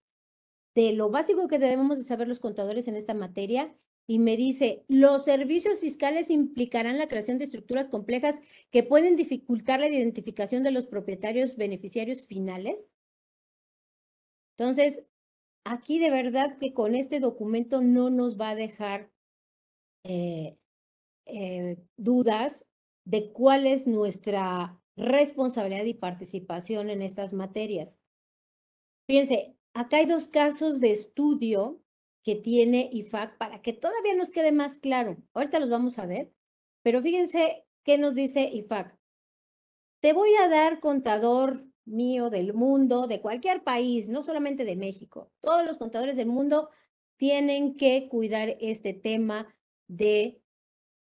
de 0.74 0.93
lo 0.93 1.11
básico 1.11 1.49
que 1.49 1.59
debemos 1.59 1.97
de 1.99 2.05
saber 2.05 2.29
los 2.29 2.41
contadores 2.41 2.89
en 2.89 2.97
esta 2.97 3.14
materia 3.14 3.74
y 4.07 4.18
me 4.20 4.37
dice, 4.37 4.85
los 4.89 5.24
servicios 5.24 5.81
fiscales 5.81 6.31
implicarán 6.31 6.99
la 6.99 7.09
creación 7.09 7.39
de 7.39 7.45
estructuras 7.45 7.89
complejas 7.89 8.37
que 8.70 8.85
pueden 8.85 9.16
dificultar 9.16 9.81
la 9.81 9.89
identificación 9.89 10.62
de 10.62 10.70
los 10.70 10.87
propietarios 10.87 11.57
beneficiarios 11.57 12.24
finales. 12.24 12.97
Entonces, 14.57 15.03
aquí 15.64 15.99
de 15.99 16.11
verdad 16.11 16.57
que 16.59 16.72
con 16.72 16.95
este 16.95 17.18
documento 17.18 17.83
no 17.83 18.11
nos 18.11 18.41
va 18.41 18.51
a 18.51 18.55
dejar 18.55 19.11
eh, 20.05 20.57
eh, 21.27 21.77
dudas 21.97 22.64
de 23.05 23.33
cuál 23.33 23.66
es 23.66 23.89
nuestra 23.89 24.81
responsabilidad 24.97 25.84
y 25.84 25.94
participación 25.94 26.90
en 26.90 27.03
estas 27.03 27.32
materias. 27.32 27.99
Fíjense, 29.07 29.57
acá 29.74 29.99
hay 29.99 30.07
dos 30.07 30.26
casos 30.26 30.80
de 30.80 30.90
estudio 30.90 31.80
que 32.22 32.34
tiene 32.34 32.88
IFAC 32.92 33.36
para 33.38 33.62
que 33.62 33.72
todavía 33.72 34.14
nos 34.16 34.30
quede 34.30 34.51
más 34.51 34.78
claro. 34.78 35.16
Ahorita 35.32 35.61
los 35.61 35.70
vamos 35.70 35.99
a 35.99 36.07
ver, 36.07 36.32
pero 36.82 37.01
fíjense 37.03 37.64
qué 37.84 37.99
nos 37.99 38.14
dice 38.14 38.42
IFAC. 38.42 38.99
Te 40.01 40.12
voy 40.12 40.34
a 40.34 40.49
dar 40.49 40.80
contador 40.80 41.64
mío 41.84 42.30
del 42.30 42.53
mundo, 42.53 43.07
de 43.07 43.20
cualquier 43.20 43.62
país, 43.62 44.09
no 44.09 44.24
solamente 44.24 44.64
de 44.64 44.76
México. 44.76 45.30
Todos 45.40 45.64
los 45.64 45.78
contadores 45.78 46.16
del 46.16 46.26
mundo 46.26 46.68
tienen 47.16 47.76
que 47.76 48.09
cuidar 48.09 48.57
este 48.61 48.92
tema 48.92 49.55
de 49.86 50.42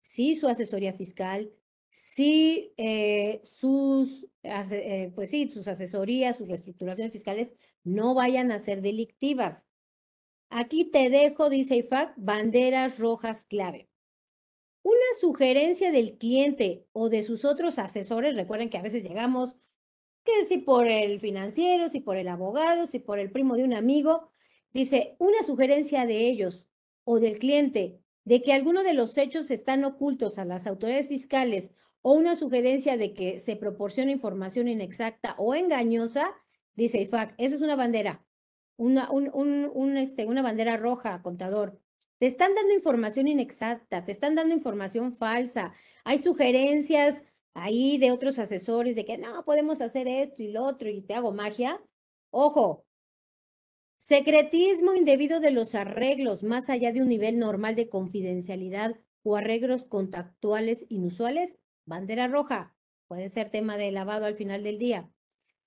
si 0.00 0.36
su 0.36 0.48
asesoría 0.48 0.92
fiscal, 0.92 1.50
si 1.98 2.74
eh, 2.76 3.40
sus, 3.46 4.26
eh, 4.42 5.12
pues 5.14 5.30
sí, 5.30 5.50
sus 5.50 5.66
asesorías, 5.66 6.36
sus 6.36 6.46
reestructuraciones 6.46 7.10
fiscales 7.10 7.54
no 7.84 8.12
vayan 8.12 8.52
a 8.52 8.58
ser 8.58 8.82
delictivas. 8.82 9.64
Aquí 10.50 10.84
te 10.84 11.08
dejo, 11.08 11.48
dice 11.48 11.74
IFAC, 11.76 12.12
banderas 12.18 12.98
rojas 12.98 13.44
clave. 13.44 13.88
Una 14.82 14.94
sugerencia 15.18 15.90
del 15.90 16.18
cliente 16.18 16.86
o 16.92 17.08
de 17.08 17.22
sus 17.22 17.46
otros 17.46 17.78
asesores, 17.78 18.36
recuerden 18.36 18.68
que 18.68 18.76
a 18.76 18.82
veces 18.82 19.02
llegamos 19.02 19.56
que 20.22 20.44
si 20.44 20.58
por 20.58 20.88
el 20.88 21.18
financiero, 21.18 21.88
si 21.88 22.00
por 22.00 22.18
el 22.18 22.28
abogado, 22.28 22.86
si 22.86 22.98
por 22.98 23.18
el 23.18 23.32
primo 23.32 23.56
de 23.56 23.64
un 23.64 23.72
amigo, 23.72 24.28
dice, 24.70 25.16
una 25.18 25.42
sugerencia 25.42 26.04
de 26.04 26.28
ellos 26.28 26.68
o 27.04 27.20
del 27.20 27.38
cliente 27.38 28.02
de 28.26 28.42
que 28.42 28.52
alguno 28.52 28.82
de 28.82 28.92
los 28.92 29.16
hechos 29.16 29.50
están 29.50 29.84
ocultos 29.84 30.36
a 30.36 30.44
las 30.44 30.66
autoridades 30.66 31.08
fiscales 31.08 31.70
o 32.08 32.12
una 32.12 32.36
sugerencia 32.36 32.96
de 32.96 33.14
que 33.14 33.40
se 33.40 33.56
proporciona 33.56 34.12
información 34.12 34.68
inexacta 34.68 35.34
o 35.38 35.56
engañosa, 35.56 36.36
dice 36.76 37.00
IFAC, 37.00 37.34
eso 37.36 37.56
es 37.56 37.62
una 37.62 37.74
bandera, 37.74 38.24
una, 38.76 39.10
un, 39.10 39.28
un, 39.34 39.96
este, 39.96 40.24
una 40.24 40.40
bandera 40.40 40.76
roja, 40.76 41.20
contador. 41.20 41.80
Te 42.18 42.26
están 42.26 42.54
dando 42.54 42.72
información 42.72 43.26
inexacta, 43.26 44.04
te 44.04 44.12
están 44.12 44.36
dando 44.36 44.54
información 44.54 45.12
falsa, 45.14 45.72
hay 46.04 46.18
sugerencias 46.18 47.24
ahí 47.54 47.98
de 47.98 48.12
otros 48.12 48.38
asesores 48.38 48.94
de 48.94 49.04
que 49.04 49.18
no, 49.18 49.44
podemos 49.44 49.80
hacer 49.80 50.06
esto 50.06 50.44
y 50.44 50.52
lo 50.52 50.62
otro 50.62 50.88
y 50.88 51.02
te 51.02 51.14
hago 51.14 51.32
magia. 51.32 51.82
Ojo, 52.30 52.86
secretismo 53.98 54.94
indebido 54.94 55.40
de 55.40 55.50
los 55.50 55.74
arreglos 55.74 56.44
más 56.44 56.70
allá 56.70 56.92
de 56.92 57.02
un 57.02 57.08
nivel 57.08 57.40
normal 57.40 57.74
de 57.74 57.88
confidencialidad 57.88 58.94
o 59.24 59.34
arreglos 59.34 59.86
contactuales 59.86 60.86
inusuales, 60.88 61.58
bandera 61.86 62.28
roja, 62.28 62.76
puede 63.08 63.28
ser 63.28 63.50
tema 63.50 63.76
de 63.76 63.92
lavado 63.92 64.26
al 64.26 64.34
final 64.34 64.62
del 64.62 64.78
día. 64.78 65.10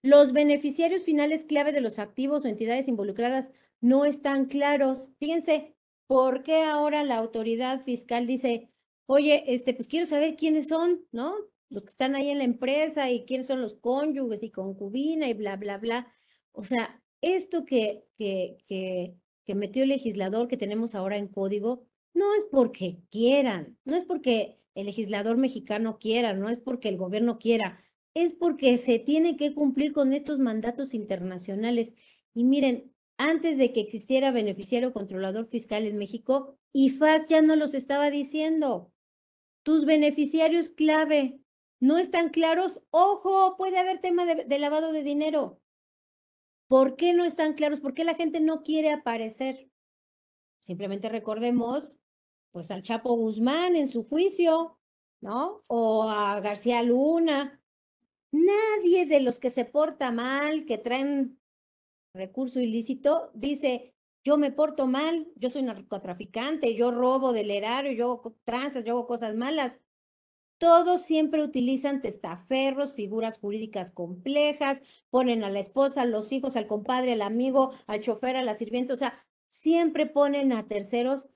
Los 0.01 0.31
beneficiarios 0.31 1.03
finales 1.03 1.43
clave 1.43 1.71
de 1.71 1.81
los 1.81 1.99
activos 1.99 2.45
o 2.45 2.47
entidades 2.47 2.87
involucradas 2.87 3.51
no 3.81 4.05
están 4.05 4.45
claros. 4.45 5.09
Fíjense, 5.17 5.75
¿por 6.07 6.43
qué 6.43 6.63
ahora 6.63 7.03
la 7.03 7.17
autoridad 7.17 7.81
fiscal 7.81 8.27
dice, 8.27 8.69
oye, 9.07 9.43
este, 9.47 9.73
pues 9.73 9.87
quiero 9.87 10.05
saber 10.05 10.35
quiénes 10.35 10.67
son, 10.67 11.05
¿no? 11.11 11.35
los 11.69 11.83
que 11.83 11.89
están 11.89 12.15
ahí 12.15 12.29
en 12.29 12.39
la 12.39 12.43
empresa 12.43 13.09
y 13.09 13.25
quiénes 13.25 13.47
son 13.47 13.61
los 13.61 13.75
cónyuges 13.75 14.43
y 14.43 14.51
concubina 14.51 15.29
y 15.29 15.33
bla, 15.33 15.55
bla, 15.55 15.77
bla. 15.77 16.11
O 16.51 16.63
sea, 16.63 17.01
esto 17.21 17.65
que, 17.65 18.05
que, 18.17 18.57
que, 18.65 19.15
que 19.45 19.55
metió 19.55 19.83
el 19.83 19.89
legislador 19.89 20.47
que 20.47 20.57
tenemos 20.57 20.95
ahora 20.95 21.17
en 21.17 21.27
código, 21.27 21.85
no 22.13 22.33
es 22.35 22.45
porque 22.51 22.99
quieran, 23.11 23.77
no 23.85 23.95
es 23.95 24.05
porque 24.05 24.58
el 24.75 24.85
legislador 24.85 25.37
mexicano 25.37 25.99
quiera, 25.99 26.33
no 26.33 26.49
es 26.49 26.59
porque 26.59 26.89
el 26.89 26.97
gobierno 26.97 27.39
quiera, 27.39 27.83
es 28.13 28.33
porque 28.33 28.77
se 28.77 28.99
tiene 28.99 29.37
que 29.37 29.53
cumplir 29.53 29.93
con 29.93 30.13
estos 30.13 30.39
mandatos 30.39 30.93
internacionales. 30.93 31.95
Y 32.33 32.43
miren, 32.43 32.93
antes 33.17 33.57
de 33.57 33.73
que 33.73 33.81
existiera 33.81 34.31
beneficiario 34.31 34.93
controlador 34.93 35.47
fiscal 35.47 35.85
en 35.85 35.97
México, 35.97 36.57
IFAC 36.73 37.27
ya 37.27 37.41
no 37.41 37.55
los 37.55 37.73
estaba 37.73 38.09
diciendo. 38.09 38.93
Tus 39.63 39.85
beneficiarios 39.85 40.69
clave 40.69 41.41
no 41.79 41.97
están 41.97 42.29
claros. 42.29 42.81
Ojo, 42.91 43.55
puede 43.57 43.77
haber 43.77 43.99
tema 43.99 44.25
de, 44.25 44.59
lavado 44.59 44.91
de 44.91 45.03
dinero. 45.03 45.61
¿Por 46.67 46.95
qué 46.95 47.13
no 47.13 47.25
están 47.25 47.53
claros? 47.53 47.79
¿Por 47.79 47.93
qué 47.93 48.03
la 48.03 48.15
gente 48.15 48.39
no 48.39 48.63
quiere 48.63 48.91
aparecer? 48.91 49.69
Simplemente 50.61 51.09
recordemos, 51.09 51.97
pues 52.51 52.71
al 52.71 52.81
Chapo 52.81 53.13
Guzmán 53.13 53.75
en 53.75 53.87
su 53.87 54.03
juicio, 54.03 54.77
¿no? 55.21 55.63
O 55.67 56.09
a 56.09 56.39
García 56.39 56.81
Luna. 56.83 57.61
Nadie 58.31 59.05
de 59.05 59.21
los 59.21 59.39
que 59.39 59.49
se 59.49 59.65
porta 59.65 60.11
mal, 60.11 60.65
que 60.65 60.77
traen 60.77 61.39
recurso 62.13 62.59
ilícito, 62.59 63.31
dice, 63.33 63.93
yo 64.23 64.37
me 64.37 64.51
porto 64.51 64.87
mal, 64.87 65.27
yo 65.35 65.49
soy 65.49 65.63
narcotraficante, 65.63 66.75
yo 66.75 66.91
robo 66.91 67.33
del 67.33 67.51
erario, 67.51 67.91
yo 67.91 68.05
hago 68.05 68.35
tranzas, 68.43 68.83
yo 68.83 68.93
hago 68.93 69.07
cosas 69.07 69.35
malas. 69.35 69.79
Todos 70.57 71.03
siempre 71.03 71.41
utilizan 71.41 72.01
testaferros, 72.01 72.93
figuras 72.93 73.37
jurídicas 73.37 73.91
complejas, 73.91 74.81
ponen 75.09 75.43
a 75.43 75.49
la 75.49 75.59
esposa, 75.59 76.01
a 76.01 76.05
los 76.05 76.31
hijos, 76.33 76.57
al 76.57 76.67
compadre, 76.67 77.13
al 77.13 77.21
amigo, 77.21 77.71
al 77.87 78.01
chofer, 78.01 78.35
a 78.35 78.43
la 78.43 78.53
sirvienta, 78.53 78.93
o 78.93 78.97
sea, 78.97 79.25
siempre 79.47 80.05
ponen 80.05 80.51
a 80.51 80.67
terceros, 80.67 81.29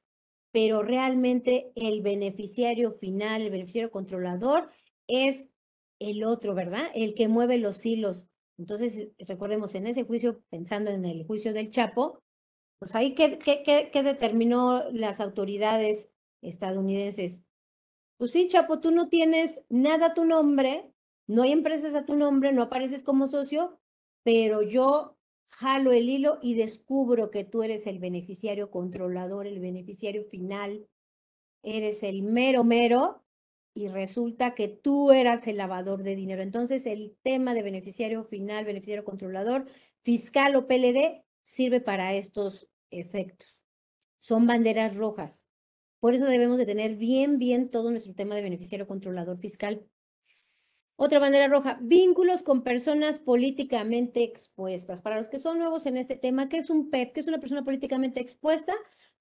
pero 0.53 0.83
realmente 0.83 1.71
el 1.75 2.03
beneficiario 2.03 2.93
final, 2.93 3.41
el 3.41 3.49
beneficiario 3.49 3.89
controlador 3.89 4.69
es 5.07 5.49
el 5.99 6.23
otro, 6.23 6.53
¿verdad? 6.53 6.91
El 6.93 7.15
que 7.15 7.27
mueve 7.27 7.57
los 7.57 7.83
hilos. 7.83 8.27
Entonces, 8.59 9.09
recordemos, 9.17 9.73
en 9.73 9.87
ese 9.87 10.03
juicio, 10.03 10.43
pensando 10.51 10.91
en 10.91 11.05
el 11.05 11.25
juicio 11.25 11.53
del 11.53 11.69
Chapo, 11.69 12.21
pues 12.77 12.93
ahí, 12.93 13.15
¿qué, 13.15 13.39
qué, 13.39 14.03
determinó 14.03 14.83
las 14.91 15.19
autoridades 15.19 16.11
estadounidenses? 16.43 17.43
Pues 18.17 18.31
sí, 18.31 18.47
Chapo, 18.47 18.79
tú 18.79 18.91
no 18.91 19.09
tienes 19.09 19.61
nada 19.69 20.07
a 20.07 20.13
tu 20.13 20.23
nombre, 20.23 20.93
no 21.25 21.41
hay 21.41 21.51
empresas 21.51 21.95
a 21.95 22.05
tu 22.05 22.15
nombre, 22.15 22.53
no 22.53 22.61
apareces 22.61 23.01
como 23.01 23.25
socio, 23.25 23.79
pero 24.23 24.61
yo 24.61 25.17
jalo 25.59 25.91
el 25.91 26.09
hilo 26.09 26.39
y 26.41 26.55
descubro 26.55 27.31
que 27.31 27.43
tú 27.43 27.63
eres 27.63 27.87
el 27.87 27.99
beneficiario 27.99 28.71
controlador, 28.71 29.47
el 29.47 29.59
beneficiario 29.59 30.23
final, 30.25 30.87
eres 31.63 32.03
el 32.03 32.23
mero 32.23 32.63
mero 32.63 33.23
y 33.73 33.87
resulta 33.87 34.53
que 34.53 34.67
tú 34.67 35.11
eras 35.11 35.47
el 35.47 35.57
lavador 35.57 36.03
de 36.03 36.15
dinero. 36.15 36.43
Entonces, 36.43 36.85
el 36.85 37.17
tema 37.23 37.53
de 37.53 37.63
beneficiario 37.63 38.23
final, 38.23 38.65
beneficiario 38.65 39.03
controlador, 39.03 39.65
fiscal 40.03 40.55
o 40.55 40.67
PLD 40.67 41.23
sirve 41.41 41.81
para 41.81 42.13
estos 42.13 42.67
efectos. 42.91 43.65
Son 44.19 44.45
banderas 44.45 44.95
rojas. 44.95 45.45
Por 45.99 46.13
eso 46.13 46.25
debemos 46.25 46.57
de 46.57 46.65
tener 46.65 46.95
bien, 46.95 47.39
bien 47.39 47.69
todo 47.69 47.89
nuestro 47.89 48.13
tema 48.13 48.35
de 48.35 48.41
beneficiario 48.41 48.87
controlador 48.87 49.39
fiscal. 49.39 49.87
Otra 50.95 51.19
bandera 51.19 51.47
roja, 51.47 51.79
vínculos 51.81 52.43
con 52.43 52.63
personas 52.63 53.17
políticamente 53.17 54.23
expuestas. 54.23 55.01
Para 55.01 55.17
los 55.17 55.27
que 55.27 55.39
son 55.39 55.57
nuevos 55.57 55.85
en 55.85 55.97
este 55.97 56.15
tema, 56.15 56.49
¿qué 56.49 56.57
es 56.57 56.69
un 56.69 56.91
PEP? 56.91 57.13
¿Qué 57.13 57.19
es 57.19 57.27
una 57.27 57.39
persona 57.39 57.63
políticamente 57.63 58.19
expuesta? 58.19 58.73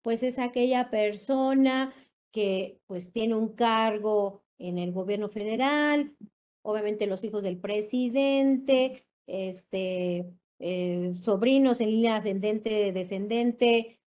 Pues 0.02 0.22
es 0.22 0.38
aquella 0.38 0.90
persona 0.90 1.94
que 2.30 2.80
pues 2.86 3.10
tiene 3.12 3.34
un 3.34 3.54
cargo 3.54 4.42
en 4.58 4.78
el 4.78 4.92
gobierno 4.92 5.28
federal, 5.28 6.14
obviamente 6.62 7.06
los 7.06 7.24
hijos 7.24 7.42
del 7.42 7.58
presidente, 7.58 9.06
este, 9.26 10.26
eh, 10.58 11.12
sobrinos 11.20 11.80
en 11.80 11.90
línea 11.90 12.16
ascendente, 12.16 12.92
descendente, 12.92 14.00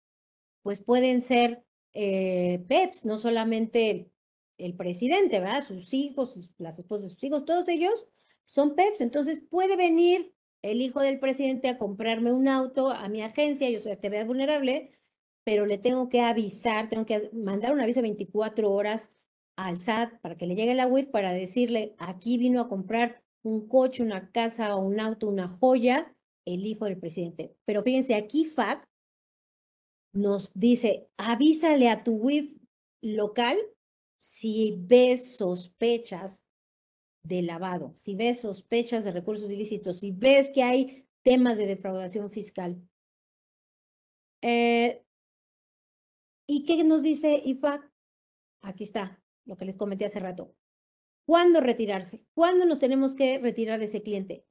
pues 0.63 0.81
pueden 0.83 1.23
ser 1.23 1.65
eh, 1.93 2.65
PEPs, 2.69 3.05
no 3.05 3.17
solamente 3.17 4.11
el 4.59 4.75
presidente, 4.77 5.41
¿verdad? 5.41 5.63
Sus 5.63 5.93
hijos, 5.93 6.51
las 6.59 6.79
esposas 6.79 7.05
de 7.05 7.11
sus 7.11 7.25
hijos, 7.25 7.45
todos 7.45 7.69
ellos 7.69 8.07
son 8.45 8.75
PEPs. 8.75 9.01
Entonces 9.01 9.43
puede 9.49 9.77
venir 9.77 10.33
el 10.63 10.81
hijo 10.81 11.01
del 11.01 11.19
presidente 11.19 11.69
a 11.69 11.79
comprarme 11.79 12.33
un 12.33 12.49
auto 12.49 12.91
a 12.91 13.09
mi 13.09 13.23
agencia, 13.23 13.69
yo 13.69 13.81
soy 13.81 13.93
actividad 13.93 14.27
vulnerable, 14.27 14.93
pero 15.45 15.67
le 15.67 15.77
tengo 15.77 16.09
que 16.09 16.23
avisar, 16.23 16.89
tengo 16.89 17.05
que 17.05 17.29
mandar 17.35 17.75
un 17.75 17.81
aviso 17.81 17.99
de 17.99 18.09
24 18.09 18.73
horas 18.73 19.11
al 19.57 19.79
SAT 19.79 20.21
para 20.21 20.37
que 20.37 20.47
le 20.47 20.55
llegue 20.55 20.75
la 20.75 20.87
WIT 20.87 21.11
para 21.11 21.33
decirle, 21.33 21.95
aquí 21.99 22.39
vino 22.39 22.61
a 22.61 22.69
comprar 22.69 23.23
un 23.43 23.69
coche, 23.69 24.03
una 24.03 24.31
casa 24.33 24.75
o 24.75 24.81
un 24.81 25.01
auto, 25.01 25.29
una 25.29 25.49
joya, 25.49 26.15
el 26.47 26.67
hijo 26.67 26.87
del 26.87 26.99
presidente. 26.99 27.55
Pero 27.67 27.83
fíjense, 27.83 28.15
aquí 28.15 28.47
FAC 28.47 28.89
nos 30.15 30.51
dice, 30.55 31.09
avísale 31.19 31.89
a 31.91 32.05
tu 32.05 32.15
WIF 32.15 32.57
local 33.03 33.59
si 34.19 34.77
ves 34.79 35.37
sospechas 35.37 36.45
de 37.25 37.43
lavado, 37.43 37.93
si 37.97 38.15
ves 38.15 38.41
sospechas 38.41 39.05
de 39.05 39.13
recursos 39.13 39.51
ilícitos, 39.51 40.01
si 40.01 40.13
ves 40.13 40.51
que 40.51 40.63
hay 40.63 41.07
temas 41.23 41.59
de 41.59 41.67
defraudación 41.67 42.31
fiscal. 42.31 42.81
Eh, 44.43 45.03
¿Y 46.47 46.65
qué 46.65 46.85
nos 46.85 47.03
dice 47.03 47.41
IFAC? 47.45 47.91
Aquí 48.63 48.85
está, 48.85 49.23
lo 49.47 49.57
que 49.57 49.65
les 49.65 49.77
comenté 49.77 50.05
hace 50.05 50.21
rato. 50.21 50.55
¿Cuándo 51.27 51.61
retirarse? 51.61 52.27
¿Cuándo 52.35 52.67
nos 52.67 52.79
tenemos 52.79 53.15
que 53.15 53.39
retirar 53.39 53.79
de 53.79 53.87
ese 53.87 54.03
cliente? 54.03 54.45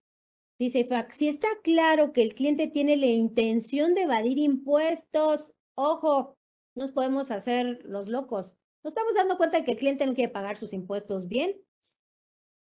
Dice 0.57 0.79
IFAC, 0.79 1.11
si 1.11 1.27
está 1.27 1.47
claro 1.63 2.11
que 2.11 2.23
el 2.23 2.33
cliente 2.33 2.67
tiene 2.67 2.97
la 2.97 3.05
intención 3.05 3.93
de 3.93 4.03
evadir 4.03 4.39
impuestos, 4.39 5.53
ojo, 5.75 6.37
nos 6.75 6.91
podemos 6.91 7.29
hacer 7.29 7.83
los 7.85 8.07
locos. 8.09 8.57
Nos 8.83 8.91
estamos 8.91 9.13
dando 9.15 9.37
cuenta 9.37 9.57
de 9.57 9.63
que 9.63 9.71
el 9.71 9.77
cliente 9.77 10.05
no 10.05 10.13
quiere 10.13 10.31
pagar 10.31 10.57
sus 10.57 10.73
impuestos 10.73 11.27
bien. 11.27 11.55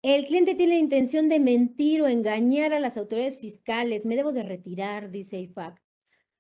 El 0.03 0.27
cliente 0.27 0.55
tiene 0.55 0.75
la 0.75 0.81
intención 0.81 1.29
de 1.29 1.39
mentir 1.39 2.03
o 2.03 2.09
engañar 2.09 2.73
a 2.73 2.81
las 2.81 2.97
autoridades 2.97 3.39
fiscales. 3.39 4.05
Me 4.05 4.16
debo 4.16 4.33
de 4.33 4.43
retirar, 4.43 5.11
dice 5.11 5.39
IFAC. 5.39 5.81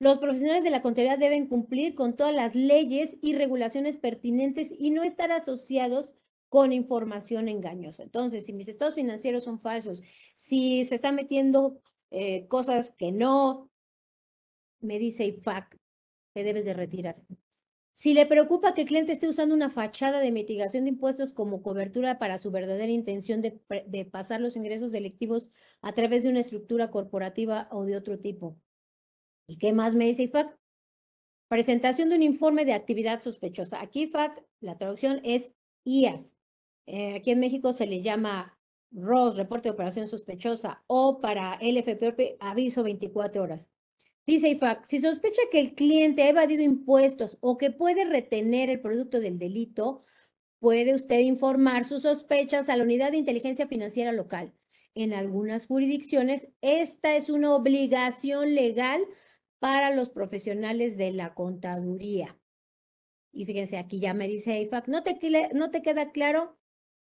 Los 0.00 0.18
profesionales 0.18 0.62
de 0.64 0.70
la 0.70 0.82
contabilidad 0.82 1.18
deben 1.18 1.48
cumplir 1.48 1.94
con 1.94 2.16
todas 2.16 2.34
las 2.34 2.54
leyes 2.54 3.16
y 3.20 3.34
regulaciones 3.34 3.96
pertinentes 3.96 4.72
y 4.76 4.90
no 4.90 5.02
estar 5.02 5.30
asociados 5.32 6.14
con 6.48 6.72
información 6.72 7.48
engañosa. 7.48 8.04
Entonces, 8.04 8.46
si 8.46 8.52
mis 8.52 8.68
estados 8.68 8.94
financieros 8.94 9.44
son 9.44 9.60
falsos, 9.60 10.02
si 10.34 10.84
se 10.84 10.94
están 10.94 11.14
metiendo 11.14 11.80
eh, 12.10 12.46
cosas 12.46 12.90
que 12.96 13.12
no, 13.12 13.70
me 14.80 14.98
dice 14.98 15.24
IFAC, 15.24 15.76
te 16.32 16.44
debes 16.44 16.64
de 16.64 16.74
retirar. 16.74 17.16
Si 17.98 18.14
le 18.14 18.26
preocupa 18.26 18.74
que 18.74 18.82
el 18.82 18.86
cliente 18.86 19.10
esté 19.10 19.26
usando 19.26 19.56
una 19.56 19.70
fachada 19.70 20.20
de 20.20 20.30
mitigación 20.30 20.84
de 20.84 20.90
impuestos 20.90 21.32
como 21.32 21.64
cobertura 21.64 22.20
para 22.20 22.38
su 22.38 22.52
verdadera 22.52 22.92
intención 22.92 23.42
de, 23.42 24.04
pasar 24.04 24.40
los 24.40 24.54
ingresos 24.54 24.92
delictivos 24.92 25.50
a 25.82 25.90
través 25.90 26.22
de 26.22 26.28
una 26.28 26.38
estructura 26.38 26.92
corporativa 26.92 27.66
o 27.72 27.84
de 27.86 27.96
otro 27.96 28.20
tipo. 28.20 28.56
¿Y 29.48 29.58
qué 29.58 29.72
más 29.72 29.96
me 29.96 30.04
dice 30.04 30.22
IFAC? 30.22 30.56
Presentación 31.48 32.08
de 32.08 32.14
un 32.14 32.22
informe 32.22 32.64
de 32.64 32.74
actividad 32.74 33.20
sospechosa. 33.20 33.82
Aquí 33.82 34.02
IFAC, 34.02 34.46
la 34.60 34.78
traducción 34.78 35.20
es 35.24 35.50
IAS. 35.82 36.36
Eh, 36.86 37.16
aquí 37.16 37.32
en 37.32 37.40
México 37.40 37.72
se 37.72 37.88
le 37.88 38.00
llama 38.00 38.56
ROS, 38.92 39.36
reporte 39.36 39.70
de 39.70 39.72
operación 39.72 40.06
sospechosa, 40.06 40.84
o 40.86 41.20
para 41.20 41.58
LFP, 41.60 42.36
aviso 42.38 42.84
24 42.84 43.42
horas. 43.42 43.72
Dice 44.28 44.50
IFAC, 44.50 44.84
si 44.84 44.98
sospecha 44.98 45.40
que 45.50 45.58
el 45.58 45.74
cliente 45.74 46.22
ha 46.22 46.28
evadido 46.28 46.62
impuestos 46.62 47.38
o 47.40 47.56
que 47.56 47.70
puede 47.70 48.04
retener 48.04 48.68
el 48.68 48.78
producto 48.78 49.20
del 49.20 49.38
delito, 49.38 50.04
puede 50.58 50.94
usted 50.94 51.20
informar 51.20 51.86
sus 51.86 52.02
sospechas 52.02 52.68
a 52.68 52.76
la 52.76 52.82
unidad 52.82 53.12
de 53.12 53.16
inteligencia 53.16 53.66
financiera 53.68 54.12
local. 54.12 54.52
En 54.94 55.14
algunas 55.14 55.64
jurisdicciones, 55.64 56.50
esta 56.60 57.16
es 57.16 57.30
una 57.30 57.54
obligación 57.54 58.54
legal 58.54 59.00
para 59.60 59.94
los 59.94 60.10
profesionales 60.10 60.98
de 60.98 61.10
la 61.12 61.32
contaduría. 61.32 62.38
Y 63.32 63.46
fíjense, 63.46 63.78
aquí 63.78 63.98
ya 63.98 64.12
me 64.12 64.28
dice 64.28 64.60
IFAC, 64.60 64.88
¿no 64.88 65.04
te, 65.04 65.18
no 65.54 65.70
te 65.70 65.80
queda 65.80 66.12
claro? 66.12 66.58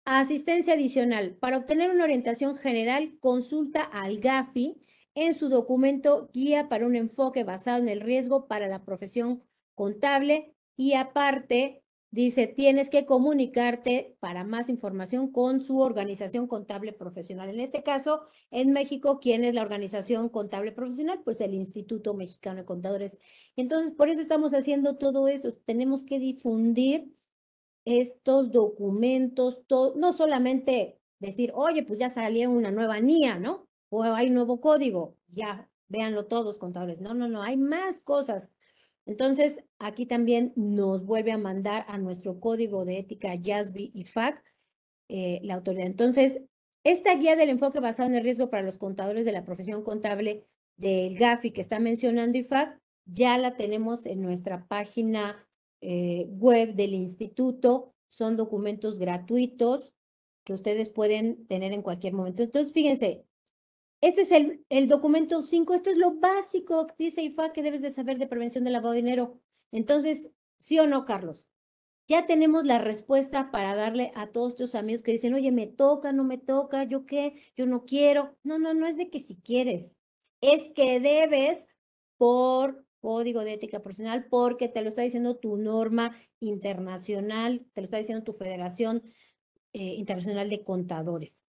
Asistencia 0.04 0.74
adicional. 0.74 1.38
Para 1.38 1.56
obtener 1.56 1.90
una 1.90 2.04
orientación 2.04 2.54
general, 2.58 3.18
consulta 3.22 3.82
al 3.82 4.20
GAFI 4.20 4.82
en 5.16 5.34
su 5.34 5.50
documento 5.50 6.30
Guía 6.34 6.70
para 6.70 6.86
un 6.86 6.96
enfoque 6.96 7.44
basado 7.44 7.80
en 7.80 7.90
el 7.90 8.02
riesgo 8.02 8.48
para 8.48 8.68
la 8.68 8.84
profesión 8.84 9.44
contable 9.76 10.56
y 10.76 10.94
aparte 10.94 11.84
dice, 12.14 12.46
tienes 12.46 12.92
que 12.92 13.06
comunicarte 13.06 14.16
para 14.20 14.44
más 14.44 14.70
información 14.70 15.32
con 15.32 15.62
su 15.62 15.80
organización 15.80 16.48
contable 16.48 16.94
profesional. 16.94 17.50
En 17.50 17.60
este 17.60 17.82
caso, 17.82 18.22
en 18.52 18.72
México, 18.72 19.20
¿quién 19.20 19.44
es 19.44 19.56
la 19.56 19.64
organización 19.64 20.30
contable 20.30 20.72
profesional? 20.72 21.22
Pues 21.24 21.42
el 21.42 21.56
Instituto 21.56 22.14
Mexicano 22.14 22.58
de 22.58 22.66
Contadores. 22.66 23.18
Entonces, 23.56 23.92
por 23.92 24.10
eso 24.10 24.22
estamos 24.22 24.54
haciendo 24.54 24.98
todo 24.98 25.28
eso. 25.28 25.50
Tenemos 25.66 26.04
que 26.04 26.20
difundir 26.20 27.12
estos 27.84 28.52
documentos, 28.52 29.62
no 29.96 30.14
solamente 30.14 31.00
decir, 31.20 31.52
oye, 31.56 31.82
pues 31.82 31.98
ya 31.98 32.12
salió 32.12 32.52
una 32.52 32.70
nueva 32.70 33.00
NIA, 33.00 33.40
¿no? 33.40 33.68
O 33.96 34.02
hay 34.04 34.32
nuevo 34.32 34.60
código, 34.60 35.16
ya, 35.28 35.70
véanlo 35.88 36.26
todos, 36.26 36.58
contadores. 36.58 37.00
No, 37.00 37.14
no, 37.14 37.28
no, 37.28 37.44
hay 37.44 37.58
más 37.58 38.02
cosas. 38.02 38.52
Entonces, 39.06 39.58
aquí 39.78 40.08
también 40.08 40.52
nos 40.56 41.06
vuelve 41.06 41.32
a 41.32 41.38
mandar 41.38 41.86
a 41.88 42.00
nuestro 42.00 42.40
código 42.40 42.86
de 42.86 42.98
ética 42.98 43.34
JASB 43.40 43.92
y 43.94 44.06
FAC 44.06 44.44
eh, 45.10 45.42
la 45.44 45.54
autoridad. 45.54 45.86
Entonces, 45.86 46.42
esta 46.84 47.14
guía 47.16 47.36
del 47.36 47.50
enfoque 47.50 47.80
basado 47.80 48.10
en 48.10 48.16
el 48.16 48.24
riesgo 48.24 48.50
para 48.50 48.64
los 48.64 48.80
contadores 48.80 49.26
de 49.26 49.32
la 49.32 49.46
profesión 49.46 49.84
contable 49.84 50.48
del 50.76 51.16
GAFI 51.16 51.52
que 51.52 51.62
está 51.62 51.78
mencionando 51.78 52.40
IFAC, 52.40 52.82
ya 53.06 53.38
la 53.38 53.58
tenemos 53.58 54.08
en 54.08 54.24
nuestra 54.24 54.66
página 54.68 55.48
eh, 55.82 56.26
web 56.30 56.74
del 56.74 56.96
instituto. 56.96 57.94
Son 58.08 58.38
documentos 58.38 58.98
gratuitos 58.98 59.94
que 60.44 60.54
ustedes 60.54 60.90
pueden 60.90 61.46
tener 61.46 61.74
en 61.74 61.84
cualquier 61.84 62.14
momento. 62.14 62.42
Entonces, 62.42 62.74
fíjense, 62.74 63.26
este 64.04 64.22
es 64.24 64.32
el, 64.32 64.88
documento 64.90 65.42
5. 65.42 65.74
Esto 65.74 65.90
es 65.90 65.96
lo 65.96 66.16
básico 66.16 66.88
dice 66.98 67.24
IFAC 67.24 67.54
que 67.54 67.64
debes 67.64 67.82
de 67.82 67.90
saber 67.90 68.18
de 68.18 68.28
prevención 68.28 68.66
del 68.66 68.74
lavado 68.74 68.92
de 68.92 69.02
dinero. 69.02 69.40
Entonces, 69.72 70.30
¿sí 70.58 70.78
o 70.78 70.88
no, 70.88 71.06
Carlos? 71.06 71.48
Ya 72.10 72.28
tenemos 72.28 72.66
la 72.66 72.80
respuesta 72.80 73.50
para 73.50 73.76
darle 73.76 74.12
a 74.16 74.28
todos 74.28 74.58
tus 74.58 74.76
amigos 74.76 75.04
que 75.04 75.14
dicen, 75.14 75.34
oye, 75.34 75.54
me 75.54 75.68
toca, 75.68 76.12
no 76.12 76.26
me 76.26 76.38
toca, 76.38 76.84
yo 76.84 77.06
qué, 77.06 77.42
yo 77.56 77.66
no 77.66 77.86
quiero. 77.86 78.38
No, 78.44 78.60
no, 78.60 78.74
no 78.74 78.88
es 78.88 78.98
de 78.98 79.10
que 79.10 79.22
si 79.22 79.38
quieres, 79.38 79.98
es 80.42 80.70
que 80.76 81.00
debes 81.00 81.70
por 82.18 82.86
código 83.00 83.46
de 83.46 83.54
ética 83.54 83.82
profesional, 83.82 84.28
porque 84.30 84.68
te 84.68 84.82
lo 84.82 84.90
está 84.90 85.02
diciendo 85.02 85.38
tu 85.38 85.56
norma 85.56 86.14
internacional, 86.42 87.66
te 87.74 87.80
lo 87.80 87.86
está 87.86 88.00
diciendo 88.00 88.26
tu 88.26 88.34
Federación 88.34 89.02
eh, 89.72 89.96
Internacional 89.96 90.50
de 90.50 90.62
Contadores. 90.66 91.46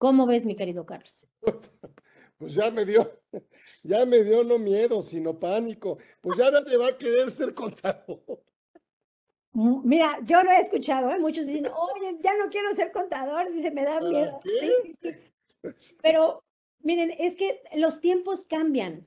¿Cómo 0.00 0.24
ves, 0.24 0.46
mi 0.46 0.56
querido 0.56 0.86
Carlos? 0.86 1.26
Pues 2.38 2.54
ya 2.54 2.70
me 2.70 2.86
dio, 2.86 3.20
ya 3.82 4.06
me 4.06 4.24
dio 4.24 4.42
no 4.44 4.58
miedo, 4.58 5.02
sino 5.02 5.38
pánico. 5.38 5.98
Pues 6.22 6.38
ya 6.38 6.50
nadie 6.50 6.78
va 6.78 6.86
a 6.86 6.96
querer 6.96 7.30
ser 7.30 7.52
contador. 7.52 8.22
Mira, 9.52 10.18
yo 10.24 10.42
lo 10.42 10.50
he 10.50 10.58
escuchado, 10.58 11.10
¿eh? 11.10 11.18
muchos 11.18 11.46
dicen, 11.46 11.66
oye, 11.66 12.16
ya 12.22 12.34
no 12.38 12.48
quiero 12.48 12.74
ser 12.74 12.92
contador, 12.92 13.52
dice, 13.52 13.70
me 13.72 13.84
da 13.84 14.00
miedo. 14.00 14.40
Pero 16.02 16.42
miren, 16.78 17.12
es 17.18 17.36
que 17.36 17.60
los 17.76 18.00
tiempos 18.00 18.46
cambian. 18.46 19.06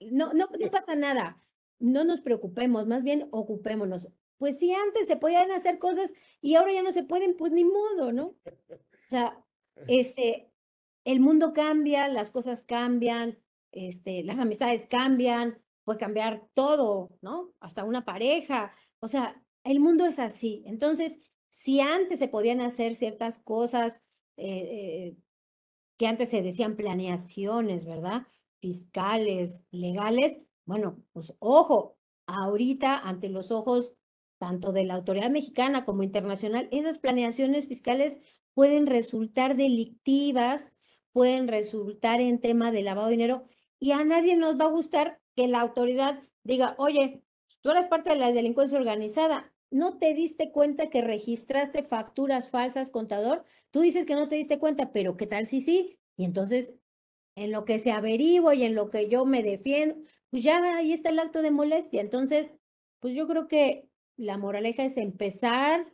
No, 0.00 0.32
no, 0.32 0.48
no 0.58 0.70
pasa 0.70 0.96
nada. 0.96 1.44
No 1.78 2.04
nos 2.04 2.22
preocupemos, 2.22 2.86
más 2.86 3.02
bien 3.02 3.28
ocupémonos. 3.32 4.08
Pues 4.38 4.58
si 4.58 4.72
antes 4.72 5.08
se 5.08 5.18
podían 5.18 5.50
hacer 5.50 5.78
cosas 5.78 6.14
y 6.40 6.54
ahora 6.54 6.72
ya 6.72 6.82
no 6.82 6.90
se 6.90 7.02
pueden, 7.02 7.36
pues 7.36 7.52
ni 7.52 7.64
modo, 7.64 8.12
¿no? 8.12 8.28
O 8.28 9.10
sea, 9.10 9.45
este, 9.88 10.50
el 11.04 11.20
mundo 11.20 11.52
cambia, 11.52 12.08
las 12.08 12.30
cosas 12.30 12.62
cambian, 12.62 13.38
este, 13.72 14.22
las 14.24 14.38
amistades 14.38 14.86
cambian, 14.86 15.58
puede 15.84 15.98
cambiar 15.98 16.48
todo, 16.54 17.10
¿no? 17.22 17.52
Hasta 17.60 17.84
una 17.84 18.04
pareja. 18.04 18.72
O 19.00 19.08
sea, 19.08 19.42
el 19.64 19.80
mundo 19.80 20.06
es 20.06 20.18
así. 20.18 20.62
Entonces, 20.66 21.20
si 21.48 21.80
antes 21.80 22.18
se 22.18 22.28
podían 22.28 22.60
hacer 22.60 22.96
ciertas 22.96 23.38
cosas 23.38 24.02
eh, 24.36 24.46
eh, 24.46 25.16
que 25.96 26.06
antes 26.06 26.28
se 26.28 26.42
decían 26.42 26.76
planeaciones, 26.76 27.86
¿verdad? 27.86 28.26
Fiscales, 28.60 29.62
legales, 29.70 30.38
bueno, 30.64 31.02
pues 31.12 31.34
ojo, 31.38 31.96
ahorita 32.26 32.98
ante 32.98 33.28
los 33.28 33.50
ojos 33.50 33.94
tanto 34.38 34.72
de 34.72 34.84
la 34.84 34.94
autoridad 34.94 35.30
mexicana 35.30 35.84
como 35.84 36.02
internacional, 36.02 36.68
esas 36.72 36.98
planeaciones 36.98 37.68
fiscales 37.68 38.20
pueden 38.54 38.86
resultar 38.86 39.56
delictivas, 39.56 40.78
pueden 41.12 41.48
resultar 41.48 42.20
en 42.20 42.40
tema 42.40 42.70
de 42.70 42.82
lavado 42.82 43.08
de 43.08 43.12
dinero 43.12 43.44
y 43.78 43.92
a 43.92 44.04
nadie 44.04 44.36
nos 44.36 44.58
va 44.58 44.66
a 44.66 44.70
gustar 44.70 45.20
que 45.34 45.48
la 45.48 45.60
autoridad 45.60 46.22
diga, 46.42 46.74
oye, 46.78 47.22
tú 47.60 47.70
eres 47.70 47.86
parte 47.86 48.10
de 48.10 48.16
la 48.16 48.32
delincuencia 48.32 48.78
organizada, 48.78 49.52
no 49.70 49.98
te 49.98 50.14
diste 50.14 50.52
cuenta 50.52 50.90
que 50.90 51.02
registraste 51.02 51.82
facturas 51.82 52.50
falsas, 52.50 52.90
contador. 52.90 53.44
Tú 53.70 53.80
dices 53.80 54.06
que 54.06 54.14
no 54.14 54.28
te 54.28 54.36
diste 54.36 54.58
cuenta, 54.58 54.92
pero 54.92 55.16
¿qué 55.16 55.26
tal 55.26 55.46
si 55.46 55.60
sí? 55.60 55.98
Y 56.16 56.24
entonces, 56.24 56.74
en 57.34 57.52
lo 57.52 57.64
que 57.64 57.78
se 57.78 57.92
averigua 57.92 58.54
y 58.54 58.64
en 58.64 58.74
lo 58.74 58.90
que 58.90 59.08
yo 59.08 59.24
me 59.26 59.42
defiendo, 59.42 59.96
pues 60.30 60.42
ya 60.42 60.76
ahí 60.76 60.92
está 60.92 61.10
el 61.10 61.18
acto 61.18 61.42
de 61.42 61.50
molestia. 61.50 62.00
Entonces, 62.00 62.52
pues 63.00 63.14
yo 63.14 63.26
creo 63.26 63.48
que 63.48 63.88
la 64.16 64.38
moraleja 64.38 64.84
es 64.84 64.96
empezar 64.96 65.92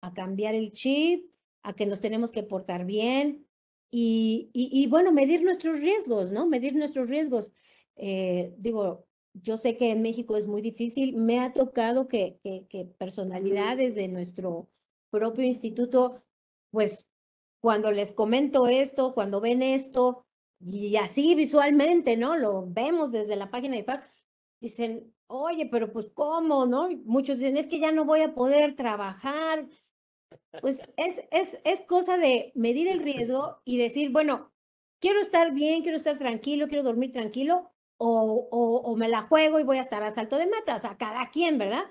a 0.00 0.12
cambiar 0.12 0.54
el 0.54 0.72
chip, 0.72 1.30
a 1.62 1.74
que 1.74 1.86
nos 1.86 2.00
tenemos 2.00 2.30
que 2.30 2.42
portar 2.42 2.84
bien 2.84 3.46
y, 3.90 4.86
bueno, 4.90 5.12
medir 5.12 5.42
nuestros 5.42 5.80
riesgos, 5.80 6.30
¿no? 6.30 6.46
Medir 6.46 6.74
nuestros 6.74 7.08
riesgos. 7.08 7.52
Eh, 7.96 8.54
digo, 8.58 9.06
yo 9.32 9.56
sé 9.56 9.76
que 9.76 9.90
en 9.90 10.02
México 10.02 10.36
es 10.36 10.46
muy 10.46 10.62
difícil. 10.62 11.16
Me 11.16 11.40
ha 11.40 11.52
tocado 11.52 12.06
que, 12.06 12.38
que, 12.42 12.84
personalidades 12.98 13.94
de 13.94 14.08
nuestro 14.08 14.68
propio 15.10 15.44
instituto, 15.44 16.22
pues 16.70 17.06
cuando 17.60 17.90
les 17.90 18.12
comento 18.12 18.66
esto, 18.66 19.14
cuando 19.14 19.40
ven 19.40 19.62
esto, 19.62 20.24
y 20.60 20.96
así 20.96 21.34
visualmente, 21.34 22.16
¿no? 22.16 22.36
Lo 22.36 22.66
vemos 22.66 23.12
desde 23.12 23.36
la 23.36 23.50
página 23.50 23.76
de 23.76 23.84
FAC, 23.84 24.10
dicen, 24.60 25.14
oye, 25.26 25.66
pero 25.70 25.92
pues 25.92 26.10
¿cómo, 26.14 26.66
no? 26.66 26.88
muchos 27.04 27.38
dicen, 27.38 27.56
es 27.56 27.66
que 27.66 27.78
ya 27.78 27.92
no 27.92 28.04
voy 28.04 28.20
a 28.20 28.34
poder 28.34 28.74
trabajar. 28.74 29.68
Pues 30.60 30.82
es, 30.96 31.22
es, 31.30 31.58
es 31.64 31.80
cosa 31.82 32.18
de 32.18 32.52
medir 32.54 32.88
el 32.88 33.02
riesgo 33.02 33.60
y 33.64 33.78
decir, 33.78 34.10
bueno, 34.10 34.52
quiero 35.00 35.20
estar 35.20 35.52
bien, 35.52 35.82
quiero 35.82 35.96
estar 35.96 36.18
tranquilo, 36.18 36.68
quiero 36.68 36.82
dormir 36.82 37.12
tranquilo, 37.12 37.70
o, 38.00 38.48
o, 38.50 38.96
me 38.96 39.08
la 39.08 39.22
juego 39.22 39.58
y 39.58 39.64
voy 39.64 39.78
a 39.78 39.82
estar 39.82 40.02
a 40.02 40.12
salto 40.12 40.36
de 40.36 40.46
mata. 40.46 40.76
O 40.76 40.78
sea, 40.78 40.96
cada 40.96 41.30
quien, 41.30 41.58
¿verdad? 41.58 41.84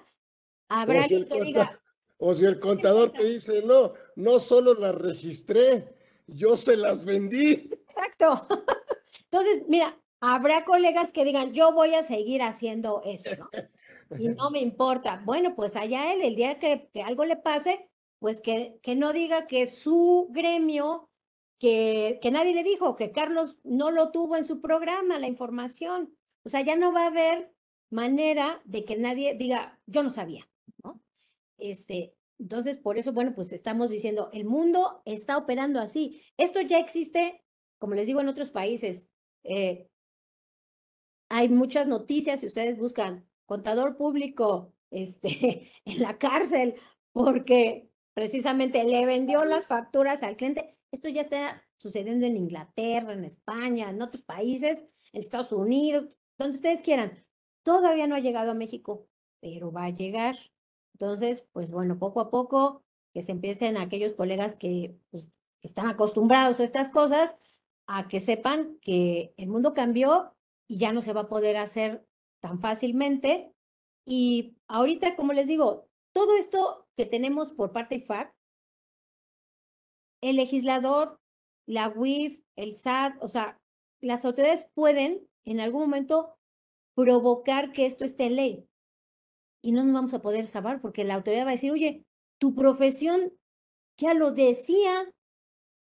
Habrá 0.70 1.08
que 1.08 1.26
diga. 1.42 1.80
O 2.20 2.34
si 2.34 2.46
el 2.46 2.60
contador 2.60 3.12
te 3.12 3.24
dice, 3.24 3.62
no, 3.62 3.94
no 4.16 4.40
solo 4.40 4.74
las 4.74 4.96
registré, 4.96 5.96
yo 6.26 6.58
se 6.58 6.76
las 6.76 7.06
vendí. 7.06 7.70
Exacto. 7.72 8.48
Entonces, 9.26 9.66
mira, 9.68 9.96
habrá 10.20 10.66
colegas 10.66 11.12
que 11.12 11.26
digan, 11.26 11.54
yo 11.54 11.74
voy 11.74 11.96
a 11.96 12.04
seguir 12.04 12.42
haciendo 12.42 13.02
eso, 13.06 13.30
¿no? 13.38 13.50
Y 14.18 14.30
no 14.30 14.50
me 14.50 14.60
importa. 14.60 15.22
Bueno, 15.26 15.56
pues 15.56 15.76
allá 15.76 16.14
él, 16.14 16.22
el 16.22 16.36
día 16.36 16.60
que, 16.60 16.90
que 16.94 17.02
algo 17.02 17.26
le 17.26 17.36
pase, 17.36 17.90
pues 18.20 18.40
que, 18.40 18.80
que 18.82 18.96
no 18.96 19.14
diga 19.14 19.48
que 19.48 19.68
su 19.68 20.28
gremio 20.32 21.10
que, 21.60 22.20
que 22.22 22.32
nadie 22.32 22.54
le 22.54 22.64
dijo, 22.64 22.96
que 22.96 23.12
Carlos 23.12 23.60
no 23.64 23.92
lo 23.92 24.12
tuvo 24.12 24.36
en 24.36 24.46
su 24.46 24.62
programa, 24.62 25.20
la 25.20 25.28
información. 25.28 26.16
O 26.44 26.50
sea, 26.50 26.62
ya 26.62 26.76
no 26.76 26.94
va 26.94 27.04
a 27.04 27.08
haber 27.08 27.52
manera 27.90 28.62
de 28.66 28.86
que 28.86 28.98
nadie 28.98 29.36
diga, 29.36 29.80
yo 29.86 30.04
no 30.04 30.10
sabía, 30.10 30.48
¿no? 30.84 31.02
Este, 31.58 32.14
entonces, 32.40 32.78
por 32.78 32.98
eso, 32.98 33.14
bueno, 33.14 33.34
pues 33.34 33.52
estamos 33.52 33.90
diciendo, 33.90 34.30
el 34.34 34.46
mundo 34.46 35.02
está 35.06 35.38
operando 35.38 35.80
así. 35.80 36.22
Esto 36.38 36.62
ya 36.62 36.78
existe, 36.78 37.44
como 37.80 37.96
les 37.96 38.08
digo, 38.08 38.22
en 38.22 38.28
otros 38.28 38.52
países. 38.52 39.08
Eh, 39.44 39.90
hay 41.30 41.50
muchas 41.50 41.88
noticias, 41.88 42.40
si 42.40 42.46
ustedes 42.46 42.78
buscan 42.78 43.28
contador 43.46 43.98
público 43.98 44.74
este, 44.92 45.72
en 45.86 46.02
la 46.02 46.18
cárcel, 46.18 46.76
porque 47.12 47.90
precisamente 48.14 48.84
le 48.84 49.06
vendió 49.06 49.46
las 49.46 49.68
facturas 49.68 50.24
al 50.24 50.38
cliente. 50.38 50.78
Esto 50.92 51.10
ya 51.10 51.22
está 51.22 51.64
sucediendo 51.78 52.26
en 52.26 52.38
Inglaterra, 52.38 53.14
en 53.14 53.26
España, 53.26 53.90
en 53.90 54.02
otros 54.02 54.22
países, 54.22 54.86
en 55.14 55.20
Estados 55.20 55.52
Unidos, 55.52 56.08
donde 56.38 56.56
ustedes 56.56 56.82
quieran. 56.82 57.24
Todavía 57.64 58.08
no 58.08 58.16
ha 58.16 58.20
llegado 58.20 58.52
a 58.52 58.56
México, 58.56 59.08
pero 59.42 59.72
va 59.72 59.86
a 59.86 59.90
llegar. 59.90 60.38
Entonces, 60.94 61.48
pues 61.52 61.72
bueno, 61.72 62.00
poco 62.00 62.22
a 62.22 62.30
poco 62.30 62.84
que 63.14 63.22
se 63.22 63.32
empiecen 63.32 63.78
aquellos 63.78 64.14
colegas 64.14 64.56
que, 64.56 64.98
pues, 65.12 65.30
que 65.62 65.68
están 65.68 65.88
acostumbrados 65.88 66.60
a 66.60 66.64
estas 66.64 66.90
cosas, 66.90 67.36
a 67.88 68.08
que 68.08 68.20
sepan 68.20 68.78
que 68.82 69.34
el 69.38 69.48
mundo 69.48 69.74
cambió 69.74 70.37
y 70.68 70.78
ya 70.78 70.92
no 70.92 71.02
se 71.02 71.14
va 71.14 71.22
a 71.22 71.30
poder 71.30 71.58
hacer 71.58 72.06
tan 72.42 72.60
fácilmente. 72.60 73.54
Y 74.06 74.58
ahorita, 74.68 75.16
como 75.16 75.34
les 75.34 75.48
digo, 75.48 75.88
todo 76.14 76.36
esto 76.36 76.88
que 76.96 77.06
tenemos 77.06 77.52
por 77.52 77.72
parte 77.72 78.00
de 78.00 78.06
FAC 78.06 78.34
el 80.22 80.36
legislador, 80.36 81.20
la 81.68 81.90
UIF, 81.90 82.42
el 82.56 82.76
SAT, 82.76 83.22
o 83.22 83.28
sea, 83.28 83.60
las 84.02 84.26
autoridades 84.26 84.68
pueden 84.74 85.28
en 85.46 85.60
algún 85.60 85.82
momento 85.82 86.36
provocar 86.96 87.72
que 87.72 87.86
esto 87.86 88.04
esté 88.04 88.26
en 88.26 88.36
ley. 88.36 88.70
Y 89.62 89.72
no 89.72 89.84
nos 89.84 89.94
vamos 89.94 90.14
a 90.14 90.22
poder 90.22 90.48
salvar 90.48 90.82
porque 90.82 91.04
la 91.04 91.16
autoridad 91.16 91.46
va 91.46 91.50
a 91.50 91.54
decir, 91.54 91.72
oye, 91.72 92.06
tu 92.40 92.56
profesión 92.56 93.34
ya 93.98 94.14
lo 94.14 94.32
decía, 94.32 95.12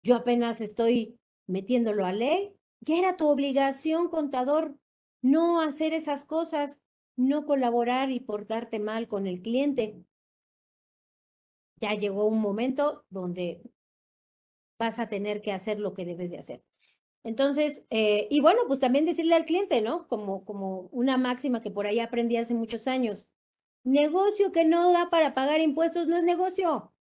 yo 0.03 0.15
apenas 0.15 0.61
estoy 0.61 1.19
metiéndolo 1.47 2.05
a 2.05 2.13
ley, 2.13 2.55
ya 2.81 2.97
era 2.97 3.15
tu 3.15 3.27
obligación, 3.27 4.09
contador, 4.09 4.75
no 5.21 5.61
hacer 5.61 5.93
esas 5.93 6.25
cosas, 6.25 6.79
no 7.15 7.45
colaborar 7.45 8.11
y 8.11 8.19
portarte 8.19 8.79
mal 8.79 9.07
con 9.07 9.27
el 9.27 9.41
cliente. 9.41 10.03
ya 11.81 11.95
llegó 11.95 12.25
un 12.25 12.39
momento 12.39 13.05
donde 13.09 13.61
vas 14.79 14.99
a 14.99 15.09
tener 15.09 15.41
que 15.41 15.51
hacer 15.51 15.79
lo 15.79 15.93
que 15.93 16.05
debes 16.05 16.31
de 16.31 16.37
hacer. 16.37 16.63
Entonces, 17.23 17.85
eh, 17.89 18.27
y 18.31 18.41
bueno, 18.41 18.61
pues 18.67 18.79
también 18.79 19.05
decirle 19.05 19.35
al 19.35 19.45
cliente, 19.45 19.81
¿no? 19.81 20.07
Como, 20.07 20.43
como 20.45 20.89
una 20.91 21.17
máxima 21.17 21.61
que 21.61 21.71
por 21.71 21.87
ahí 21.87 21.99
aprendí 21.99 22.37
hace 22.37 22.53
muchos 22.53 22.87
años. 22.87 23.27
Negocio 23.83 24.51
que 24.51 24.65
no 24.65 24.91
da 24.91 25.09
para 25.09 25.33
pagar 25.33 25.59
impuestos 25.59 26.07
no 26.07 26.17
es 26.17 26.23
negocio. 26.23 26.93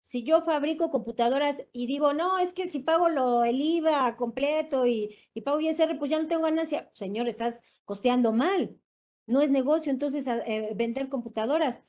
Si 0.00 0.22
yo 0.22 0.42
fabrico 0.42 0.90
computadoras 0.90 1.62
y 1.72 1.86
digo, 1.86 2.14
no, 2.14 2.38
es 2.38 2.52
que 2.52 2.68
si 2.68 2.80
pago 2.80 3.08
lo, 3.08 3.44
el 3.44 3.60
IVA 3.60 4.16
completo 4.16 4.86
y, 4.86 5.16
y 5.34 5.42
pago 5.42 5.60
ISR, 5.60 5.98
pues 5.98 6.10
ya 6.10 6.20
no 6.20 6.26
tengo 6.28 6.42
ganancia. 6.42 6.90
Señor, 6.94 7.28
estás 7.28 7.60
costeando 7.84 8.32
mal. 8.32 8.78
No 9.26 9.42
es 9.42 9.50
negocio, 9.50 9.92
entonces, 9.92 10.26
eh, 10.28 10.72
vender 10.74 11.08
computadoras. 11.08 11.82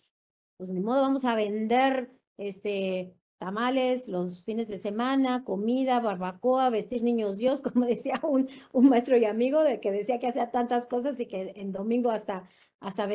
Pues 0.57 0.69
ni 0.71 0.81
modo, 0.81 1.01
vamos 1.01 1.23
a 1.25 1.35
vender 1.35 2.11
este, 2.37 3.15
tamales 3.37 4.07
los 4.07 4.43
fines 4.43 4.67
de 4.67 4.77
semana, 4.77 5.43
comida, 5.45 5.99
barbacoa, 6.01 6.69
vestir 6.69 7.01
niños 7.03 7.37
Dios, 7.37 7.61
como 7.61 7.85
decía 7.85 8.19
un, 8.23 8.49
un 8.73 8.89
maestro 8.89 9.17
y 9.17 9.25
amigo 9.25 9.63
de 9.63 9.79
que 9.79 9.91
decía 9.91 10.19
que 10.19 10.27
hacía 10.27 10.51
tantas 10.51 10.85
cosas 10.85 11.19
y 11.19 11.25
que 11.27 11.53
en 11.55 11.71
domingo 11.71 12.11
hasta, 12.11 12.49
hasta 12.81 13.07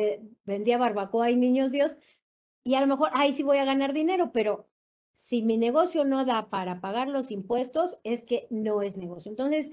vendía 0.45 0.77
barbacoa 0.77 1.29
y 1.31 1.35
niños 1.35 1.71
Dios. 1.71 1.97
Y 2.63 2.75
a 2.75 2.81
lo 2.81 2.87
mejor, 2.87 3.09
ahí 3.13 3.31
sí 3.33 3.43
voy 3.43 3.57
a 3.57 3.65
ganar 3.65 3.93
dinero, 3.93 4.31
pero 4.33 4.67
si 5.15 5.41
mi 5.41 5.57
negocio 5.57 6.05
no 6.05 6.25
da 6.25 6.49
para 6.51 6.81
pagar 6.81 7.07
los 7.07 7.31
impuestos, 7.31 7.97
es 8.03 8.23
que 8.23 8.45
no 8.51 8.83
es 8.83 8.97
negocio. 8.97 9.31
Entonces, 9.31 9.71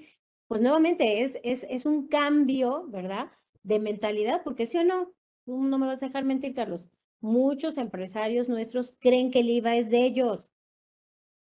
pues 0.49 0.62
nuevamente 0.62 1.22
es, 1.22 1.38
es, 1.43 1.66
es 1.68 1.84
un 1.84 2.09
cambio, 2.09 2.86
¿verdad? 2.88 3.30
De 3.62 3.78
mentalidad, 3.78 4.43
porque 4.43 4.64
sí 4.64 4.78
o 4.78 4.84
no, 4.84 5.12
no 5.47 5.78
me 5.78 5.86
vas 5.86 6.03
a 6.03 6.07
dejar 6.07 6.24
mentir, 6.24 6.55
Carlos 6.55 6.88
muchos 7.22 7.78
empresarios 7.78 8.49
nuestros 8.49 8.97
creen 8.99 9.30
que 9.30 9.40
el 9.40 9.49
IVA 9.49 9.76
es 9.76 9.90
de 9.90 10.05
ellos 10.05 10.45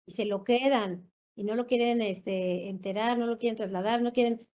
y 0.06 0.12
se 0.12 0.24
lo 0.24 0.44
quedan 0.44 1.10
y 1.34 1.44
no 1.44 1.54
lo 1.54 1.66
quieren 1.66 2.00
este, 2.00 2.68
enterar, 2.68 3.18
no 3.18 3.26
lo 3.26 3.38
quieren 3.38 3.56
trasladar, 3.56 4.00
no 4.00 4.12
quieren, 4.12 4.48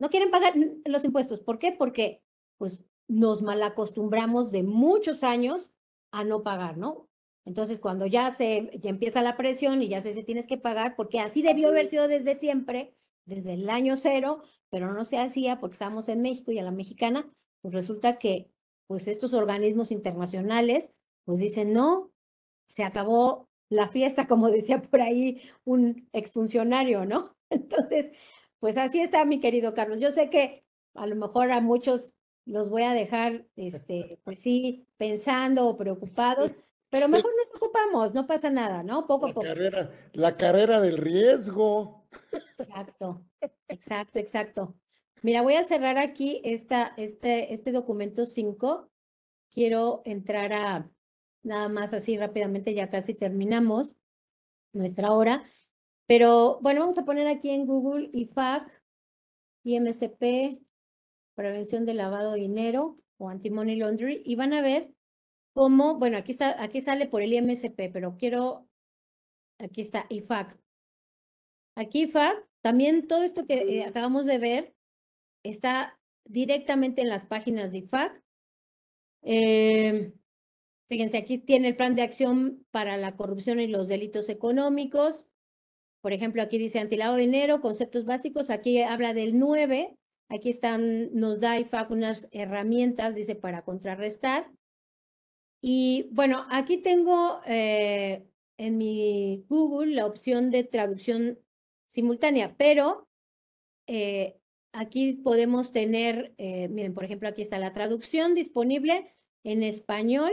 no 0.00 0.08
quieren 0.08 0.30
pagar 0.30 0.54
los 0.86 1.04
impuestos. 1.04 1.40
¿Por 1.40 1.58
qué? 1.58 1.70
Porque 1.70 2.24
pues 2.58 2.82
nos 3.06 3.42
malacostumbramos 3.42 4.50
de 4.50 4.62
muchos 4.62 5.22
años 5.22 5.70
a 6.10 6.24
no 6.24 6.42
pagar, 6.42 6.78
¿no? 6.78 7.08
Entonces, 7.44 7.78
cuando 7.78 8.06
ya 8.06 8.30
se 8.30 8.70
ya 8.80 8.90
empieza 8.90 9.22
la 9.22 9.36
presión 9.36 9.82
y 9.82 9.88
ya 9.88 10.00
se, 10.00 10.12
se 10.12 10.22
tienes 10.22 10.46
que 10.46 10.56
pagar, 10.56 10.96
porque 10.96 11.20
así 11.20 11.42
debió 11.42 11.68
haber 11.68 11.86
sido 11.86 12.08
desde 12.08 12.36
siempre, 12.36 12.94
desde 13.26 13.54
el 13.54 13.68
año 13.68 13.96
cero, 13.96 14.42
pero 14.70 14.92
no 14.92 15.04
se 15.04 15.18
hacía 15.18 15.60
porque 15.60 15.74
estamos 15.74 16.08
en 16.08 16.22
México 16.22 16.52
y 16.52 16.58
a 16.58 16.62
la 16.62 16.70
mexicana, 16.70 17.30
pues 17.60 17.74
resulta 17.74 18.18
que 18.18 18.50
pues 18.86 19.08
estos 19.08 19.34
organismos 19.34 19.90
internacionales, 19.90 20.94
pues 21.24 21.38
dicen, 21.38 21.72
no, 21.72 22.10
se 22.66 22.84
acabó 22.84 23.48
la 23.70 23.88
fiesta, 23.88 24.26
como 24.26 24.50
decía 24.50 24.82
por 24.82 25.00
ahí 25.00 25.42
un 25.64 26.08
exfuncionario, 26.12 27.04
¿no? 27.04 27.36
Entonces, 27.50 28.12
pues 28.58 28.76
así 28.76 29.00
está, 29.00 29.24
mi 29.24 29.40
querido 29.40 29.74
Carlos. 29.74 30.00
Yo 30.00 30.12
sé 30.12 30.30
que 30.30 30.64
a 30.94 31.06
lo 31.06 31.16
mejor 31.16 31.50
a 31.50 31.60
muchos 31.60 32.14
los 32.46 32.68
voy 32.68 32.82
a 32.82 32.92
dejar, 32.92 33.46
este, 33.56 34.20
pues 34.24 34.40
sí, 34.40 34.86
pensando 34.96 35.66
o 35.68 35.76
preocupados, 35.76 36.56
pero 36.94 37.08
mejor 37.08 37.32
nos 37.36 37.52
ocupamos, 37.54 38.14
no 38.14 38.26
pasa 38.26 38.50
nada, 38.50 38.84
¿no? 38.84 39.06
Poco 39.06 39.26
a 39.26 39.28
poco. 39.30 39.46
Carrera, 39.46 39.90
la 40.12 40.36
carrera 40.36 40.80
del 40.80 40.96
riesgo. 40.96 42.06
Exacto, 42.56 43.24
exacto, 43.66 44.18
exacto. 44.20 44.74
Mira, 45.22 45.42
voy 45.42 45.54
a 45.54 45.64
cerrar 45.64 45.98
aquí 45.98 46.40
esta, 46.44 46.94
este, 46.96 47.52
este 47.52 47.72
documento 47.72 48.26
5. 48.26 48.90
Quiero 49.50 50.02
entrar 50.04 50.52
a 50.52 50.90
nada 51.42 51.68
más 51.68 51.92
así 51.92 52.16
rápidamente, 52.16 52.74
ya 52.74 52.88
casi 52.88 53.12
terminamos 53.14 53.96
nuestra 54.72 55.10
hora. 55.10 55.42
Pero 56.06 56.60
bueno, 56.60 56.80
vamos 56.80 56.98
a 56.98 57.04
poner 57.04 57.26
aquí 57.26 57.50
en 57.50 57.66
Google 57.66 58.08
IFAC, 58.12 58.70
IMCP, 59.64 60.62
prevención 61.34 61.86
de 61.86 61.94
lavado 61.94 62.32
de 62.32 62.40
dinero 62.40 62.98
o 63.18 63.28
anti-money 63.28 63.76
laundry 63.76 64.22
y 64.24 64.36
van 64.36 64.52
a 64.52 64.62
ver 64.62 64.93
cómo, 65.54 65.98
bueno, 65.98 66.18
aquí 66.18 66.32
está, 66.32 66.62
aquí 66.62 66.82
sale 66.82 67.06
por 67.06 67.22
el 67.22 67.32
IMCP, 67.32 67.90
pero 67.92 68.16
quiero, 68.18 68.68
aquí 69.58 69.80
está 69.80 70.06
IFAC. 70.10 70.58
Aquí 71.76 72.02
IFAC, 72.02 72.46
también 72.60 73.06
todo 73.06 73.22
esto 73.22 73.46
que 73.46 73.78
eh, 73.78 73.84
acabamos 73.84 74.26
de 74.26 74.38
ver 74.38 74.74
está 75.44 75.98
directamente 76.24 77.02
en 77.02 77.08
las 77.08 77.24
páginas 77.24 77.70
de 77.72 77.78
IFAC. 77.78 78.22
Em, 79.22 80.12
fíjense, 80.88 81.16
aquí 81.18 81.38
tiene 81.38 81.68
el 81.68 81.76
plan 81.76 81.94
de 81.94 82.02
acción 82.02 82.66
para 82.70 82.96
la 82.96 83.16
corrupción 83.16 83.60
y 83.60 83.68
los 83.68 83.88
delitos 83.88 84.28
económicos. 84.28 85.28
Por 86.02 86.12
ejemplo, 86.12 86.42
aquí 86.42 86.58
dice 86.58 86.80
antilado 86.80 87.14
de 87.14 87.22
dinero, 87.22 87.60
conceptos 87.60 88.04
básicos. 88.04 88.50
Aquí 88.50 88.82
habla 88.82 89.14
del 89.14 89.38
9. 89.38 89.96
Aquí 90.28 90.50
están, 90.50 91.14
nos 91.14 91.40
da 91.40 91.58
IFAC 91.58 91.90
unas 91.90 92.28
herramientas, 92.32 93.14
dice, 93.14 93.34
para 93.36 93.62
contrarrestar. 93.62 94.50
Y 95.66 96.08
bueno, 96.10 96.46
aquí 96.50 96.76
tengo 96.76 97.40
eh, 97.46 98.26
en 98.58 98.76
mi 98.76 99.46
Google 99.48 99.94
la 99.94 100.04
opción 100.04 100.50
de 100.50 100.64
traducción 100.64 101.38
simultánea, 101.86 102.54
pero 102.58 103.08
eh, 103.86 104.38
Aquí 104.76 105.12
podemos 105.12 105.70
tener, 105.70 106.34
eh, 106.36 106.66
miren, 106.66 106.94
por 106.94 107.04
ejemplo, 107.04 107.28
aquí 107.28 107.42
está 107.42 107.60
la 107.60 107.72
traducción 107.72 108.34
disponible 108.34 109.14
en 109.44 109.62
español, 109.62 110.32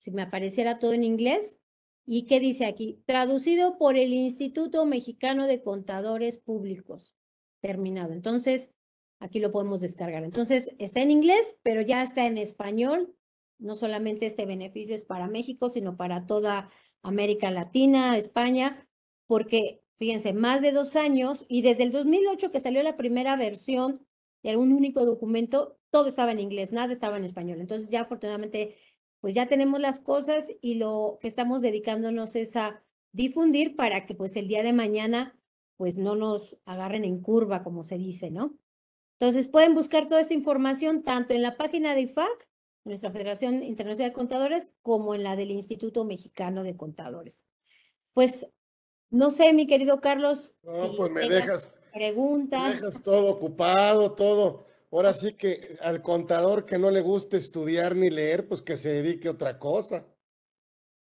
si 0.00 0.10
me 0.10 0.22
apareciera 0.22 0.80
todo 0.80 0.94
en 0.94 1.04
inglés. 1.04 1.56
¿Y 2.04 2.26
qué 2.26 2.40
dice 2.40 2.66
aquí? 2.66 3.00
Traducido 3.06 3.78
por 3.78 3.96
el 3.96 4.12
Instituto 4.12 4.84
Mexicano 4.84 5.46
de 5.46 5.62
Contadores 5.62 6.38
Públicos. 6.38 7.14
Terminado. 7.60 8.12
Entonces, 8.12 8.72
aquí 9.20 9.38
lo 9.38 9.52
podemos 9.52 9.80
descargar. 9.80 10.24
Entonces, 10.24 10.74
está 10.80 11.00
en 11.00 11.12
inglés, 11.12 11.54
pero 11.62 11.82
ya 11.82 12.02
está 12.02 12.26
en 12.26 12.36
español. 12.36 13.14
No 13.60 13.76
solamente 13.76 14.26
este 14.26 14.46
beneficio 14.46 14.94
es 14.94 15.04
para 15.04 15.28
México, 15.28 15.70
sino 15.70 15.96
para 15.96 16.26
toda 16.26 16.70
América 17.02 17.50
Latina, 17.50 18.16
España, 18.16 18.88
porque 19.26 19.82
fíjense, 19.98 20.32
más 20.32 20.62
de 20.62 20.72
dos 20.72 20.96
años 20.96 21.44
y 21.48 21.62
desde 21.62 21.84
el 21.84 21.92
2008 21.92 22.50
que 22.50 22.60
salió 22.60 22.82
la 22.82 22.96
primera 22.96 23.36
versión 23.36 24.06
de 24.42 24.56
un 24.56 24.72
único 24.72 25.04
documento, 25.04 25.78
todo 25.90 26.08
estaba 26.08 26.32
en 26.32 26.40
inglés, 26.40 26.72
nada 26.72 26.92
estaba 26.92 27.18
en 27.18 27.24
español. 27.24 27.60
Entonces 27.60 27.90
ya 27.90 28.02
afortunadamente, 28.02 28.76
pues 29.20 29.34
ya 29.34 29.46
tenemos 29.46 29.78
las 29.78 30.00
cosas 30.00 30.48
y 30.62 30.76
lo 30.76 31.18
que 31.20 31.28
estamos 31.28 31.60
dedicándonos 31.60 32.34
es 32.36 32.56
a 32.56 32.82
difundir 33.12 33.76
para 33.76 34.06
que 34.06 34.14
pues 34.14 34.36
el 34.36 34.48
día 34.48 34.62
de 34.62 34.72
mañana 34.72 35.38
pues 35.76 35.98
no 35.98 36.16
nos 36.16 36.58
agarren 36.64 37.04
en 37.04 37.20
curva, 37.20 37.62
como 37.62 37.84
se 37.84 37.98
dice, 37.98 38.30
¿no? 38.30 38.58
Entonces 39.18 39.48
pueden 39.48 39.74
buscar 39.74 40.08
toda 40.08 40.20
esta 40.20 40.34
información 40.34 41.02
tanto 41.02 41.34
en 41.34 41.42
la 41.42 41.56
página 41.56 41.94
de 41.94 42.02
IFAC, 42.02 42.49
nuestra 42.84 43.10
Federación 43.10 43.62
Internacional 43.62 44.10
de 44.10 44.14
Contadores, 44.14 44.72
como 44.82 45.14
en 45.14 45.22
la 45.22 45.36
del 45.36 45.50
Instituto 45.50 46.04
Mexicano 46.04 46.62
de 46.62 46.76
Contadores. 46.76 47.46
Pues 48.14 48.46
no 49.10 49.30
sé, 49.30 49.52
mi 49.52 49.66
querido 49.66 50.00
Carlos. 50.00 50.56
No, 50.62 50.94
pues 50.96 51.12
me 51.12 51.28
dejas. 51.28 51.78
Preguntas. 51.92 52.62
Me 52.62 52.80
dejas 52.80 53.02
todo 53.02 53.30
ocupado, 53.30 54.12
todo. 54.12 54.66
Ahora 54.92 55.14
sí 55.14 55.34
que 55.34 55.76
al 55.82 56.02
contador 56.02 56.64
que 56.64 56.78
no 56.78 56.90
le 56.90 57.00
guste 57.00 57.36
estudiar 57.36 57.94
ni 57.94 58.10
leer, 58.10 58.48
pues 58.48 58.62
que 58.62 58.76
se 58.76 58.90
dedique 58.90 59.28
a 59.28 59.32
otra 59.32 59.58
cosa. 59.58 60.06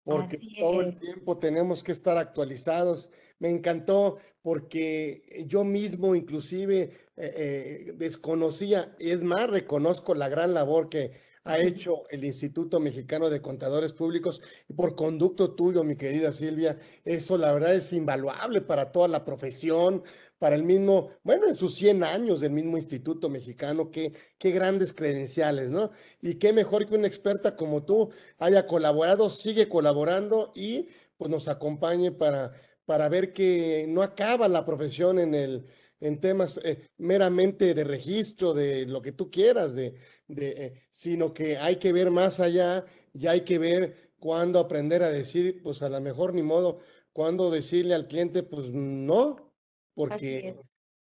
Porque 0.04 0.40
todo 0.58 0.82
el 0.82 0.96
tiempo 0.96 1.38
tenemos 1.38 1.84
que 1.84 1.92
estar 1.92 2.18
actualizados. 2.18 3.12
Me 3.38 3.50
encantó 3.50 4.18
porque 4.42 5.46
yo 5.46 5.64
mismo 5.64 6.16
inclusive 6.16 6.92
eh, 7.16 7.34
eh, 7.38 7.94
desconocía, 7.96 8.96
es 8.98 9.24
más, 9.24 9.50
reconozco 9.50 10.16
la 10.16 10.30
gran 10.30 10.54
labor 10.54 10.90
que 10.90 11.12
ha 11.44 11.58
hecho 11.58 12.04
el 12.10 12.24
Instituto 12.24 12.80
Mexicano 12.80 13.30
de 13.30 13.42
Contadores 13.42 13.94
Públicos 13.94 14.42
y 14.68 14.74
por 14.74 14.96
conducto 14.96 15.56
tuyo, 15.56 15.84
mi 15.84 15.96
querida 15.96 16.32
Silvia, 16.32 16.78
eso 17.04 17.38
la 17.38 17.52
verdad 17.52 17.74
es 17.74 17.94
invaluable 17.94 18.62
para 18.62 18.92
toda 18.92 19.08
la 19.08 19.24
profesión, 19.26 20.04
para 20.38 20.56
el 20.56 20.64
mismo, 20.64 21.10
bueno, 21.24 21.48
en 21.48 21.56
sus 21.56 21.76
100 21.76 22.04
años 22.04 22.40
del 22.40 22.52
mismo 22.52 22.78
Instituto 22.78 23.30
Mexicano, 23.30 23.92
qué, 23.92 24.14
qué 24.38 24.52
grandes 24.52 24.94
credenciales, 24.94 25.72
¿no? 25.72 25.92
Y 26.22 26.36
qué 26.36 26.54
mejor 26.54 26.88
que 26.88 26.96
una 26.96 27.08
experta 27.08 27.56
como 27.56 27.84
tú 27.84 28.10
haya 28.38 28.66
colaborado, 28.66 29.30
sigue 29.30 29.68
colaborando 29.68 30.52
y 30.56 30.88
pues 31.18 31.30
nos 31.30 31.48
acompañe 31.50 32.12
para, 32.12 32.54
para 32.86 33.10
ver 33.10 33.34
que 33.34 33.86
no 33.90 34.02
acaba 34.02 34.48
la 34.48 34.66
profesión 34.66 35.20
en 35.20 35.36
el 35.36 35.68
en 36.00 36.20
temas 36.20 36.60
eh, 36.64 36.88
meramente 36.98 37.74
de 37.74 37.84
registro, 37.84 38.54
de 38.54 38.86
lo 38.86 39.02
que 39.02 39.12
tú 39.12 39.30
quieras, 39.30 39.76
de, 39.76 39.96
de, 40.28 40.50
eh, 40.50 40.74
sino 40.90 41.34
que 41.34 41.58
hay 41.58 41.78
que 41.78 41.92
ver 41.92 42.12
más 42.12 42.40
allá 42.40 42.86
y 43.14 43.28
hay 43.28 43.42
que 43.42 43.60
ver 43.60 44.14
cuándo 44.20 44.60
aprender 44.60 45.04
a 45.04 45.10
decir, 45.10 45.62
pues 45.62 45.82
a 45.82 45.90
lo 45.90 46.00
mejor 46.02 46.34
ni 46.34 46.44
modo, 46.44 46.80
cuándo 47.14 47.52
decirle 47.52 47.96
al 47.96 48.08
cliente, 48.08 48.44
pues 48.44 48.72
no, 48.72 49.54
porque 49.94 50.56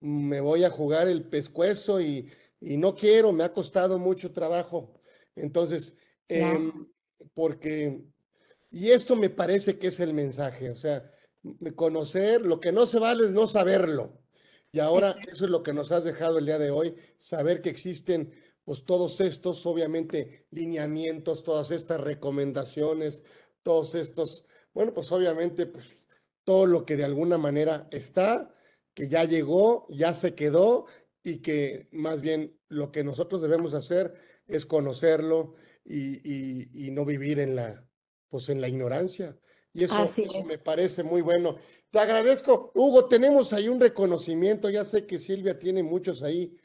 me 0.00 0.40
voy 0.40 0.64
a 0.64 0.70
jugar 0.70 1.08
el 1.08 1.24
pescuezo 1.28 2.00
y, 2.00 2.30
y, 2.60 2.76
no 2.76 2.94
quiero, 2.94 3.32
me 3.32 3.44
ha 3.44 3.52
costado 3.52 3.98
mucho 3.98 4.32
trabajo. 4.32 5.00
Entonces, 5.34 5.96
em, 6.28 6.72
porque 7.32 8.04
Y 8.70 8.90
eso 8.90 9.16
me 9.16 9.30
parece 9.30 9.78
que 9.78 9.86
es 9.88 10.00
el 10.00 10.14
mensaje, 10.14 10.70
o 10.70 10.76
sea, 10.76 11.10
conocer, 11.76 12.42
lo 12.42 12.60
que 12.60 12.72
no 12.72 12.86
se 12.86 12.98
vale 12.98 13.24
es 13.24 13.32
no 13.32 13.46
saberlo. 13.46 14.23
Y 14.74 14.80
ahora 14.80 15.14
eso 15.30 15.44
es 15.44 15.52
lo 15.52 15.62
que 15.62 15.72
nos 15.72 15.92
has 15.92 16.02
dejado 16.02 16.38
el 16.38 16.46
día 16.46 16.58
de 16.58 16.72
hoy, 16.72 16.96
saber 17.16 17.62
que 17.62 17.70
existen 17.70 18.32
pues 18.64 18.84
todos 18.84 19.20
estos, 19.20 19.64
obviamente, 19.66 20.48
lineamientos, 20.50 21.44
todas 21.44 21.70
estas 21.70 22.00
recomendaciones, 22.00 23.22
todos 23.62 23.94
estos, 23.94 24.48
bueno, 24.72 24.92
pues 24.92 25.12
obviamente, 25.12 25.66
pues 25.66 26.08
todo 26.42 26.66
lo 26.66 26.84
que 26.84 26.96
de 26.96 27.04
alguna 27.04 27.38
manera 27.38 27.86
está, 27.92 28.52
que 28.94 29.08
ya 29.08 29.22
llegó, 29.22 29.86
ya 29.90 30.12
se 30.12 30.34
quedó 30.34 30.86
y 31.22 31.36
que 31.36 31.86
más 31.92 32.20
bien 32.20 32.58
lo 32.68 32.90
que 32.90 33.04
nosotros 33.04 33.42
debemos 33.42 33.74
hacer 33.74 34.14
es 34.48 34.66
conocerlo 34.66 35.54
y, 35.84 36.88
y, 36.88 36.90
no 36.90 37.04
vivir 37.04 37.38
en 37.38 37.54
la, 37.54 37.86
pues 38.28 38.48
en 38.48 38.60
la 38.60 38.66
ignorancia. 38.66 39.38
Y 39.72 39.84
eso 39.84 40.04
me 40.46 40.58
parece 40.58 41.04
muy 41.04 41.22
bueno. 41.22 41.58
Te 41.94 42.00
agradezco. 42.00 42.72
Hugo, 42.74 43.04
tenemos 43.04 43.52
ahí 43.52 43.68
un 43.68 43.78
reconocimiento. 43.78 44.68
Ya 44.68 44.84
sé 44.84 45.06
que 45.06 45.16
Silvia 45.16 45.56
tiene 45.56 45.80
muchos 45.84 46.24
ahí 46.24 46.56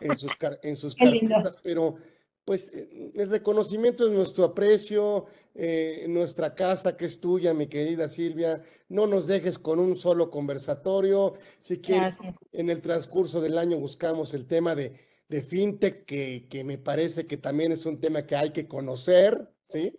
en 0.00 0.16
sus, 0.16 0.30
en 0.62 0.76
sus 0.76 0.94
carpetas, 0.94 1.58
pero 1.62 1.96
pues 2.42 2.72
eh, 2.72 3.12
el 3.14 3.28
reconocimiento 3.28 4.06
es 4.06 4.10
nuestro 4.12 4.44
aprecio, 4.44 5.26
eh, 5.54 6.06
nuestra 6.08 6.54
casa 6.54 6.96
que 6.96 7.04
es 7.04 7.20
tuya, 7.20 7.52
mi 7.52 7.66
querida 7.66 8.08
Silvia. 8.08 8.62
No 8.88 9.06
nos 9.06 9.26
dejes 9.26 9.58
con 9.58 9.78
un 9.78 9.94
solo 9.94 10.30
conversatorio. 10.30 11.34
Si 11.60 11.82
quieres, 11.82 12.14
en 12.52 12.70
el 12.70 12.80
transcurso 12.80 13.42
del 13.42 13.58
año 13.58 13.76
buscamos 13.76 14.32
el 14.32 14.46
tema 14.46 14.74
de, 14.74 14.94
de 15.28 15.42
fintech, 15.42 16.06
que, 16.06 16.46
que 16.48 16.64
me 16.64 16.78
parece 16.78 17.26
que 17.26 17.36
también 17.36 17.72
es 17.72 17.84
un 17.84 18.00
tema 18.00 18.24
que 18.24 18.36
hay 18.36 18.52
que 18.52 18.66
conocer, 18.66 19.52
¿sí? 19.68 19.94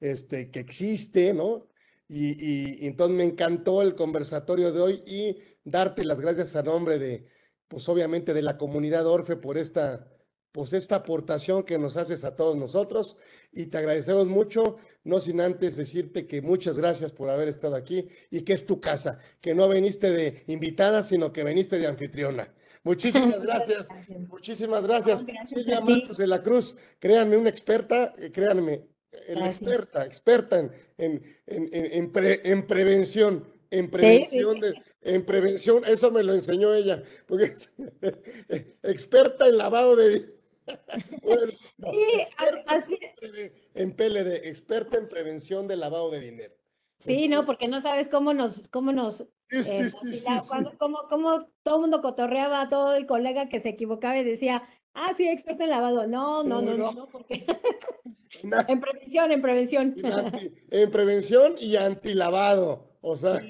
Este, 0.00 0.50
que 0.50 0.58
existe, 0.58 1.32
¿no? 1.32 1.68
Y, 2.14 2.86
entonces 2.86 3.16
me 3.16 3.24
encantó 3.24 3.80
el 3.80 3.94
conversatorio 3.94 4.70
de 4.70 4.80
hoy 4.82 5.02
y 5.06 5.38
darte 5.64 6.04
las 6.04 6.20
gracias 6.20 6.54
a 6.56 6.62
nombre 6.62 6.98
de, 6.98 7.26
pues 7.68 7.88
obviamente 7.88 8.34
de 8.34 8.42
la 8.42 8.58
comunidad 8.58 9.06
Orfe 9.06 9.36
por 9.36 9.56
esta, 9.56 10.06
pues 10.52 10.74
esta 10.74 10.96
aportación 10.96 11.62
que 11.62 11.78
nos 11.78 11.96
haces 11.96 12.24
a 12.24 12.36
todos 12.36 12.54
nosotros 12.54 13.16
y 13.50 13.66
te 13.66 13.78
agradecemos 13.78 14.26
mucho, 14.26 14.76
no 15.04 15.20
sin 15.20 15.40
antes 15.40 15.78
decirte 15.78 16.26
que 16.26 16.42
muchas 16.42 16.76
gracias 16.76 17.14
por 17.14 17.30
haber 17.30 17.48
estado 17.48 17.76
aquí 17.76 18.08
y 18.30 18.42
que 18.42 18.52
es 18.52 18.66
tu 18.66 18.78
casa, 18.78 19.18
que 19.40 19.54
no 19.54 19.66
veniste 19.66 20.10
de 20.10 20.44
invitada, 20.48 21.02
sino 21.02 21.32
que 21.32 21.44
veniste 21.44 21.78
de 21.78 21.86
anfitriona. 21.86 22.52
Muchísimas 22.84 23.42
gracias, 23.42 23.88
muchísimas 24.28 24.82
gracias. 24.82 25.24
Silvia 25.46 25.80
Matos 25.80 26.18
de 26.18 26.26
la 26.26 26.42
Cruz, 26.42 26.76
créanme, 26.98 27.38
una 27.38 27.48
experta, 27.48 28.12
eh, 28.18 28.30
créanme, 28.30 28.91
la 29.28 29.46
experta, 29.46 30.04
experta 30.04 30.58
en, 30.58 30.72
en, 30.98 31.22
en, 31.46 31.68
en, 31.72 32.12
prevención, 32.66 33.46
en 33.70 33.90
prevención, 33.90 34.60
De, 34.60 34.74
en 35.02 35.24
prevención, 35.24 35.84
eso 35.86 36.10
me 36.10 36.22
lo 36.22 36.34
enseñó 36.34 36.74
ella, 36.74 37.02
porque 37.26 37.54
experta 38.82 39.48
en 39.48 39.58
lavado 39.58 39.96
de... 39.96 40.34
sí, 42.86 42.98
En 43.74 43.94
PLD, 43.94 44.48
experta 44.48 44.96
en 44.96 45.08
prevención 45.08 45.66
de 45.66 45.76
lavado 45.76 46.10
de 46.10 46.20
dinero. 46.20 46.54
Sí, 46.98 47.28
no, 47.28 47.44
porque 47.44 47.66
no 47.66 47.80
sabes 47.80 48.06
cómo 48.06 48.32
nos, 48.32 48.68
cómo 48.68 48.92
nos, 48.92 49.26
sí, 49.50 49.64
sí, 49.64 49.90
sí, 49.90 50.14
sí, 50.14 50.26
cómo, 50.78 51.08
cómo, 51.08 51.48
todo 51.64 51.76
el 51.76 51.80
mundo 51.80 52.00
cotorreaba 52.00 52.60
a 52.60 52.68
todo 52.68 52.94
el 52.94 53.06
colega 53.06 53.48
que 53.48 53.58
se 53.58 53.70
equivocaba 53.70 54.16
y 54.18 54.24
decía, 54.24 54.62
ah, 54.94 55.12
sí, 55.14 55.28
experto 55.28 55.62
en 55.62 55.70
lavado. 55.70 56.06
No, 56.06 56.42
no, 56.42 56.60
no, 56.60 56.74
no, 56.74 56.92
no, 56.92 57.08
porque 57.08 57.46
en 58.68 58.80
prevención, 58.80 59.32
en 59.32 59.42
prevención. 59.42 59.94
En, 60.70 60.90
prevención 60.90 61.54
y 61.58 61.76
antilavado. 61.76 62.96
O 63.00 63.16
sea, 63.16 63.42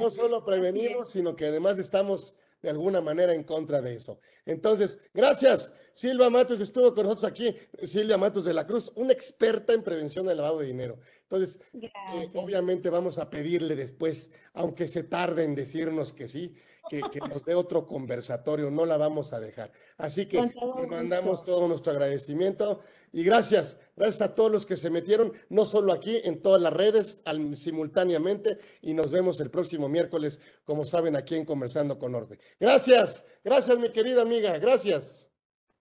no 0.00 0.10
solo 0.10 0.44
prevenimos, 0.44 1.10
sino 1.10 1.36
que 1.36 1.46
además 1.46 1.78
estamos 1.78 2.36
de 2.62 2.70
alguna 2.70 3.00
manera 3.00 3.34
en 3.34 3.44
contra 3.44 3.80
de 3.80 3.94
eso. 3.94 4.18
Entonces, 4.44 4.98
gracias. 5.12 5.72
Silvia 5.92 6.28
Matos 6.28 6.60
estuvo 6.60 6.94
con 6.94 7.04
nosotros 7.04 7.30
aquí, 7.30 7.54
Silvia 7.82 8.18
Matos 8.18 8.44
de 8.44 8.52
la 8.52 8.66
Cruz, 8.66 8.92
una 8.96 9.12
experta 9.12 9.72
en 9.72 9.82
prevención 9.82 10.26
del 10.26 10.36
lavado 10.36 10.58
de 10.58 10.66
dinero. 10.66 10.98
Entonces, 11.22 11.58
eh, 11.80 12.30
obviamente 12.34 12.90
vamos 12.90 13.18
a 13.18 13.30
pedirle 13.30 13.74
después, 13.76 14.30
aunque 14.52 14.86
se 14.88 15.04
tarde 15.04 15.44
en 15.44 15.54
decirnos 15.54 16.12
que 16.12 16.28
sí, 16.28 16.54
que, 16.88 17.00
nos 17.28 17.44
dé 17.44 17.54
otro 17.54 17.86
conversatorio, 17.86 18.70
no 18.70 18.86
la 18.86 18.96
vamos 18.96 19.32
a 19.32 19.40
dejar. 19.40 19.72
Así 19.96 20.26
que 20.26 20.40
le 20.40 20.86
mandamos 20.86 21.44
todo 21.44 21.66
nuestro 21.66 21.92
agradecimiento 21.92 22.80
y 23.16 23.24
gracias, 23.24 23.80
gracias 23.96 24.20
a 24.20 24.34
todos 24.34 24.52
los 24.52 24.66
que 24.66 24.76
se 24.76 24.90
metieron, 24.90 25.32
no 25.48 25.64
solo 25.64 25.94
aquí, 25.94 26.20
en 26.24 26.42
todas 26.42 26.60
las 26.60 26.70
redes 26.70 27.22
simultáneamente 27.54 28.58
y 28.82 28.92
nos 28.92 29.10
vemos 29.10 29.40
el 29.40 29.50
próximo 29.50 29.88
miércoles, 29.88 30.38
como 30.64 30.84
saben, 30.84 31.16
aquí 31.16 31.34
en 31.34 31.46
Conversando 31.46 31.98
con 31.98 32.14
Orbe. 32.14 32.38
Gracias, 32.60 33.24
gracias 33.42 33.78
mi 33.78 33.88
querida 33.88 34.20
amiga, 34.20 34.58
gracias. 34.58 35.30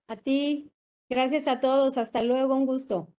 A 0.07 0.15
ti, 0.15 0.71
gracias 1.09 1.47
a 1.47 1.59
todos, 1.59 1.97
hasta 1.97 2.23
luego, 2.23 2.55
un 2.55 2.65
gusto. 2.65 3.09